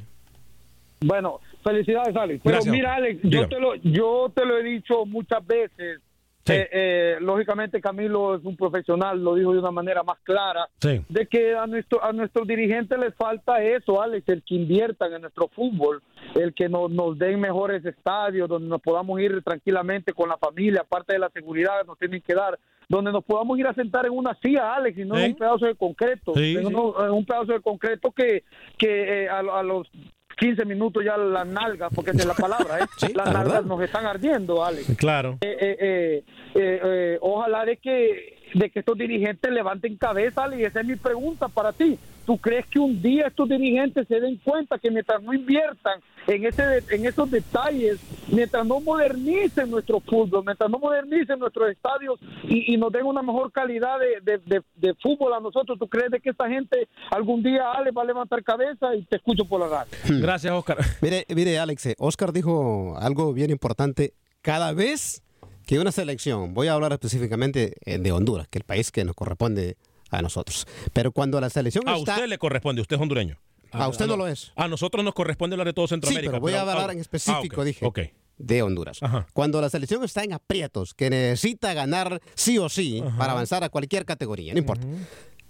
Bueno, 0.99 1.39
felicidades, 1.63 2.15
Alex. 2.15 2.41
Pero 2.43 2.63
mira, 2.65 2.93
Alex, 2.93 3.19
yo 3.23 3.49
te, 3.49 3.59
lo, 3.59 3.73
yo 3.77 4.31
te 4.35 4.45
lo 4.45 4.59
he 4.59 4.63
dicho 4.63 5.07
muchas 5.07 5.43
veces 5.47 6.01
eh, 6.47 6.69
eh, 6.71 7.17
lógicamente 7.21 7.81
Camilo 7.81 8.35
es 8.35 8.45
un 8.45 8.55
profesional, 8.55 9.23
lo 9.23 9.35
dijo 9.35 9.53
de 9.53 9.59
una 9.59 9.71
manera 9.71 10.03
más 10.03 10.19
clara, 10.23 10.69
de 10.79 11.27
que 11.27 11.55
a, 11.55 11.65
nuestro, 11.65 12.03
a 12.03 12.13
nuestros 12.13 12.47
dirigentes 12.47 12.97
les 12.99 13.15
falta 13.15 13.63
eso, 13.63 14.01
Alex, 14.01 14.29
el 14.29 14.43
que 14.43 14.55
inviertan 14.55 15.13
en 15.13 15.21
nuestro 15.21 15.47
fútbol, 15.47 16.03
el 16.35 16.53
que 16.53 16.69
nos, 16.69 16.91
nos 16.91 17.17
den 17.17 17.39
mejores 17.39 17.83
estadios, 17.85 18.47
donde 18.47 18.69
nos 18.69 18.81
podamos 18.81 19.19
ir 19.19 19.41
tranquilamente 19.43 20.13
con 20.13 20.29
la 20.29 20.37
familia, 20.37 20.81
aparte 20.81 21.13
de 21.13 21.19
la 21.19 21.29
seguridad 21.29 21.85
nos 21.85 21.97
tienen 21.97 22.21
que 22.21 22.35
dar, 22.35 22.59
donde 22.87 23.11
nos 23.11 23.23
podamos 23.23 23.57
ir 23.57 23.65
a 23.65 23.73
sentar 23.73 24.05
en 24.05 24.11
una 24.11 24.37
silla, 24.41 24.75
Alex, 24.75 24.97
y 24.97 25.05
no 25.05 25.17
en 25.17 25.31
un 25.31 25.37
pedazo 25.37 25.65
de 25.65 25.75
concreto, 25.75 26.33
en, 26.35 26.75
un 26.75 27.25
pedazo 27.25 27.53
de 27.53 27.61
concreto 27.61 28.11
que, 28.11 28.43
que 28.77 29.23
eh, 29.23 29.29
a, 29.29 29.39
a 29.39 29.63
los 29.63 29.89
15 30.37 30.65
minutos 30.65 31.03
ya 31.03 31.17
las 31.17 31.47
nalgas, 31.47 31.91
porque 31.93 32.11
es 32.11 32.25
la 32.25 32.33
palabra, 32.33 32.79
¿eh? 32.79 32.85
las 33.15 33.33
nalgas 33.33 33.65
nos 33.65 33.81
están 33.81 34.05
ardiendo, 34.05 34.63
Alex. 34.63 34.97
Claro. 34.97 35.37
Eh, 35.41 35.57
eh, 35.61 36.23
eh, 36.55 37.17
ojalá 37.21 37.65
de 37.65 37.77
que, 37.77 38.37
de 38.53 38.69
que 38.69 38.79
estos 38.79 38.97
dirigentes 38.97 39.51
levanten 39.51 39.97
cabeza, 39.97 40.43
Alex, 40.43 40.61
y 40.61 40.65
esa 40.65 40.81
es 40.81 40.85
mi 40.85 40.95
pregunta 40.95 41.47
para 41.47 41.71
ti. 41.71 41.97
¿Tú 42.25 42.37
crees 42.37 42.65
que 42.65 42.79
un 42.79 43.01
día 43.01 43.27
estos 43.27 43.47
dirigentes 43.47 44.07
se 44.07 44.19
den 44.19 44.37
cuenta 44.37 44.79
que 44.79 44.89
mientras 44.89 45.21
no 45.21 45.33
inviertan 45.33 46.01
en, 46.27 46.45
ese, 46.45 46.83
en 46.89 47.05
esos 47.05 47.29
detalles, 47.29 47.99
mientras 48.27 48.65
no 48.65 48.79
modernicen 48.79 49.69
nuestro 49.69 49.99
fútbol, 49.99 50.43
mientras 50.43 50.69
no 50.69 50.79
modernicen 50.79 51.37
nuestros 51.39 51.69
estadios 51.69 52.19
y, 52.43 52.75
nos 52.77 52.91
den 52.91 53.05
una 53.05 53.21
mejor 53.21 53.51
calidad 53.51 53.97
de, 53.99 54.95
fútbol 55.01 55.33
a 55.33 55.39
nosotros, 55.39 55.77
¿tú 55.77 55.87
crees 55.87 56.11
que 56.21 56.29
esta 56.31 56.47
gente 56.49 56.87
algún 57.11 57.43
día, 57.43 57.71
Alex, 57.71 57.95
va 57.95 58.01
a 58.01 58.05
levantar 58.05 58.43
cabeza 58.43 58.95
y 58.95 59.03
te 59.03 59.17
escucho 59.17 59.45
por 59.45 59.59
la 59.59 59.67
radio? 59.67 59.91
Hmm. 60.07 60.21
Gracias, 60.21 60.53
Oscar. 60.53 60.77
Mire, 61.01 61.25
mire 61.29 61.59
Alex, 61.59 61.85
eh, 61.85 61.95
Oscar 61.99 62.33
dijo 62.33 62.95
algo 62.99 63.33
bien 63.33 63.51
importante. 63.51 64.13
Cada 64.41 64.73
vez 64.73 65.23
que 65.65 65.79
una 65.79 65.91
selección, 65.91 66.53
voy 66.53 66.67
a 66.67 66.73
hablar 66.73 66.91
específicamente 66.93 67.73
eh, 67.85 67.97
de 67.97 68.11
Honduras, 68.11 68.47
que 68.47 68.59
es 68.59 68.61
el 68.61 68.65
país 68.65 68.91
que 68.91 69.03
nos 69.03 69.15
corresponde 69.15 69.77
a 70.17 70.21
nosotros. 70.21 70.67
Pero 70.93 71.11
cuando 71.11 71.39
la 71.39 71.49
selección 71.49 71.87
a 71.87 71.97
está... 71.97 72.13
usted 72.13 72.27
le 72.27 72.37
corresponde, 72.37 72.81
usted 72.81 72.95
es 72.95 73.01
hondureño. 73.01 73.39
A 73.71 73.87
usted 73.89 74.07
no 74.07 74.15
lo 74.15 74.27
es. 74.27 74.51
A 74.55 74.67
nosotros 74.67 75.03
nos 75.03 75.13
corresponde 75.13 75.55
hablar 75.55 75.67
de 75.67 75.73
todo 75.73 75.87
Centroamérica. 75.87 76.27
Sí, 76.27 76.29
pero 76.29 76.41
voy 76.41 76.53
a 76.53 76.61
hablar 76.61 76.91
en 76.91 76.99
específico, 76.99 77.61
ah, 77.61 77.65
dije. 77.65 78.13
De 78.37 78.61
Honduras. 78.61 78.99
Cuando 79.33 79.61
la 79.61 79.69
selección 79.69 80.03
está 80.03 80.23
en 80.23 80.33
aprietos, 80.33 80.93
que 80.93 81.09
necesita 81.09 81.73
ganar 81.73 82.21
sí 82.35 82.57
o 82.57 82.67
sí 82.69 83.03
para 83.17 83.31
avanzar 83.31 83.63
a 83.63 83.69
cualquier 83.69 84.05
categoría, 84.05 84.53
no 84.53 84.59
importa. 84.59 84.85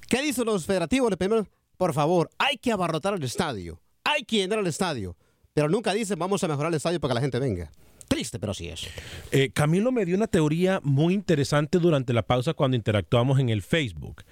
¿Qué 0.08 0.22
dicen 0.22 0.46
los 0.46 0.66
federativos? 0.66 1.16
Primero, 1.18 1.48
por 1.78 1.94
favor, 1.94 2.30
hay 2.38 2.58
que 2.58 2.72
abarrotar 2.72 3.16
el 3.16 3.24
estadio. 3.24 3.82
Hay 4.04 4.24
que 4.24 4.38
llenar 4.38 4.60
el 4.60 4.68
estadio. 4.68 5.18
Pero 5.54 5.70
nunca 5.70 5.94
dicen 5.94 6.20
vamos 6.20 6.44
a 6.44 6.48
mejorar 6.48 6.72
el 6.72 6.78
estadio 6.78 7.00
para 7.00 7.12
que 7.12 7.16
la 7.16 7.22
gente 7.22 7.40
venga. 7.40 7.72
Triste, 8.08 8.40
pero 8.40 8.54
sí 8.54 8.68
es. 8.68 8.88
Eh, 9.32 9.50
Camilo 9.52 9.92
me 9.92 10.06
dio 10.06 10.16
una 10.16 10.28
teoría 10.28 10.80
muy 10.84 11.14
interesante 11.14 11.80
durante 11.80 12.14
la 12.14 12.22
pausa 12.22 12.54
cuando 12.54 12.78
interactuamos 12.78 13.40
en 13.40 13.50
el 13.50 13.64
Facebook. 13.64 14.24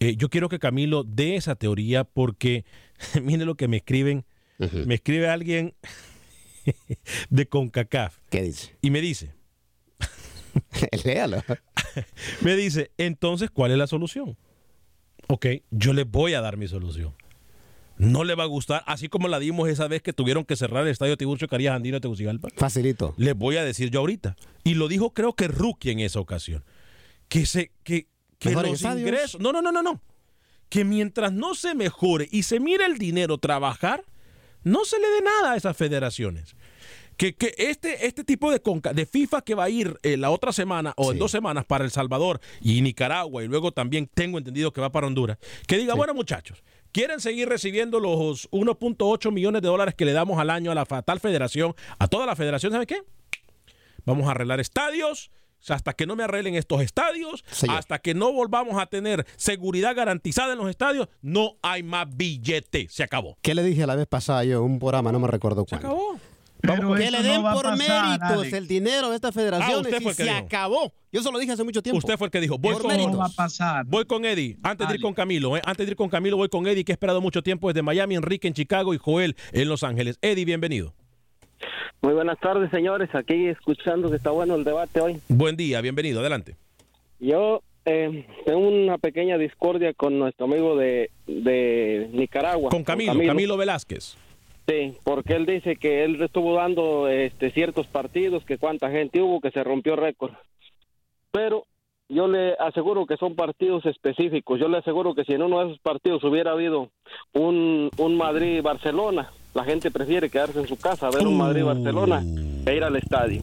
Eh, 0.00 0.16
yo 0.16 0.28
quiero 0.28 0.48
que 0.48 0.58
Camilo 0.58 1.04
dé 1.04 1.36
esa 1.36 1.54
teoría 1.54 2.04
porque, 2.04 2.64
mire 3.22 3.44
lo 3.44 3.54
que 3.56 3.68
me 3.68 3.78
escriben. 3.78 4.24
Me 4.86 4.94
escribe 4.94 5.28
alguien 5.28 5.74
de 7.30 7.46
CONCACAF. 7.46 8.18
¿Qué 8.30 8.42
dice? 8.42 8.76
Y 8.80 8.90
me 8.90 9.02
dice. 9.02 9.34
Léalo. 11.04 11.42
me 12.40 12.56
dice, 12.56 12.90
entonces, 12.96 13.50
¿cuál 13.50 13.72
es 13.72 13.78
la 13.78 13.86
solución? 13.86 14.38
Ok, 15.28 15.46
yo 15.70 15.92
le 15.92 16.04
voy 16.04 16.34
a 16.34 16.40
dar 16.40 16.56
mi 16.56 16.68
solución. 16.68 17.14
No 17.98 18.24
le 18.24 18.34
va 18.34 18.44
a 18.44 18.46
gustar, 18.46 18.82
así 18.86 19.08
como 19.08 19.26
la 19.26 19.38
dimos 19.38 19.68
esa 19.68 19.88
vez 19.88 20.02
que 20.02 20.12
tuvieron 20.12 20.44
que 20.44 20.54
cerrar 20.54 20.84
el 20.84 20.90
estadio 20.90 21.16
Tiburcio 21.16 21.48
Carías 21.48 21.74
Andino 21.74 21.96
de 21.96 22.02
Tegucigalpa. 22.02 22.48
Facilito. 22.54 23.14
Les 23.16 23.34
voy 23.34 23.56
a 23.56 23.64
decir 23.64 23.90
yo 23.90 24.00
ahorita. 24.00 24.36
Y 24.64 24.74
lo 24.74 24.88
dijo 24.88 25.14
creo 25.14 25.34
que 25.34 25.48
Rookie 25.48 25.90
en 25.90 26.00
esa 26.00 26.20
ocasión. 26.20 26.62
Que, 27.28 27.46
se, 27.46 27.72
que, 27.82 28.06
que 28.38 28.50
los 28.50 28.82
ingresos. 28.82 29.40
No, 29.40 29.52
no, 29.52 29.62
no, 29.62 29.72
no, 29.72 29.82
no. 29.82 30.00
Que 30.68 30.84
mientras 30.84 31.32
no 31.32 31.54
se 31.54 31.74
mejore 31.74 32.28
y 32.30 32.42
se 32.42 32.60
mire 32.60 32.84
el 32.86 32.98
dinero 32.98 33.38
trabajar, 33.38 34.04
no 34.64 34.84
se 34.84 34.98
le 34.98 35.08
dé 35.08 35.22
nada 35.22 35.52
a 35.52 35.56
esas 35.56 35.76
federaciones. 35.76 36.56
Que, 37.16 37.34
que 37.34 37.54
este, 37.56 38.06
este 38.06 38.24
tipo 38.24 38.50
de, 38.50 38.60
de 38.92 39.06
FIFA 39.06 39.40
que 39.40 39.54
va 39.54 39.64
a 39.64 39.70
ir 39.70 39.98
eh, 40.02 40.18
la 40.18 40.30
otra 40.30 40.52
semana 40.52 40.92
o 40.96 41.12
en 41.12 41.18
dos 41.18 41.30
semanas 41.30 41.64
para 41.64 41.82
El 41.84 41.90
Salvador 41.90 42.40
y 42.60 42.82
Nicaragua 42.82 43.42
y 43.42 43.48
luego 43.48 43.72
también 43.72 44.06
tengo 44.12 44.36
entendido 44.36 44.70
que 44.70 44.82
va 44.82 44.92
para 44.92 45.06
Honduras, 45.06 45.38
que 45.66 45.78
diga, 45.78 45.94
bueno 45.94 46.12
muchachos, 46.12 46.62
quieren 46.92 47.20
seguir 47.20 47.48
recibiendo 47.48 48.00
los 48.00 48.50
1.8 48.50 49.32
millones 49.32 49.62
de 49.62 49.68
dólares 49.68 49.94
que 49.94 50.04
le 50.04 50.12
damos 50.12 50.38
al 50.38 50.50
año 50.50 50.70
a 50.70 50.74
la 50.74 50.84
tal 50.84 51.20
federación, 51.20 51.74
a 51.98 52.06
toda 52.06 52.26
la 52.26 52.36
federación, 52.36 52.72
¿sabe 52.72 52.86
qué? 52.86 53.02
Vamos 54.04 54.28
a 54.28 54.32
arreglar 54.32 54.60
estadios, 54.60 55.30
hasta 55.70 55.92
que 55.92 56.06
no 56.06 56.16
me 56.16 56.24
arreglen 56.24 56.54
estos 56.54 56.82
estadios, 56.82 57.44
hasta 57.68 57.98
que 57.98 58.14
no 58.14 58.32
volvamos 58.32 58.80
a 58.80 58.86
tener 58.86 59.26
seguridad 59.36 59.94
garantizada 59.94 60.52
en 60.52 60.58
los 60.58 60.68
estadios, 60.68 61.08
no 61.22 61.56
hay 61.62 61.82
más 61.82 62.06
billete. 62.16 62.86
Se 62.90 63.02
acabó. 63.02 63.36
¿Qué 63.42 63.54
le 63.54 63.62
dije 63.62 63.86
la 63.86 63.96
vez 63.96 64.06
pasada 64.06 64.44
yo? 64.44 64.62
Un 64.62 64.78
programa, 64.78 65.12
no 65.12 65.18
me 65.18 65.28
recuerdo 65.28 65.64
cuál. 65.64 65.80
Se 65.80 65.86
acabó. 65.86 66.18
que 66.96 67.10
le 67.10 67.22
den 67.22 67.42
por 67.42 67.76
méritos 67.76 68.52
el 68.52 68.66
dinero 68.66 69.10
de 69.10 69.16
estas 69.16 69.34
federaciones 69.34 69.92
ah, 69.92 69.98
y 70.00 70.14
se 70.14 70.30
acabó. 70.30 70.92
Yo 71.12 71.22
se 71.22 71.30
lo 71.30 71.38
dije 71.38 71.52
hace 71.52 71.64
mucho 71.64 71.82
tiempo. 71.82 71.98
Usted 71.98 72.18
fue 72.18 72.26
el 72.26 72.30
que 72.30 72.40
dijo, 72.40 72.58
voy, 72.58 72.74
con, 72.74 73.18
voy 73.86 74.04
con 74.04 74.24
Eddie, 74.24 74.58
antes 74.62 74.88
de 74.88 74.94
ir 74.94 75.00
con 75.00 75.14
Camilo, 75.14 75.56
eh, 75.56 75.62
antes 75.64 75.86
de 75.86 75.92
ir 75.92 75.96
con 75.96 76.08
Camilo 76.08 76.36
voy 76.36 76.48
con 76.48 76.66
Eddie, 76.66 76.84
que 76.84 76.92
he 76.92 76.94
esperado 76.94 77.20
mucho 77.20 77.42
tiempo 77.42 77.68
desde 77.68 77.82
Miami, 77.82 78.16
Enrique 78.16 78.48
en 78.48 78.54
Chicago 78.54 78.94
y 78.94 78.98
Joel 78.98 79.36
en 79.52 79.68
Los 79.68 79.82
Ángeles. 79.82 80.18
Eddie, 80.20 80.44
bienvenido. 80.44 80.94
Muy 82.02 82.14
buenas 82.14 82.38
tardes, 82.38 82.70
señores. 82.70 83.14
Aquí 83.14 83.46
escuchando 83.46 84.10
que 84.10 84.16
está 84.16 84.30
bueno 84.30 84.54
el 84.54 84.64
debate 84.64 85.00
hoy. 85.00 85.20
Buen 85.28 85.56
día, 85.56 85.80
bienvenido. 85.80 86.20
Adelante. 86.20 86.56
Yo 87.18 87.62
eh, 87.84 88.26
tengo 88.44 88.60
una 88.60 88.98
pequeña 88.98 89.38
discordia 89.38 89.94
con 89.94 90.18
nuestro 90.18 90.46
amigo 90.46 90.76
de, 90.76 91.10
Nicaragua. 92.12 92.70
Con 92.70 92.84
Camilo, 92.84 93.14
Camilo, 93.24 93.56
Velázquez. 93.56 94.16
Sí, 94.68 94.96
porque 95.04 95.34
él 95.34 95.46
dice 95.46 95.76
que 95.76 96.02
él 96.04 96.20
estuvo 96.20 96.54
dando 96.54 97.08
este, 97.08 97.52
ciertos 97.52 97.86
partidos, 97.86 98.44
que 98.44 98.58
cuánta 98.58 98.90
gente 98.90 99.22
hubo, 99.22 99.40
que 99.40 99.52
se 99.52 99.62
rompió 99.62 99.94
récord. 99.94 100.32
Pero 101.30 101.66
yo 102.08 102.26
le 102.26 102.54
aseguro 102.54 103.06
que 103.06 103.16
son 103.16 103.36
partidos 103.36 103.86
específicos. 103.86 104.58
Yo 104.58 104.68
le 104.68 104.78
aseguro 104.78 105.14
que 105.14 105.24
si 105.24 105.34
en 105.34 105.42
uno 105.42 105.60
de 105.60 105.66
esos 105.66 105.78
partidos 105.78 106.24
hubiera 106.24 106.52
habido 106.52 106.90
un, 107.32 107.90
un 107.96 108.16
Madrid-Barcelona, 108.16 109.30
la 109.56 109.64
gente 109.64 109.90
prefiere 109.90 110.28
quedarse 110.28 110.60
en 110.60 110.68
su 110.68 110.76
casa, 110.76 111.08
ver 111.08 111.26
un 111.26 111.38
Madrid-Barcelona 111.38 112.22
e 112.66 112.76
ir 112.76 112.84
al 112.84 112.94
estadio. 112.96 113.40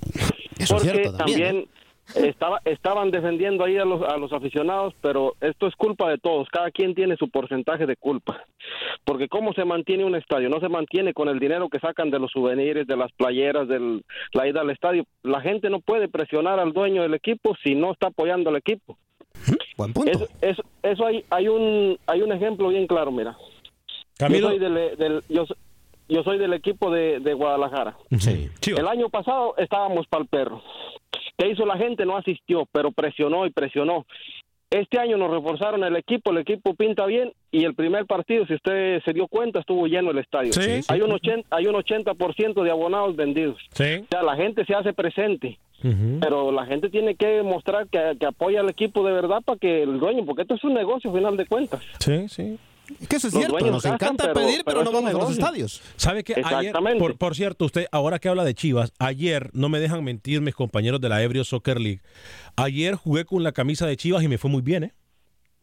Eso 0.60 0.76
Porque 0.76 1.10
también, 1.18 1.66
estaba, 2.14 2.62
estaban 2.66 3.10
defendiendo 3.10 3.64
ahí 3.64 3.78
a 3.78 3.86
los, 3.86 4.04
a 4.04 4.18
los 4.18 4.32
aficionados, 4.32 4.94
pero 5.02 5.34
esto 5.42 5.66
es 5.66 5.76
culpa 5.76 6.12
de 6.12 6.20
todos. 6.20 6.48
Cada 6.50 6.70
quien 6.70 6.94
tiene 6.94 7.18
su 7.18 7.30
porcentaje 7.30 7.88
de 7.88 7.96
culpa. 7.96 8.46
Porque 9.04 9.28
¿cómo 9.28 9.54
se 9.54 9.66
mantiene 9.66 10.06
un 10.06 10.16
estadio? 10.16 10.50
No 10.50 10.60
se 10.60 10.70
mantiene 10.70 11.16
con 11.16 11.30
el 11.30 11.40
dinero 11.40 11.68
que 11.68 11.80
sacan 11.80 12.12
de 12.12 12.20
los 12.20 12.30
souvenirs, 12.32 12.86
de 12.86 12.96
las 12.96 13.12
playeras, 13.14 13.68
de 13.68 14.02
la 14.34 14.48
ida 14.48 14.62
al 14.62 14.70
estadio. 14.70 15.06
La 15.24 15.42
gente 15.42 15.72
no 15.72 15.80
puede 15.80 16.10
presionar 16.10 16.60
al 16.60 16.74
dueño 16.74 17.02
del 17.02 17.16
equipo 17.16 17.56
si 17.64 17.74
no 17.74 17.92
está 17.92 18.10
apoyando 18.10 18.52
al 18.52 18.58
equipo. 18.58 19.00
Buen 19.78 19.94
punto. 19.94 20.12
Eso, 20.42 20.64
eso, 20.84 21.06
hay, 21.08 21.26
hay, 21.32 21.48
un, 21.48 21.98
hay 22.06 22.22
un 22.22 22.32
ejemplo 22.32 22.68
bien 22.68 22.86
claro, 22.86 23.12
mira. 23.12 23.36
Yo 24.20 24.40
soy 24.40 24.60
del, 24.60 25.24
yo, 25.28 25.46
soy 26.22 26.38
del 26.38 26.54
equipo 26.54 26.92
de, 26.92 27.34
Guadalajara. 27.34 27.98
Sí. 28.20 28.50
El 28.68 28.88
año 28.88 29.10
pasado 29.10 29.56
estábamos 29.58 30.06
para 30.06 30.22
el 30.22 30.30
perro. 30.30 30.62
¿Qué 31.38 31.50
hizo 31.50 31.66
la 31.66 31.78
gente? 31.78 32.06
No 32.06 32.18
asistió, 32.18 32.68
pero 32.72 32.92
presionó 32.92 33.48
y 33.48 33.50
presionó. 33.50 34.06
Este 34.70 35.00
año 35.00 35.18
nos 35.18 35.32
reforzaron 35.32 35.84
el 35.84 35.96
equipo, 35.96 36.32
el 36.32 36.40
equipo 36.40 36.74
pinta 36.74 37.06
bien 37.06 37.32
y 37.52 37.64
el 37.64 37.76
primer 37.76 38.06
partido, 38.06 38.46
si 38.48 38.56
usted 38.56 39.02
se 39.04 39.14
dio 39.14 39.28
cuenta, 39.28 39.60
estuvo 39.60 39.86
lleno 39.88 40.12
el 40.12 40.18
estadio. 40.18 40.52
hay, 40.88 41.02
un 41.02 41.12
80, 41.12 41.48
hay 41.56 41.68
un 41.68 41.76
80% 41.76 42.64
de 42.64 42.72
abonados 42.72 43.16
vendidos. 43.16 43.58
O 43.72 43.76
sea, 43.76 44.24
la 44.24 44.36
gente 44.36 44.66
se 44.66 44.74
hace 44.74 44.94
presente. 44.94 45.60
Pero 46.22 46.52
la 46.54 46.66
gente 46.66 46.90
tiene 46.90 47.16
que 47.16 47.44
mostrar 47.44 47.88
que, 47.88 48.16
que, 48.18 48.26
apoya 48.26 48.62
al 48.62 48.70
equipo 48.70 49.06
de 49.06 49.12
verdad 49.12 49.42
para 49.44 49.60
que 49.60 49.84
el 49.84 50.00
dueño, 50.00 50.26
porque 50.26 50.44
esto 50.44 50.56
es 50.56 50.64
un 50.64 50.74
negocio 50.74 51.12
final 51.12 51.36
de 51.36 51.46
cuentas. 51.46 51.82
Sí, 52.00 52.30
sí. 52.30 52.58
Es 53.00 53.08
que 53.08 53.16
eso 53.16 53.28
es 53.28 53.34
cierto, 53.34 53.72
nos 53.72 53.86
encanta 53.86 54.34
pedir, 54.34 54.64
pero, 54.66 54.84
no 54.84 54.92
vamos 54.92 55.10
a 55.10 55.18
los 55.18 55.32
estadios. 55.32 55.82
¿Sabe 55.96 56.24
que 56.24 56.42
ayer, 56.44 56.74
por, 57.18 57.36
cierto, 57.36 57.66
usted, 57.66 57.88
ahora 57.92 58.20
que 58.20 58.30
habla 58.30 58.44
de 58.44 58.54
Chivas, 58.54 58.92
ayer, 59.00 59.50
no 59.54 59.70
me 59.70 59.80
dejan 59.80 60.04
mentir 60.04 60.42
mis 60.42 60.54
compañeros 60.54 61.00
de 61.00 61.10
la 61.10 61.22
Ebrio 61.22 61.44
Soccer 61.44 61.80
League, 61.80 62.02
ayer 62.56 62.96
jugué 62.96 63.26
con 63.26 63.44
la 63.44 63.52
camisa 63.52 63.88
de 63.88 63.96
Chivas 63.96 64.24
y 64.24 64.28
me 64.28 64.38
fue 64.38 64.52
muy 64.52 64.62
bien, 64.62 64.84
¿eh? 64.84 64.94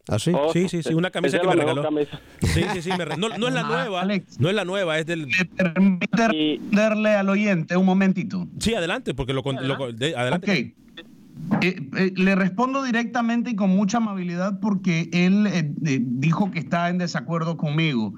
¿Ah, 0.09 0.19
sí? 0.19 0.33
Oh, 0.35 0.53
sí, 0.53 0.69
sí, 0.69 0.83
sí, 0.83 0.95
una 0.95 1.11
camisa 1.11 1.39
que 1.39 1.47
me 1.47 1.55
regaló. 1.55 1.87
Sí, 2.41 2.65
sí, 2.73 2.83
sí, 2.83 2.91
no, 3.19 3.29
no, 3.29 3.49
es 3.49 3.55
la 3.55 3.63
nueva, 3.63 4.05
no 4.05 4.49
es 4.49 4.55
la 4.55 4.65
nueva, 4.65 4.99
es 4.99 5.07
del... 5.07 5.27
¿Me 5.27 6.59
darle 6.73 7.11
al 7.11 7.29
oyente 7.29 7.77
un 7.77 7.87
momentito? 7.87 8.49
Sí, 8.59 8.75
adelante, 8.75 9.15
porque 9.15 9.35
lo... 9.35 9.43
lo 9.43 9.85
adelante. 9.85 10.51
Okay. 10.51 10.75
Eh, 11.63 11.89
eh, 11.97 12.13
le 12.17 12.35
respondo 12.37 12.83
directamente 12.83 13.51
y 13.51 13.57
con 13.57 13.71
mucha 13.71 13.99
amabilidad 13.99 14.61
porque 14.61 15.11
él 15.13 15.47
eh, 15.47 16.01
dijo 16.01 16.51
que 16.51 16.59
está 16.59 16.89
en 16.89 16.99
desacuerdo 16.99 17.57
conmigo. 17.57 18.15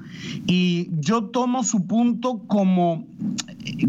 Y 0.47 0.91
yo 1.01 1.25
tomo 1.25 1.65
su 1.65 1.87
punto 1.87 2.43
como, 2.47 3.07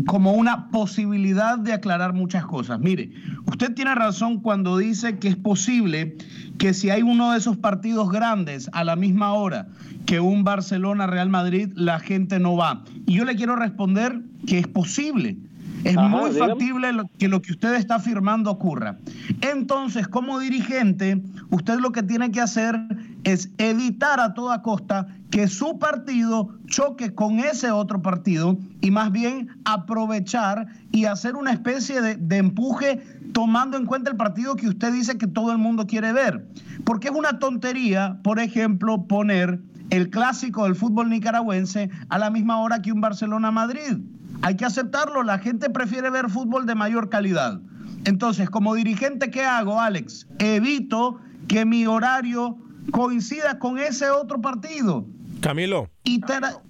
como 0.07 0.34
una 0.34 0.69
posibilidad 0.69 1.59
de 1.59 1.73
aclarar 1.73 2.13
muchas 2.13 2.45
cosas. 2.45 2.79
Mire, 2.79 3.11
usted 3.45 3.73
tiene 3.73 3.93
razón 3.93 4.39
cuando 4.39 4.77
dice 4.77 5.19
que 5.19 5.27
es 5.27 5.36
posible 5.36 6.15
que 6.57 6.73
si 6.73 6.89
hay 6.89 7.03
uno 7.03 7.31
de 7.31 7.38
esos 7.38 7.57
partidos 7.57 8.09
grandes 8.09 8.69
a 8.73 8.84
la 8.84 8.95
misma 8.95 9.34
hora 9.34 9.67
que 10.05 10.19
un 10.19 10.43
Barcelona-Real 10.43 11.29
Madrid, 11.29 11.69
la 11.75 11.99
gente 11.99 12.39
no 12.39 12.55
va. 12.55 12.84
Y 13.05 13.15
yo 13.15 13.25
le 13.25 13.36
quiero 13.36 13.55
responder 13.55 14.21
que 14.47 14.59
es 14.59 14.67
posible 14.67 15.38
es 15.84 15.95
muy 15.95 16.31
factible 16.31 16.89
que 17.17 17.27
lo 17.27 17.41
que 17.41 17.51
usted 17.51 17.75
está 17.75 17.95
afirmando 17.95 18.51
ocurra. 18.51 18.97
Entonces, 19.41 20.07
como 20.07 20.39
dirigente, 20.39 21.21
usted 21.49 21.79
lo 21.79 21.91
que 21.91 22.03
tiene 22.03 22.31
que 22.31 22.41
hacer 22.41 22.79
es 23.23 23.49
evitar 23.57 24.19
a 24.19 24.34
toda 24.34 24.61
costa 24.61 25.07
que 25.29 25.47
su 25.47 25.79
partido 25.79 26.55
choque 26.67 27.13
con 27.13 27.39
ese 27.39 27.71
otro 27.71 28.01
partido 28.01 28.57
y 28.81 28.91
más 28.91 29.11
bien 29.11 29.49
aprovechar 29.65 30.67
y 30.91 31.05
hacer 31.05 31.36
una 31.36 31.51
especie 31.51 32.01
de, 32.01 32.15
de, 32.15 32.38
empuje 32.38 33.01
tomando 33.34 33.77
en 33.77 33.86
cuenta 33.86 34.11
el 34.11 34.17
partido 34.17 34.55
que 34.55 34.67
usted 34.67 34.93
dice 34.93 35.17
que 35.17 35.27
todo 35.27 35.51
el 35.51 35.57
mundo 35.57 35.88
quiere 35.88 36.13
ver. 36.13 36.45
Porque 36.84 37.07
es 37.07 37.15
una 37.15 37.39
tontería, 37.39 38.19
por 38.23 38.39
ejemplo, 38.39 39.05
poner 39.07 39.59
el 39.89 40.09
clásico 40.09 40.63
del 40.63 40.75
fútbol 40.75 41.09
nicaragüense 41.09 41.89
a 42.09 42.17
la 42.17 42.29
misma 42.29 42.59
hora 42.59 42.81
que 42.81 42.91
un 42.91 43.01
Barcelona-Madrid. 43.01 43.99
Hay 44.43 44.57
que 44.57 44.65
aceptarlo, 44.65 45.23
la 45.23 45.39
gente 45.39 45.69
prefiere 45.69 46.09
ver 46.09 46.29
fútbol 46.29 46.65
de 46.65 46.75
mayor 46.75 47.07
calidad. 47.07 47.61
Entonces, 48.03 48.49
como 48.49 48.75
dirigente, 48.75 49.31
¿qué 49.31 49.45
hago, 49.45 49.79
Alex? 49.79 50.27
Evito 50.37 51.17
que 51.47 51.63
mi 51.63 51.87
horario 51.87 52.57
coincida 52.91 53.57
con 53.57 53.79
ese 53.79 54.09
otro 54.09 54.41
partido. 54.41 55.07
Camilo. 55.39 55.89
Y, 56.03 56.21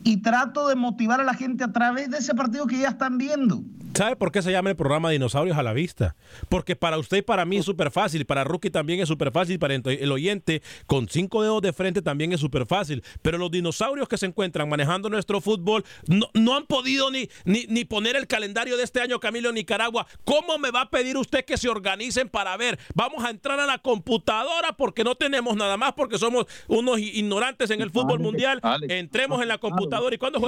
y 0.04 0.18
trato 0.18 0.68
de 0.68 0.76
motivar 0.76 1.20
a 1.20 1.24
la 1.24 1.34
gente 1.34 1.64
a 1.64 1.72
través 1.72 2.12
de 2.12 2.20
ese 2.20 2.36
partido 2.36 2.68
que 2.68 2.78
ya 2.78 2.90
están 2.90 3.18
viendo. 3.18 3.64
¿Sabe 3.96 4.16
por 4.16 4.32
qué 4.32 4.42
se 4.42 4.52
llama 4.52 4.72
el 4.72 4.76
programa 4.76 5.12
Dinosaurios 5.12 5.58
a 5.58 5.64
la 5.64 5.74
Vista? 5.74 6.16
Porque 6.50 6.76
para 6.76 6.98
usted 6.98 7.18
y 7.18 7.22
para 7.22 7.46
mí 7.46 7.58
es 7.58 7.66
súper 7.66 7.92
fácil, 7.92 8.26
para 8.26 8.44
Rookie 8.44 8.72
también 8.72 9.00
es 9.00 9.08
súper 9.08 9.32
fácil, 9.32 9.60
para 9.60 9.76
el 9.76 10.12
oyente 10.12 10.64
con 10.88 11.08
cinco 11.08 11.44
dedos 11.44 11.62
de 11.62 11.74
frente 11.74 12.02
también 12.02 12.34
es 12.34 12.40
súper 12.40 12.66
fácil. 12.66 13.04
Pero 13.22 13.38
los 13.38 13.52
dinosaurios 13.52 14.08
que 14.08 14.18
se 14.18 14.26
encuentran 14.26 14.68
manejando 14.68 15.10
nuestro 15.10 15.42
fútbol 15.42 15.84
no, 16.08 16.56
han 16.56 16.66
podido 16.66 17.12
ni, 17.12 17.30
ni, 17.46 17.86
poner 17.86 18.16
el 18.16 18.26
calendario 18.26 18.78
de 18.78 18.84
este 18.84 19.00
año, 19.00 19.20
Camilo, 19.20 19.52
Nicaragua. 19.52 20.08
¿Cómo 20.24 20.58
me 20.58 20.72
va 20.72 20.82
a 20.82 20.90
pedir 20.90 21.18
usted 21.18 21.46
que 21.46 21.58
se 21.58 21.70
organicen 21.70 22.30
para 22.30 22.58
ver? 22.58 22.80
Vamos 22.96 23.24
a 23.24 23.30
entrar 23.30 23.60
a 23.60 23.66
la 23.68 23.78
computadora 23.78 24.74
porque 24.76 25.04
no 25.04 25.16
tenemos 25.16 25.56
nada 25.56 25.78
más, 25.78 25.94
porque 25.94 26.18
somos 26.18 26.48
unos 26.68 27.00
ignorantes 27.00 27.70
en 27.70 27.82
el 27.82 27.92
fútbol 27.92 28.20
mundial. 28.20 28.60
Entremos 28.90 29.42
en 29.42 29.50
la 29.50 29.60
computadora 29.60 30.16
y 30.16 30.18
cuando 30.18 30.40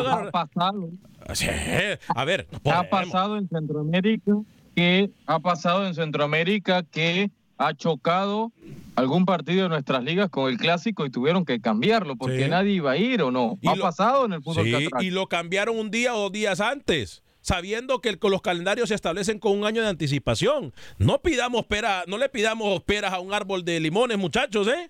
A 2.08 2.26
ver, 2.26 2.48
ha 2.72 2.84
pasado 2.84 3.38
en 3.38 3.48
Centroamérica 3.50 4.34
que 4.76 5.10
ha 5.26 5.40
pasado 5.40 5.88
en 5.88 5.96
Centroamérica 5.96 6.84
que 6.84 7.32
ha 7.58 7.74
chocado 7.74 8.52
algún 8.96 9.26
partido 9.26 9.64
de 9.64 9.70
nuestras 9.70 10.04
ligas 10.04 10.30
con 10.30 10.50
el 10.50 10.58
clásico 10.58 11.06
y 11.06 11.10
tuvieron 11.10 11.46
que 11.46 11.60
cambiarlo 11.60 12.16
porque 12.16 12.48
nadie 12.48 12.74
iba 12.74 12.92
a 12.92 12.98
ir 12.98 13.22
o 13.22 13.32
no. 13.32 13.58
ha 13.66 13.76
pasado 13.76 14.26
en 14.26 14.34
el 14.34 14.44
fútbol 14.44 14.66
sí, 14.66 14.88
y 15.00 15.12
lo 15.12 15.28
cambiaron 15.28 15.78
un 15.78 15.92
día 15.92 16.16
o 16.16 16.20
dos 16.20 16.32
días 16.32 16.60
antes 16.60 17.24
sabiendo 17.42 18.02
que 18.02 18.18
los 18.20 18.42
calendarios 18.42 18.90
se 18.90 18.96
establecen 18.96 19.38
con 19.38 19.52
un 19.52 19.66
año 19.66 19.84
de 19.84 19.88
anticipación. 19.88 20.74
No 20.98 21.22
pidamos 21.22 21.68
pera, 21.68 22.04
no 22.08 22.18
le 22.18 22.28
pidamos 22.28 22.82
peras 22.82 23.14
a 23.14 23.20
un 23.20 23.36
árbol 23.36 23.64
de 23.64 23.80
limones, 23.80 24.18
muchachos, 24.18 24.68
¿eh? 24.68 24.90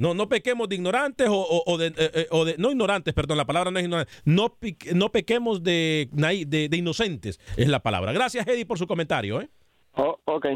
No, 0.00 0.14
no 0.14 0.30
pequemos 0.30 0.66
de 0.66 0.76
ignorantes 0.76 1.28
o, 1.30 1.76
de, 1.76 1.88
eh, 1.88 1.92
eh, 1.98 2.44
de, 2.46 2.54
no 2.56 2.70
ignorantes, 2.70 3.12
perdón, 3.12 3.36
la 3.36 3.44
palabra 3.44 3.70
no 3.70 3.78
es 3.78 3.84
ignorante. 3.84 4.10
No, 4.24 4.56
no 4.94 5.12
pequemos 5.12 5.62
de, 5.62 6.08
de, 6.10 6.74
inocentes, 6.74 7.38
es 7.58 7.68
la 7.68 7.80
palabra. 7.80 8.10
Gracias, 8.14 8.46
Eddie, 8.46 8.64
por 8.64 8.78
su 8.78 8.86
comentario. 8.86 9.42
¿eh? 9.42 9.50
Oh, 9.96 10.18
ok. 10.24 10.46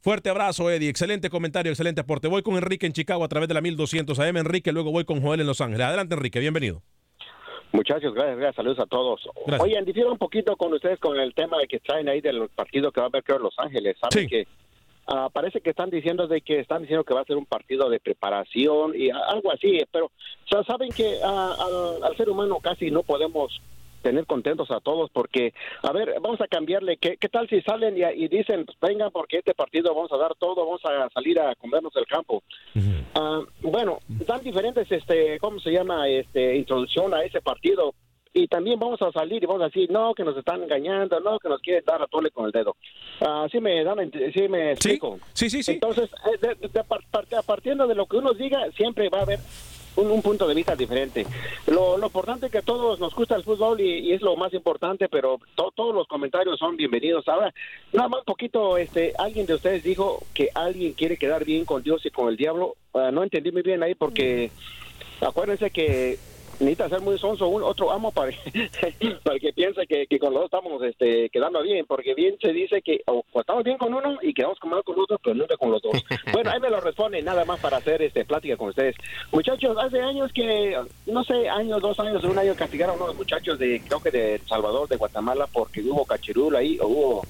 Fuerte 0.00 0.30
abrazo, 0.30 0.70
Eddie. 0.70 0.90
Excelente 0.90 1.28
comentario, 1.28 1.72
excelente 1.72 2.02
aporte. 2.02 2.28
Voy 2.28 2.44
con 2.44 2.54
Enrique 2.54 2.86
en 2.86 2.92
Chicago 2.92 3.24
a 3.24 3.28
través 3.28 3.48
de 3.48 3.54
la 3.54 3.60
1200 3.60 4.16
AM. 4.20 4.36
Enrique, 4.36 4.70
luego 4.70 4.92
voy 4.92 5.04
con 5.04 5.20
Joel 5.20 5.40
en 5.40 5.48
Los 5.48 5.60
Ángeles. 5.60 5.84
Adelante, 5.88 6.14
Enrique, 6.14 6.38
bienvenido. 6.38 6.80
Muchachos, 7.72 8.14
gracias, 8.14 8.36
gracias, 8.36 8.54
saludos 8.54 8.78
a 8.78 8.86
todos. 8.86 9.20
Oye, 9.58 9.82
difiero 9.84 10.12
un 10.12 10.18
poquito 10.18 10.56
con 10.56 10.72
ustedes 10.72 11.00
con 11.00 11.18
el 11.18 11.34
tema 11.34 11.58
de 11.58 11.66
que 11.66 11.80
traen 11.80 12.08
ahí 12.08 12.20
del 12.20 12.48
partido 12.50 12.92
que 12.92 13.00
va 13.00 13.06
a 13.06 13.08
haber 13.08 13.24
creo 13.24 13.38
en 13.38 13.42
Los 13.42 13.58
Ángeles. 13.58 13.96
¿Saben 14.00 14.28
que 14.28 14.46
Ah, 15.06 15.28
parece 15.32 15.60
que 15.60 15.70
están 15.70 15.90
diciendo 15.90 16.26
de 16.26 16.40
que 16.40 16.60
están 16.60 16.82
diciendo 16.82 17.04
que 17.04 17.14
va 17.14 17.20
a 17.20 17.26
ser 17.26 17.36
un 17.36 17.44
partido 17.46 17.90
de 17.90 18.00
preparación 18.00 18.94
y 18.96 19.10
algo 19.10 19.52
así, 19.52 19.80
pero 19.92 20.10
saben 20.66 20.90
que 20.90 21.18
ah, 21.22 21.54
al, 22.02 22.16
ser 22.16 22.30
humano 22.30 22.58
casi 22.62 22.90
no 22.90 23.02
podemos 23.02 23.60
tener 24.00 24.26
contentos 24.26 24.70
a 24.70 24.80
todos 24.80 25.10
porque, 25.10 25.52
a 25.82 25.92
ver, 25.92 26.14
vamos 26.20 26.40
a 26.40 26.46
cambiarle, 26.46 26.98
¿qué, 26.98 27.16
qué 27.16 27.28
tal 27.28 27.48
si 27.48 27.60
salen 27.62 27.96
y, 27.96 28.28
dicen, 28.28 28.66
pues, 28.66 28.78
vengan 28.80 29.10
porque 29.10 29.38
este 29.38 29.54
partido 29.54 29.94
vamos 29.94 30.12
a 30.12 30.18
dar 30.18 30.34
todo, 30.36 30.66
vamos 30.66 30.82
a 30.84 31.08
salir 31.10 31.40
a 31.40 31.54
comernos 31.54 31.94
el 31.96 32.06
campo? 32.06 32.42
Ah, 33.14 33.40
bueno, 33.62 33.98
dan 34.08 34.42
diferentes, 34.42 34.90
este, 34.90 35.38
¿cómo 35.38 35.58
se 35.60 35.70
llama? 35.70 36.08
Este, 36.08 36.56
introducción 36.56 37.14
a 37.14 37.24
ese 37.24 37.40
partido, 37.40 37.94
y 38.34 38.48
también 38.48 38.80
vamos 38.80 39.00
a 39.00 39.12
salir 39.12 39.42
y 39.42 39.46
vamos 39.46 39.62
a 39.62 39.66
decir, 39.66 39.88
no, 39.90 40.12
que 40.12 40.24
nos 40.24 40.36
están 40.36 40.60
engañando, 40.60 41.20
no, 41.20 41.38
que 41.38 41.48
nos 41.48 41.60
quieren 41.60 41.84
dar 41.86 42.02
a 42.02 42.08
tole 42.08 42.32
con 42.32 42.46
el 42.46 42.50
dedo. 42.50 42.76
Así 43.20 43.60
me 43.60 43.84
dan, 43.84 44.10
sí 44.34 44.48
me 44.48 44.72
explico. 44.72 45.20
Sí, 45.32 45.48
sí, 45.48 45.62
sí. 45.62 45.72
Entonces, 45.72 46.10
eh, 46.42 46.82
partiendo 47.46 47.86
de 47.86 47.94
lo 47.94 48.06
que 48.06 48.16
uno 48.16 48.34
diga, 48.34 48.68
siempre 48.72 49.08
va 49.08 49.20
a 49.20 49.22
haber 49.22 49.38
un, 49.94 50.20
punto 50.20 50.48
de 50.48 50.54
vista 50.54 50.74
diferente. 50.74 51.24
Lo, 51.68 51.96
importante 52.04 52.46
es 52.46 52.52
que 52.52 52.58
a 52.58 52.62
todos 52.62 52.98
nos 52.98 53.14
gusta 53.14 53.36
el 53.36 53.44
fútbol 53.44 53.80
y, 53.80 54.12
es 54.12 54.20
lo 54.20 54.34
más 54.34 54.52
importante, 54.52 55.08
pero 55.08 55.38
todos 55.54 55.94
los 55.94 56.08
comentarios 56.08 56.58
son 56.58 56.76
bienvenidos. 56.76 57.28
Ahora, 57.28 57.54
nada 57.92 58.08
más 58.08 58.20
un 58.20 58.26
poquito, 58.26 58.76
este, 58.78 59.12
alguien 59.16 59.46
de 59.46 59.54
ustedes 59.54 59.84
dijo 59.84 60.24
que 60.34 60.50
alguien 60.56 60.94
quiere 60.94 61.16
quedar 61.16 61.44
bien 61.44 61.64
con 61.64 61.84
Dios 61.84 62.04
y 62.04 62.10
con 62.10 62.28
el 62.28 62.36
diablo. 62.36 62.74
Ah, 62.94 63.10
no 63.12 63.22
entendí 63.22 63.52
muy 63.52 63.62
bien 63.62 63.84
ahí 63.84 63.94
porque 63.94 64.50
acuérdense 65.20 65.70
que 65.70 66.18
necesita 66.60 66.88
ser 66.88 67.00
muy 67.00 67.18
sonso 67.18 67.48
un, 67.48 67.62
otro 67.62 67.90
amo 67.90 68.10
para, 68.10 68.30
para 69.22 69.38
que 69.38 69.52
piense 69.52 69.86
que, 69.86 70.06
que, 70.06 70.18
con 70.18 70.32
los 70.32 70.42
dos 70.42 70.52
estamos 70.52 70.82
este, 70.82 71.30
quedando 71.30 71.62
bien, 71.62 71.86
porque 71.86 72.14
bien 72.14 72.36
se 72.40 72.52
dice 72.52 72.82
que 72.82 73.02
o, 73.06 73.24
estamos 73.34 73.64
bien 73.64 73.78
con 73.78 73.92
uno 73.92 74.18
y 74.22 74.32
quedamos 74.32 74.58
mal 74.64 74.82
con 74.84 74.98
otro, 74.98 75.18
pero 75.22 75.34
nunca 75.34 75.56
con 75.56 75.70
los 75.70 75.82
dos. 75.82 75.92
bueno, 76.32 76.50
ahí 76.50 76.60
me 76.60 76.70
lo 76.70 76.80
responde 76.80 77.22
nada 77.22 77.44
más 77.44 77.60
para 77.60 77.78
hacer 77.78 78.02
este 78.02 78.24
plática 78.24 78.56
con 78.56 78.68
ustedes. 78.68 78.96
Muchachos, 79.32 79.76
hace 79.78 80.00
años 80.00 80.32
que, 80.32 80.78
no 81.06 81.24
sé, 81.24 81.48
años, 81.48 81.80
dos 81.80 81.98
años, 82.00 82.24
un 82.24 82.38
año 82.38 82.54
castigaron 82.54 83.00
a 83.00 83.04
unos 83.04 83.16
muchachos 83.16 83.58
de, 83.58 83.80
creo 83.86 84.00
que 84.00 84.10
de 84.10 84.34
El 84.36 84.46
Salvador, 84.46 84.88
de 84.88 84.96
Guatemala, 84.96 85.46
porque 85.52 85.80
hubo 85.82 86.04
cachirul 86.04 86.56
ahí, 86.56 86.78
o 86.80 86.86
hubo 86.86 87.22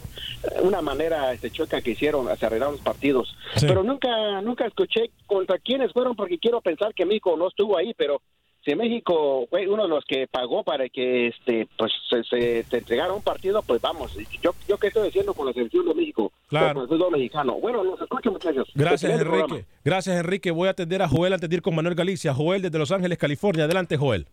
una 0.63 0.83
manera 0.83 1.33
este, 1.33 1.51
choca 1.51 1.81
que 1.81 1.93
hicieron, 1.93 2.27
se 2.37 2.47
arreglaron 2.47 2.75
los 2.75 2.85
partidos. 2.85 3.37
Pero 3.61 3.83
nunca, 3.83 4.41
nunca 4.43 4.67
escuché 4.67 5.11
contra 5.27 5.59
quiénes 5.59 5.93
fueron, 5.93 6.17
porque 6.17 6.39
quiero 6.39 6.61
pensar 6.61 6.95
que 6.95 7.05
México 7.05 7.37
no 7.37 7.49
estuvo 7.49 7.77
ahí, 7.77 7.95
pero 7.95 8.21
si 8.65 8.75
México 8.75 9.47
fue 9.51 9.69
uno 9.69 9.85
de 9.85 9.89
los 9.89 10.05
que 10.05 10.27
pagó 10.27 10.63
para 10.63 10.89
que 10.89 11.29
este 11.29 11.69
pues 11.77 11.93
se, 12.09 12.65
entregara 12.71 13.13
un 13.13 13.23
partido, 13.23 13.63
pues 13.63 13.81
vamos, 13.81 14.17
yo 14.43 14.53
yo 14.67 14.79
qué 14.79 14.89
estoy 14.89 15.07
diciendo 15.07 15.35
con 15.35 15.47
la 15.47 15.53
selección 15.53 15.87
de 15.87 15.95
México, 15.95 16.33
claro. 16.49 16.75
con 16.75 16.83
el 16.83 16.89
fútbol 16.89 17.13
mexicano. 17.13 17.55
Bueno, 17.61 17.85
los 17.85 18.01
escucho 18.01 18.33
muchachos. 18.33 18.69
Gracias 18.75 19.21
Enrique. 19.21 19.67
Gracias 19.85 20.17
Enrique. 20.17 20.51
Voy 20.51 20.69
a 20.69 20.73
atender 20.73 21.03
a 21.03 21.09
Joel 21.09 21.35
antes 21.35 21.49
de 21.49 21.57
ir 21.57 21.63
con 21.63 21.75
Manuel 21.75 21.95
Galicia. 21.95 22.35
Joel 22.35 22.63
desde 22.63 22.79
Los 22.79 22.91
Ángeles, 22.91 23.19
California. 23.19 23.65
Adelante, 23.65 23.97
Joel. 23.97 24.27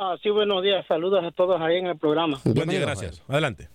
Ah, 0.00 0.16
sí, 0.22 0.30
buenos 0.30 0.62
días. 0.62 0.86
Saludos 0.86 1.24
a 1.24 1.30
todos 1.30 1.60
ahí 1.60 1.76
en 1.76 1.86
el 1.86 1.98
programa. 1.98 2.40
Buen 2.44 2.68
día, 2.68 2.80
gracias. 2.80 3.22
Adelante. 3.28 3.68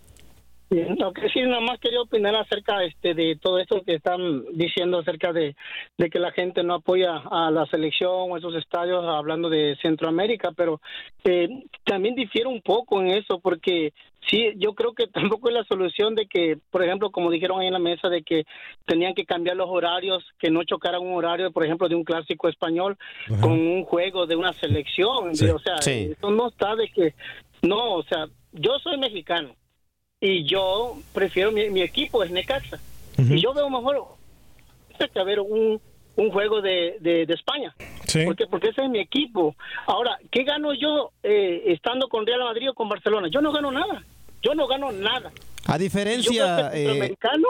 Lo 0.73 1.13
que 1.13 1.29
sí, 1.29 1.41
nada 1.41 1.61
más 1.61 1.79
quería 1.79 2.01
opinar 2.01 2.35
acerca 2.35 2.83
este, 2.83 3.13
de 3.13 3.37
todo 3.39 3.59
esto 3.59 3.83
que 3.83 3.93
están 3.95 4.43
diciendo 4.53 4.99
acerca 4.99 5.31
de, 5.31 5.55
que 6.11 6.19
la 6.19 6.31
gente 6.31 6.63
no 6.63 6.75
apoya 6.75 7.17
a 7.29 7.51
la 7.51 7.67
selección 7.67 8.11
o 8.11 8.37
esos 8.37 8.55
estadios, 8.55 9.05
hablando 9.05 9.49
de 9.49 9.77
Centroamérica, 9.81 10.51
pero 10.55 10.81
eh, 11.25 11.47
también 11.83 12.15
difiere 12.15 12.47
un 12.47 12.61
poco 12.61 12.99
en 13.01 13.09
eso, 13.09 13.39
porque 13.39 13.93
sí, 14.27 14.53
yo 14.57 14.73
creo 14.73 14.93
que 14.93 15.07
tampoco 15.13 15.49
es 15.49 15.53
la 15.53 15.63
solución 15.65 16.15
de 16.15 16.25
que, 16.25 16.57
por 16.71 16.83
ejemplo, 16.83 17.11
como 17.11 17.29
dijeron 17.29 17.61
ahí 17.61 17.67
en 17.67 17.73
la 17.73 17.79
mesa, 17.79 18.09
de 18.09 18.23
que 18.23 18.45
tenían 18.85 19.13
que 19.13 19.25
cambiar 19.25 19.55
los 19.55 19.69
horarios, 19.69 20.23
que 20.39 20.49
no 20.49 20.63
chocaran 20.63 21.01
un 21.01 21.13
horario, 21.13 21.51
por 21.51 21.63
ejemplo, 21.63 21.87
de 21.87 21.95
un 21.95 22.03
clásico 22.03 22.49
español 22.49 22.97
con 23.41 23.51
un 23.51 23.83
juego 23.83 24.25
de 24.25 24.35
una 24.35 24.53
selección. 24.53 25.29
O 25.29 25.59
sea, 25.59 25.75
eso 25.85 26.31
no 26.31 26.47
está 26.47 26.75
de 26.75 26.87
que, 26.89 27.13
no, 27.61 27.93
o 27.93 28.03
sea, 28.03 28.25
yo 28.53 28.79
soy 28.79 28.97
mexicano 28.97 29.55
y 30.23 30.45
yo 30.45 30.95
prefiero 31.13 31.51
mi, 31.51 31.81
equipo 31.81 32.23
es 32.23 32.31
Necaxa. 32.31 32.79
Y 33.17 33.41
yo 33.41 33.53
veo 33.53 33.69
mejor 33.69 34.05
que 34.97 35.23
ver 35.23 35.41
un, 35.41 35.81
un 36.15 36.31
juego 36.31 36.61
de, 36.61 36.95
de, 37.01 37.23
España. 37.27 37.75
Porque 38.25 38.47
porque 38.47 38.69
ese 38.69 38.83
es 38.83 38.89
mi 38.89 38.99
equipo. 38.99 39.53
Ahora 39.85 40.17
qué 40.31 40.43
gano 40.43 40.73
yo 40.73 41.11
eh, 41.23 41.63
estando 41.65 42.07
con 42.07 42.25
Real 42.25 42.39
Madrid 42.39 42.69
o 42.69 42.73
con 42.73 42.87
Barcelona 42.87 43.27
yo 43.29 43.41
no 43.41 43.51
gano 43.51 43.69
nada. 43.69 44.01
Yo 44.41 44.55
no 44.55 44.65
gano 44.65 44.93
nada. 44.93 45.29
A 45.65 45.77
diferencia 45.77 46.71
y 46.73 46.77
centroamericano 46.77 47.47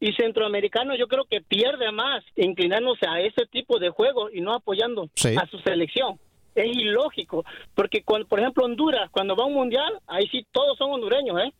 y 0.00 0.12
centroamericano 0.14 0.96
yo 0.96 1.06
creo 1.06 1.24
que 1.24 1.42
pierde 1.42 1.92
más 1.92 2.24
inclinándose 2.34 3.06
a 3.06 3.20
ese 3.20 3.44
tipo 3.44 3.78
de 3.78 3.90
juego 3.90 4.30
y 4.30 4.40
no 4.40 4.54
apoyando 4.54 5.10
a 5.36 5.46
su 5.48 5.58
selección 5.58 6.18
es 6.54 6.76
ilógico, 6.76 7.44
porque 7.74 8.02
cuando, 8.02 8.26
por 8.28 8.40
ejemplo 8.40 8.64
Honduras, 8.64 9.10
cuando 9.10 9.36
va 9.36 9.44
a 9.44 9.46
un 9.46 9.54
mundial, 9.54 10.00
ahí 10.06 10.26
sí 10.28 10.46
todos 10.52 10.76
son 10.78 10.92
hondureños, 10.92 11.40
¿eh? 11.40 11.52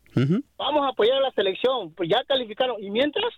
Vamos 0.57 0.85
a 0.85 0.89
apoyar 0.89 1.19
a 1.19 1.21
la 1.21 1.31
selección, 1.33 1.93
pues 1.95 2.09
ya 2.09 2.23
calificaron. 2.25 2.83
Y 2.83 2.91
mientras, 2.91 3.33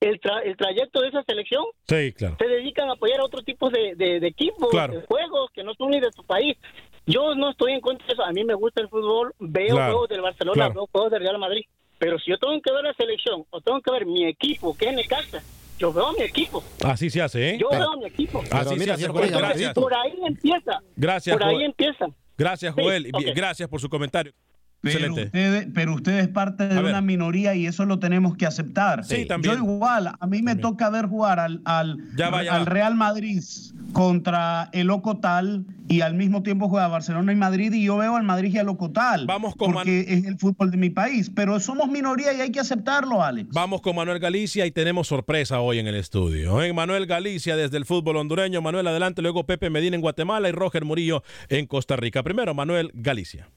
el, 0.00 0.20
el 0.44 0.56
trayecto 0.56 1.00
de 1.00 1.08
esa 1.08 1.22
selección 1.22 1.64
sí, 1.86 2.12
claro. 2.12 2.36
se 2.38 2.48
dedican 2.48 2.88
a 2.88 2.92
apoyar 2.92 3.20
a 3.20 3.24
otro 3.24 3.42
tipo 3.42 3.70
de, 3.70 3.94
de, 3.94 4.26
equipos, 4.26 4.70
de 4.70 5.02
juegos 5.02 5.50
que 5.52 5.62
no 5.62 5.74
son 5.74 5.90
ni 5.90 6.00
de 6.00 6.12
su 6.12 6.24
país. 6.24 6.56
Yo 7.06 7.34
no 7.34 7.50
estoy 7.50 7.72
en 7.72 7.80
contra 7.80 8.06
de 8.06 8.12
eso. 8.12 8.24
A 8.24 8.32
mí 8.32 8.44
me 8.44 8.54
gusta 8.54 8.80
el 8.80 8.88
fútbol, 8.88 9.34
veo 9.38 9.74
juegos 9.74 10.08
del 10.08 10.20
Barcelona, 10.20 10.68
veo 10.68 10.88
juegos 10.90 11.10
del 11.10 11.22
Real 11.22 11.38
Madrid. 11.38 11.64
Pero 11.98 12.18
si 12.18 12.30
yo 12.30 12.38
tengo 12.38 12.60
que 12.60 12.72
ver 12.72 12.84
la 12.84 12.94
selección 12.94 13.44
o 13.50 13.60
tengo 13.60 13.80
que 13.80 13.90
ver 13.92 14.06
mi 14.06 14.26
equipo, 14.26 14.76
que 14.76 14.86
es 14.86 14.94
Necaxa, 14.94 15.42
yo 15.82 15.92
veo 15.92 16.06
a 16.06 16.12
mi 16.12 16.22
equipo. 16.22 16.62
Así 16.84 17.10
se 17.10 17.20
hace, 17.20 17.50
¿eh? 17.50 17.58
Yo 17.58 17.68
veo 17.68 17.90
a 17.90 17.96
mi 17.96 18.06
equipo. 18.06 18.40
Así 18.52 18.78
se 18.78 18.92
hace, 18.92 19.08
Gracias. 19.08 19.74
Por 19.74 19.92
ahí 19.92 20.12
empieza. 20.24 20.80
Gracias, 20.94 21.36
Por 21.36 21.44
ahí 21.44 21.64
empieza. 21.64 22.06
Gracias, 22.38 22.74
Joel. 22.74 23.10
Gracias 23.34 23.68
por 23.68 23.80
su 23.80 23.88
comentario. 23.88 24.32
Pero 24.82 25.14
usted, 25.14 25.68
pero 25.72 25.94
usted 25.94 26.18
es 26.18 26.28
parte 26.28 26.66
de 26.66 26.78
una 26.80 27.00
minoría 27.00 27.54
y 27.54 27.66
eso 27.66 27.84
lo 27.84 28.00
tenemos 28.00 28.36
que 28.36 28.46
aceptar. 28.46 29.04
Sí, 29.04 29.26
también. 29.26 29.54
Yo 29.54 29.60
igual, 29.60 30.12
a 30.18 30.26
mí 30.26 30.42
me 30.42 30.56
toca 30.56 30.90
ver 30.90 31.06
jugar 31.06 31.38
al, 31.38 31.62
al, 31.64 31.98
al 32.20 32.66
Real 32.66 32.96
Madrid 32.96 33.40
contra 33.92 34.70
el 34.72 34.90
Ocotal 34.90 35.64
y 35.88 36.00
al 36.00 36.14
mismo 36.14 36.42
tiempo 36.42 36.68
juega 36.68 36.88
Barcelona 36.88 37.32
y 37.32 37.36
Madrid 37.36 37.72
y 37.72 37.84
yo 37.84 37.96
veo 37.96 38.16
al 38.16 38.24
Madrid 38.24 38.52
y 38.54 38.58
al 38.58 38.68
Ocotal. 38.68 39.26
Vamos 39.26 39.54
con 39.54 39.72
porque 39.72 40.00
es 40.08 40.24
el 40.24 40.38
fútbol 40.38 40.70
de 40.70 40.78
mi 40.78 40.90
país, 40.90 41.30
pero 41.34 41.60
somos 41.60 41.88
minoría 41.88 42.32
y 42.32 42.40
hay 42.40 42.50
que 42.50 42.60
aceptarlo, 42.60 43.22
Alex. 43.22 43.50
Vamos 43.52 43.82
con 43.82 43.94
Manuel 43.94 44.18
Galicia 44.18 44.66
y 44.66 44.72
tenemos 44.72 45.06
sorpresa 45.06 45.60
hoy 45.60 45.78
en 45.78 45.86
el 45.86 45.94
estudio. 45.94 46.60
¿eh? 46.62 46.72
Manuel 46.72 47.06
Galicia 47.06 47.56
desde 47.56 47.76
el 47.76 47.84
fútbol 47.84 48.16
hondureño, 48.16 48.62
Manuel 48.62 48.86
adelante, 48.88 49.22
luego 49.22 49.46
Pepe 49.46 49.70
Medina 49.70 49.94
en 49.94 50.02
Guatemala 50.02 50.48
y 50.48 50.52
Roger 50.52 50.84
Murillo 50.84 51.22
en 51.48 51.66
Costa 51.66 51.94
Rica. 51.96 52.22
Primero 52.22 52.54
Manuel 52.54 52.90
Galicia. 52.94 53.48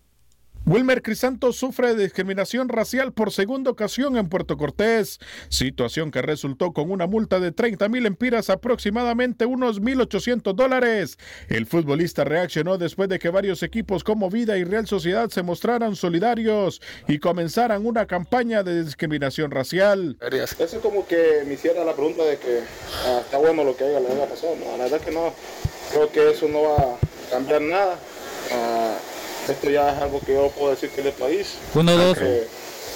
Wilmer 0.67 1.03
Crisanto 1.03 1.53
sufre 1.53 1.93
discriminación 1.93 2.69
racial 2.69 3.13
por 3.13 3.31
segunda 3.31 3.69
ocasión 3.69 4.17
en 4.17 4.29
Puerto 4.29 4.57
Cortés, 4.57 5.19
situación 5.47 6.09
que 6.09 6.23
resultó 6.23 6.73
con 6.73 6.89
una 6.89 7.05
multa 7.05 7.39
de 7.39 7.51
30 7.51 7.87
mil 7.87 8.07
empiras, 8.07 8.49
aproximadamente 8.49 9.45
unos 9.45 9.79
1.800 9.79 10.55
dólares. 10.55 11.19
El 11.49 11.67
futbolista 11.67 12.23
reaccionó 12.23 12.79
después 12.79 13.09
de 13.09 13.19
que 13.19 13.29
varios 13.29 13.61
equipos 13.61 14.03
como 14.03 14.31
Vida 14.31 14.57
y 14.57 14.63
Real 14.63 14.87
Sociedad 14.87 15.29
se 15.29 15.43
mostraran 15.43 15.95
solidarios 15.95 16.81
y 17.07 17.19
comenzaran 17.19 17.85
una 17.85 18.07
campaña 18.07 18.63
de 18.63 18.83
discriminación 18.85 19.51
racial. 19.51 20.17
Eso 20.19 20.63
es 20.63 20.73
como 20.81 21.05
que 21.05 21.43
me 21.45 21.53
hiciera 21.53 21.85
la 21.85 21.93
pregunta 21.93 22.23
de 22.23 22.37
que 22.37 22.61
ah, 23.05 23.19
está 23.23 23.37
bueno 23.37 23.63
lo 23.63 23.77
que 23.77 23.83
haya, 23.83 23.99
pasado. 24.27 24.55
la 24.79 24.85
verdad 24.85 24.99
que 24.99 25.11
no, 25.11 25.31
creo 25.91 26.11
que 26.11 26.31
eso 26.31 26.47
no 26.47 26.63
va 26.63 26.75
a 26.75 27.29
cambiar 27.29 27.61
nada. 27.61 27.99
Ah, 28.51 28.97
esto 29.51 29.69
ya 29.69 29.95
es 29.95 30.01
algo 30.01 30.19
que 30.19 30.33
yo 30.33 30.49
puedo 30.49 30.71
decir 30.71 30.89
que 30.89 31.01
es 31.01 31.05
del 31.05 31.13
país. 31.13 31.55
Uno, 31.73 31.95
dos. 31.95 32.17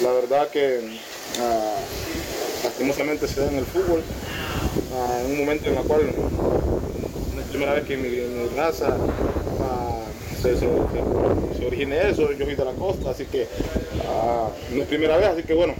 La 0.01 0.11
verdad 0.11 0.47
que 0.49 0.79
uh, 0.79 2.63
lastimosamente 2.63 3.27
se 3.27 3.41
da 3.41 3.51
en 3.51 3.57
el 3.57 3.65
fútbol, 3.65 4.01
uh, 4.01 5.25
en 5.25 5.31
un 5.31 5.39
momento 5.39 5.69
en 5.69 5.77
el 5.77 5.83
cual 5.83 6.01
la 7.35 7.43
primera 7.43 7.73
vez 7.73 7.85
que 7.85 7.97
mi, 7.97 8.09
mi 8.09 8.47
raza 8.55 8.95
se, 10.41 10.55
se, 10.55 10.67
se, 11.57 11.65
origina 11.65 11.95
eso, 11.95 12.31
yo 12.31 12.45
soy 12.45 12.55
de 12.55 12.65
la 12.65 12.73
costa, 12.73 13.11
así 13.11 13.25
que 13.25 13.47
no 14.73 14.81
es 14.81 14.87
primera 14.87 15.17
vez, 15.17 15.27
así 15.27 15.43
que 15.43 15.53
bueno, 15.53 15.73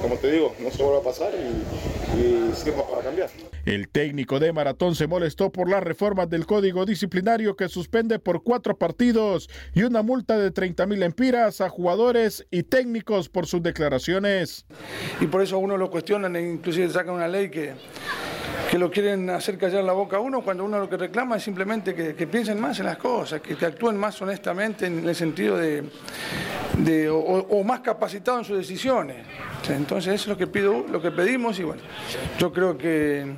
como 0.00 0.16
te 0.16 0.30
digo, 0.30 0.54
no 0.60 0.70
se 0.70 0.82
vuelve 0.82 1.00
a 1.00 1.02
pasar 1.02 1.30
y, 1.34 2.20
y 2.20 2.52
sirva 2.54 2.86
para 2.88 3.02
cambiar. 3.02 3.30
El 3.64 3.88
técnico 3.88 4.40
de 4.40 4.52
Maratón 4.52 4.94
se 4.94 5.06
molestó 5.06 5.50
por 5.50 5.68
las 5.70 5.82
reformas 5.82 6.28
del 6.28 6.46
código 6.46 6.84
disciplinario 6.84 7.56
que 7.56 7.68
suspende 7.68 8.18
por 8.18 8.42
cuatro 8.42 8.76
partidos 8.76 9.48
y 9.72 9.84
una 9.84 10.02
multa 10.02 10.36
de 10.36 10.50
30 10.50 10.86
mil 10.86 11.02
empiras 11.02 11.60
a 11.60 11.68
jugadores 11.68 12.46
y 12.50 12.64
técnicos 12.64 13.28
por 13.28 13.46
sus 13.46 13.62
declaraciones. 13.62 14.66
Y 15.20 15.26
por 15.26 15.42
eso 15.42 15.58
uno 15.58 15.76
lo 15.76 15.90
cuestionan 15.90 16.34
e 16.36 16.42
inclusive 16.42 16.88
sacan 16.90 17.14
una 17.14 17.28
ley 17.28 17.50
que, 17.50 17.72
que 18.72 18.78
lo 18.78 18.90
quieren 18.90 19.28
hacer 19.28 19.58
callar 19.58 19.84
la 19.84 19.92
boca 19.92 20.16
a 20.16 20.20
uno 20.20 20.40
cuando 20.40 20.64
uno 20.64 20.78
lo 20.78 20.88
que 20.88 20.96
reclama 20.96 21.36
es 21.36 21.42
simplemente 21.42 21.94
que, 21.94 22.26
piensen 22.26 22.58
más 22.58 22.80
en 22.80 22.86
las 22.86 22.96
cosas, 22.96 23.42
que, 23.42 23.66
actúen 23.66 23.98
más 23.98 24.22
honestamente 24.22 24.86
en 24.86 25.06
el 25.06 25.14
sentido 25.14 25.58
de, 25.58 25.84
de 26.78 27.10
o, 27.10 27.62
más 27.64 27.80
capacitados 27.80 28.40
en 28.40 28.44
sus 28.46 28.56
decisiones. 28.56 29.26
Entonces 29.68 30.14
eso 30.14 30.24
es 30.24 30.28
lo 30.28 30.36
que 30.36 30.46
pido, 30.46 30.84
lo 30.88 31.00
que 31.00 31.10
pedimos 31.10 31.58
y 31.58 31.62
bueno, 31.62 31.82
yo 32.38 32.52
creo 32.52 32.76
que 32.76 33.32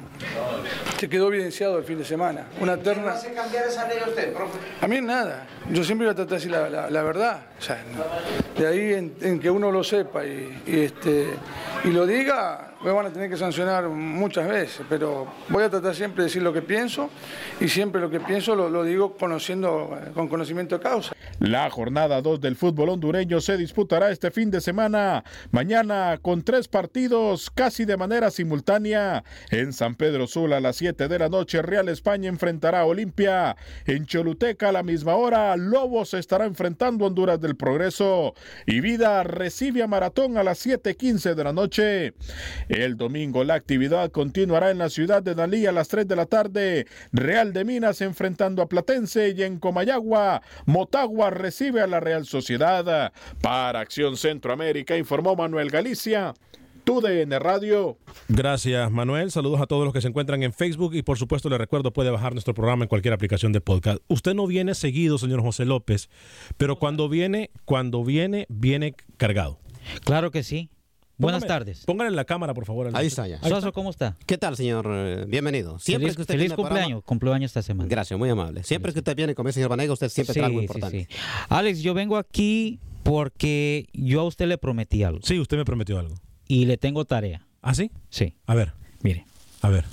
se 0.98 1.08
quedó 1.08 1.28
evidenciado 1.28 1.78
el 1.78 1.84
fin 1.84 1.98
de 1.98 2.04
semana. 2.04 2.46
Una 2.60 2.76
terna. 2.76 3.12
hace 3.12 3.32
cambiar 3.32 3.66
esa 3.66 3.86
ley 3.88 3.98
a 4.04 4.08
usted, 4.08 4.32
profe? 4.32 4.58
A 4.80 4.88
mí 4.88 5.00
nada. 5.00 5.46
Yo 5.70 5.84
siempre 5.84 6.06
voy 6.06 6.12
a 6.12 6.16
tratar 6.16 6.30
de 6.30 6.36
decir 6.36 6.50
la, 6.50 7.02
verdad. 7.02 7.42
de 8.56 8.66
ahí 8.66 9.12
en, 9.20 9.40
que 9.40 9.50
uno 9.50 9.70
lo 9.70 9.84
sepa 9.84 10.24
y, 10.24 10.62
este, 10.66 11.28
y 11.84 11.88
lo 11.88 12.06
diga, 12.06 12.74
me 12.82 12.92
van 12.92 13.06
a 13.06 13.10
tener 13.10 13.30
que 13.30 13.36
sancionar 13.36 13.88
muchas 13.88 14.46
veces, 14.46 14.84
pero 14.88 15.26
voy 15.48 15.64
a 15.64 15.70
tratar 15.70 15.94
siempre 15.94 16.22
de 16.22 16.28
decir 16.28 16.42
lo 16.42 16.52
que 16.52 16.62
pienso 16.62 17.08
y 17.60 17.68
siempre 17.68 18.00
lo 18.00 18.10
que 18.10 18.20
pienso 18.20 18.54
lo, 18.54 18.68
lo 18.68 18.84
digo 18.84 19.16
conociendo, 19.16 19.98
con 20.14 20.28
conocimiento 20.28 20.76
de 20.76 20.82
causa. 20.82 21.12
La 21.40 21.68
jornada 21.70 22.20
2 22.20 22.40
del 22.40 22.56
fútbol 22.56 22.90
hondureño 22.90 23.40
se 23.40 23.56
disputará 23.56 24.10
este 24.10 24.30
fin 24.30 24.50
de 24.50 24.60
semana, 24.60 25.24
mañana 25.50 26.13
con 26.18 26.42
tres 26.42 26.68
partidos 26.68 27.50
casi 27.50 27.84
de 27.84 27.96
manera 27.96 28.30
simultánea 28.30 29.24
en 29.50 29.72
San 29.72 29.96
Pedro 29.96 30.26
Sula 30.26 30.58
a 30.58 30.60
las 30.60 30.76
7 30.76 30.84
7 30.84 31.08
de 31.08 31.18
la 31.18 31.30
noche, 31.30 31.62
Real 31.62 31.88
España 31.88 32.28
enfrentará 32.28 32.80
a 32.80 32.84
Olimpia. 32.84 33.56
En 33.86 34.04
Choluteca, 34.04 34.68
a 34.68 34.72
la 34.72 34.82
misma 34.82 35.14
hora, 35.14 35.56
Lobos 35.56 36.12
estará 36.12 36.44
enfrentando 36.44 37.04
a 37.04 37.08
Honduras 37.08 37.40
del 37.40 37.56
Progreso. 37.56 38.34
Y 38.66 38.80
Vida 38.80 39.22
recibe 39.22 39.82
a 39.82 39.86
Maratón 39.86 40.36
a 40.36 40.42
las 40.42 40.58
7:15 40.58 41.34
de 41.34 41.42
la 41.42 41.54
noche. 41.54 42.12
El 42.68 42.98
domingo, 42.98 43.44
la 43.44 43.54
actividad 43.54 44.10
continuará 44.10 44.70
en 44.70 44.76
la 44.76 44.90
ciudad 44.90 45.22
de 45.22 45.34
Dalí 45.34 45.64
a 45.64 45.72
las 45.72 45.88
3 45.88 46.06
de 46.06 46.16
la 46.16 46.26
tarde. 46.26 46.86
Real 47.12 47.54
de 47.54 47.64
Minas 47.64 48.02
enfrentando 48.02 48.60
a 48.60 48.68
Platense 48.68 49.30
y 49.30 49.42
en 49.42 49.58
Comayagua, 49.58 50.42
Motagua 50.66 51.30
recibe 51.30 51.80
a 51.80 51.86
la 51.86 52.00
Real 52.00 52.26
Sociedad. 52.26 53.10
Para 53.40 53.80
Acción 53.80 54.18
Centroamérica, 54.18 54.98
informó 54.98 55.34
Manuel 55.34 55.70
Galicia. 55.70 56.03
TUDN 56.84 57.40
Radio. 57.40 57.96
Gracias, 58.28 58.90
Manuel. 58.90 59.30
Saludos 59.30 59.60
a 59.60 59.66
todos 59.66 59.84
los 59.84 59.94
que 59.94 60.02
se 60.02 60.08
encuentran 60.08 60.42
en 60.42 60.52
Facebook 60.52 60.94
y 60.94 61.02
por 61.02 61.16
supuesto 61.16 61.48
le 61.48 61.56
recuerdo 61.56 61.92
puede 61.92 62.10
bajar 62.10 62.34
nuestro 62.34 62.52
programa 62.52 62.84
en 62.84 62.88
cualquier 62.88 63.14
aplicación 63.14 63.52
de 63.52 63.62
podcast. 63.62 63.98
Usted 64.08 64.34
no 64.34 64.46
viene 64.46 64.74
seguido, 64.74 65.16
señor 65.16 65.40
José 65.40 65.64
López, 65.64 66.10
pero 66.58 66.78
cuando 66.78 67.08
viene, 67.08 67.50
cuando 67.64 68.04
viene, 68.04 68.44
viene 68.50 68.94
cargado. 69.16 69.58
Claro 70.04 70.30
que 70.30 70.42
sí. 70.42 70.68
Buenas 71.16 71.46
tardes. 71.46 71.84
Póngale 71.86 72.10
en 72.10 72.16
la 72.16 72.24
cámara, 72.24 72.52
por 72.54 72.66
favor. 72.66 72.90
Ahí 72.92 73.06
está 73.06 73.26
ya. 73.26 73.40
Suazo, 73.40 73.72
¿cómo 73.72 73.88
está? 73.88 74.16
¿Qué 74.26 74.36
tal, 74.36 74.56
señor? 74.56 74.86
Eh, 74.90 75.24
bienvenido. 75.26 75.78
Siempre 75.78 76.06
feliz, 76.08 76.16
que 76.16 76.22
usted 76.22 76.34
feliz 76.34 76.52
cumpleaños. 76.52 77.02
Cumpleaños 77.04 77.50
esta 77.50 77.62
semana. 77.62 77.88
Gracias, 77.88 78.18
muy 78.18 78.28
amable. 78.28 78.62
Siempre 78.64 78.92
que 78.92 78.98
usted 78.98 79.16
viene 79.16 79.34
con 79.34 79.46
el 79.46 79.52
señor 79.52 79.70
Vanega, 79.70 79.92
usted 79.92 80.08
siempre 80.08 80.34
trae 80.34 80.46
algo 80.46 80.60
importante. 80.60 81.06
Sí, 81.08 81.16
Alex, 81.48 81.80
yo 81.80 81.94
vengo 81.94 82.16
aquí 82.16 82.80
porque 83.04 83.86
yo 83.92 84.22
a 84.22 84.24
usted 84.24 84.46
le 84.46 84.58
prometí 84.58 85.04
algo. 85.04 85.20
Sí, 85.22 85.38
usted 85.38 85.56
me 85.56 85.64
prometió 85.64 85.98
algo. 85.98 86.16
Y 86.48 86.64
le 86.64 86.76
tengo 86.76 87.04
tarea. 87.04 87.46
¿Ah, 87.62 87.74
sí? 87.74 87.92
Sí. 88.10 88.34
A 88.46 88.54
ver. 88.54 88.72
Mire. 89.02 89.26
A 89.60 89.68
ver. 89.68 89.84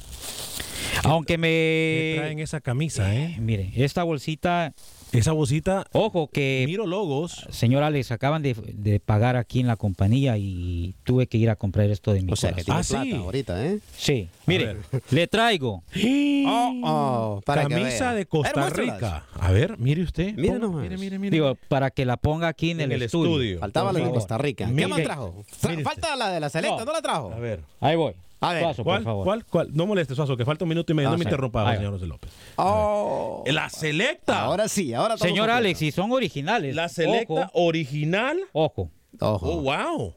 Aunque 1.03 1.37
me... 1.37 1.47
¿Qué 1.47 2.15
traen 2.17 2.39
esa 2.39 2.61
camisa, 2.61 3.15
eh? 3.15 3.37
Mire, 3.39 3.71
esta 3.75 4.03
bolsita... 4.03 4.73
Esa 5.11 5.33
bolsita... 5.33 5.85
Ojo 5.91 6.27
que... 6.27 6.63
Miro 6.67 6.87
logos. 6.87 7.45
Señor 7.49 7.83
Alex, 7.83 8.11
acaban 8.11 8.41
de, 8.41 9.01
pagar 9.03 9.35
aquí 9.35 9.59
en 9.59 9.67
la 9.67 9.75
compañía 9.75 10.37
y 10.37 10.95
tuve 11.03 11.27
que 11.27 11.37
ir 11.37 11.49
a 11.49 11.55
comprar 11.55 11.89
esto 11.89 12.13
de 12.13 12.21
mi 12.21 12.31
o 12.31 12.35
sea, 12.35 12.53
que 12.53 12.61
ah, 12.61 12.81
plata 12.81 13.03
ahorita, 13.17 13.65
¿eh? 13.65 13.79
Sí. 13.97 14.29
Mire, 14.45 14.77
le 15.11 15.27
traigo... 15.27 15.83
Oh, 16.43 16.81
oh, 16.83 17.41
para 17.45 17.67
camisa 17.67 18.13
de 18.13 18.25
Costa 18.25 18.69
Rica. 18.69 19.25
A 19.39 19.51
ver, 19.51 19.77
mire 19.77 20.01
usted. 20.01 20.33
Mire, 20.35 20.59
mire, 20.59 20.97
mire, 20.97 21.19
mire, 21.19 21.31
Digo, 21.31 21.55
para 21.67 21.91
que 21.91 22.03
la 22.03 22.17
ponga 22.17 22.47
aquí 22.47 22.71
en, 22.71 22.81
el, 22.81 23.01
estudio. 23.01 23.59
Faltaba 23.59 23.93
la 23.93 23.99
de 23.99 24.09
Costa 24.09 24.37
Rica. 24.37 24.69
¿Qué 24.75 24.87
más 24.87 25.03
trajo? 25.03 25.45
Falta 25.83 26.15
la 26.15 26.31
de 26.31 26.39
la 26.39 26.49
Selecta, 26.49 26.83
¿no 26.83 26.91
la 26.91 27.01
trajo? 27.01 27.31
A 27.31 27.39
ver. 27.39 27.61
Ahí 27.79 27.95
voy. 27.95 28.13
A 28.43 28.53
ver, 28.53 28.63
Suazo, 28.63 28.83
¿cuál, 28.83 28.97
por 29.03 29.05
favor. 29.05 29.23
¿cuál, 29.25 29.45
cuál? 29.45 29.69
No 29.73 29.85
moleste, 29.85 30.15
Suazo, 30.15 30.35
que 30.35 30.45
falta 30.45 30.65
un 30.65 30.69
minuto 30.69 30.91
y 30.91 30.95
medio. 30.95 31.09
Ah, 31.09 31.11
no 31.13 31.17
me 31.19 31.23
sí. 31.23 31.29
interrumpa, 31.29 31.69
Ahí 31.69 31.77
señor. 31.77 31.93
José 31.93 32.07
López. 32.07 32.31
Oh. 32.57 33.43
La 33.47 33.69
selecta. 33.69 34.41
Ahora 34.41 34.67
sí, 34.67 34.93
ahora 34.93 35.15
todo 35.15 35.27
Señor. 35.27 35.49
Alex, 35.49 35.81
y 35.83 35.91
son 35.91 36.11
originales. 36.11 36.75
La 36.75 36.89
selecta 36.89 37.33
Ojo, 37.33 37.51
original. 37.53 38.39
ojo. 38.53 38.89
Ojo. 39.19 39.47
Oh, 39.49 39.61
wow. 39.61 40.15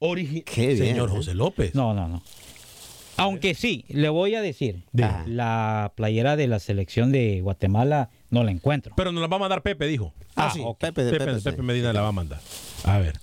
Origi 0.00 0.42
Qué 0.42 0.66
bien, 0.74 0.78
Señor 0.78 1.08
¿eh? 1.08 1.12
José 1.12 1.34
López. 1.34 1.74
No, 1.74 1.94
no, 1.94 2.08
no. 2.08 2.22
Aunque 3.16 3.54
sí, 3.54 3.84
le 3.88 4.08
voy 4.08 4.34
a 4.34 4.42
decir, 4.42 4.84
Diga. 4.90 5.22
la 5.28 5.92
playera 5.94 6.34
de 6.34 6.48
la 6.48 6.58
selección 6.58 7.12
de 7.12 7.40
Guatemala 7.42 8.10
no 8.30 8.42
la 8.42 8.50
encuentro. 8.50 8.92
Pero 8.96 9.12
nos 9.12 9.20
la 9.22 9.28
va 9.28 9.36
a 9.36 9.40
mandar 9.40 9.62
Pepe, 9.62 9.86
dijo. 9.86 10.12
Ah, 10.34 10.46
Ah, 10.46 10.50
sí, 10.52 10.60
ok. 10.64 10.78
Pepe, 10.80 11.04
de 11.04 11.12
Pepe, 11.12 11.24
Pepe, 11.26 11.40
Pepe 11.40 11.56
sí. 11.56 11.62
Medina 11.62 11.92
la 11.92 12.00
va 12.02 12.08
a 12.08 12.12
mandar. 12.12 12.40
A 12.84 12.98
ver. 12.98 13.20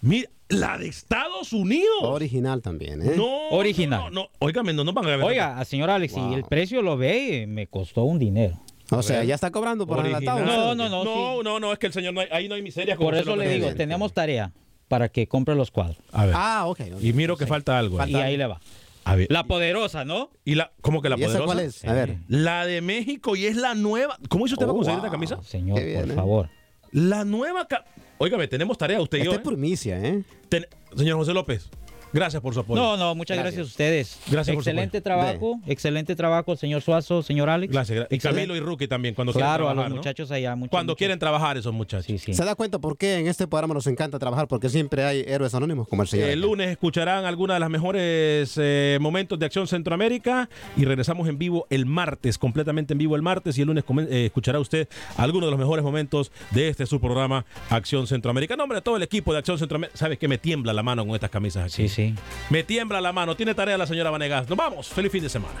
Mira, 0.00 0.30
la 0.48 0.78
de 0.78 0.88
Estados 0.88 1.52
Unidos. 1.52 2.02
Original 2.02 2.60
también, 2.62 3.02
¿eh? 3.02 3.14
No. 3.16 3.48
Original. 3.50 4.00
No, 4.04 4.10
no. 4.10 4.28
Óigame, 4.40 4.72
no 4.72 4.84
van 4.92 5.04
a 5.06 5.16
ver. 5.16 5.22
Oiga, 5.22 5.64
señor 5.64 5.90
Alex, 5.90 6.12
Wow. 6.14 6.28
si 6.28 6.34
el 6.34 6.44
precio 6.44 6.82
lo 6.82 6.96
ve, 6.96 7.46
me 7.48 7.66
costó 7.66 8.04
un 8.04 8.18
dinero. 8.18 8.60
O 8.90 9.02
sea, 9.02 9.24
ya 9.24 9.34
está 9.34 9.50
cobrando 9.50 9.86
por 9.86 10.00
adelantado. 10.00 10.40
No, 10.44 10.74
no, 10.74 10.88
no, 10.88 11.04
No, 11.04 11.36
sí. 11.38 11.40
no, 11.44 11.58
no, 11.60 11.72
es 11.72 11.78
que 11.78 11.86
el 11.86 11.92
señor, 11.92 12.12
no 12.14 12.20
hay- 12.20 12.28
ahí 12.30 12.48
no 12.48 12.54
hay 12.54 12.62
miseria. 12.62 12.96
Por 12.96 13.14
eso 13.14 13.34
le 13.36 13.48
digo, 13.48 13.74
tenemos 13.74 14.12
tarea 14.12 14.52
para 14.88 15.08
que 15.08 15.26
compre 15.26 15.54
los 15.54 15.70
cuadros. 15.70 15.96
A 16.12 16.26
ver. 16.26 16.34
Ah, 16.36 16.66
ok. 16.66 16.80
y 17.00 17.12
miro 17.14 17.36
que 17.36 17.46
falta 17.46 17.78
algo. 17.78 17.98
Y 18.06 18.14
ahí 18.16 18.36
le 18.36 18.46
va. 18.46 18.60
A 19.06 19.16
ver. 19.16 19.26
La 19.30 19.44
poderosa, 19.44 20.04
¿no? 20.06 20.30
¿Y 20.46 20.54
la, 20.54 20.72
cómo 20.80 21.02
que 21.02 21.10
la 21.10 21.16
¿Y 21.18 21.24
esa 21.24 21.32
poderosa? 21.38 21.46
cuál 21.46 21.60
es? 21.60 21.84
A 21.84 21.92
ver. 21.92 22.16
La 22.28 22.64
de 22.64 22.80
México 22.80 23.36
y 23.36 23.44
es 23.44 23.56
la 23.56 23.74
nueva. 23.74 24.18
¿Cómo 24.30 24.46
hizo 24.46 24.54
usted 24.54 24.64
para 24.64 24.72
Oh, 24.72 24.76
conseguir 24.76 24.98
wow. 25.00 25.06
esta 25.06 25.12
camisa? 25.14 25.42
Señor, 25.42 25.78
por 25.78 25.86
¿eh? 26.10 26.14
favor. 26.14 26.48
La 26.94 27.24
nueva. 27.24 27.66
ca- 27.66 27.84
Óigame, 28.18 28.46
tenemos 28.48 28.78
tarea 28.78 29.00
usted 29.00 29.18
y 29.18 29.22
Esta 29.22 29.32
yo. 29.34 29.40
es 29.40 29.46
primicia, 29.46 29.98
¿eh? 30.02 30.22
Ten- 30.48 30.66
Señor 30.96 31.16
José 31.18 31.34
López, 31.34 31.68
gracias 32.14 32.40
por 32.40 32.54
su 32.54 32.60
apoyo. 32.60 32.80
No, 32.80 32.96
no, 32.96 33.14
muchas 33.14 33.36
gracias, 33.36 33.56
Gracias. 33.56 33.66
a 33.66 33.70
ustedes. 33.70 34.18
Gracias 34.30 34.54
por 34.54 34.64
su 34.64 34.70
Excelente 34.70 34.98
apoyo. 34.98 35.02
trabajo, 35.02 35.60
excelente 35.66 36.16
trabajo, 36.16 36.56
señor 36.56 36.80
Suazo, 36.80 37.22
señor 37.22 37.50
Alex. 37.50 37.72
Gracias. 37.72 37.98
gra- 37.98 38.06
Y 38.10 38.14
Excelente. 38.14 38.42
Camilo 38.46 38.56
y 38.56 38.60
Rookie 38.60 38.88
también, 38.88 39.14
cuando 39.14 39.32
Claro, 39.32 39.44
quieren 39.48 39.54
a 39.54 39.56
trabajar. 39.74 39.84
los 39.84 39.90
¿no? 39.90 39.96
muchachos 39.96 40.30
allá. 40.30 40.56
Cuando 40.70 40.96
quieren 40.96 41.18
trabajar 41.18 41.56
esos 41.58 41.72
muchachos. 41.74 42.06
Sí, 42.06 42.18
sí. 42.18 42.32
¿Se 42.34 42.44
da 42.44 42.54
cuenta 42.54 42.78
por 42.78 42.96
qué 42.96 43.16
en 43.18 43.26
este 43.26 43.46
programa 43.46 43.74
nos 43.74 43.86
encanta 43.86 44.18
trabajar? 44.18 44.48
Porque 44.48 44.68
siempre 44.70 45.04
hay 45.04 45.24
héroes 45.26 45.54
anónimos 45.54 45.88
como 45.88 46.02
el 46.02 46.08
señor. 46.08 46.30
El 46.30 46.40
lunes 46.40 46.70
escucharán 46.70 47.24
algunos 47.24 47.56
de 47.56 47.60
los 47.60 47.68
mejores 47.70 48.54
eh, 48.56 48.98
momentos 49.00 49.38
de 49.38 49.46
Acción 49.46 49.66
Centroamérica 49.66 50.48
y 50.76 50.84
regresamos 50.84 51.28
en 51.28 51.38
vivo 51.38 51.66
el 51.70 51.86
martes, 51.86 52.38
completamente 52.38 52.94
en 52.94 52.98
vivo 52.98 53.16
el 53.16 53.22
martes 53.22 53.58
y 53.58 53.62
el 53.62 53.66
lunes 53.68 53.84
eh, 54.10 54.26
escuchará 54.26 54.60
usted 54.60 54.88
algunos 55.16 55.46
de 55.48 55.50
los 55.50 55.58
mejores 55.58 55.84
momentos 55.84 56.30
de 56.52 56.68
este 56.68 56.86
su 56.86 57.00
programa 57.00 57.44
Acción 57.70 58.06
Centroamérica. 58.06 58.54
En 58.54 58.58
nombre 58.58 58.76
de 58.76 58.82
todo 58.82 58.96
el 58.96 59.02
equipo 59.02 59.32
de 59.32 59.38
Acción 59.38 59.58
Centroamérica, 59.58 59.96
sabes 59.98 60.18
que 60.18 60.28
me 60.28 60.38
tiembla 60.38 60.72
la 60.72 60.82
mano 60.82 61.04
con 61.06 61.14
estas 61.14 61.30
camisas 61.30 61.64
aquí. 61.64 61.88
Sí, 61.88 61.88
sí. 61.88 62.03
Me 62.50 62.62
tiembla 62.62 63.00
la 63.00 63.12
mano. 63.12 63.36
Tiene 63.36 63.54
tarea 63.54 63.78
la 63.78 63.86
señora 63.86 64.10
Vanegas. 64.10 64.48
Nos 64.48 64.58
vamos. 64.58 64.88
Feliz 64.88 65.12
fin 65.12 65.22
de 65.22 65.28
semana. 65.28 65.60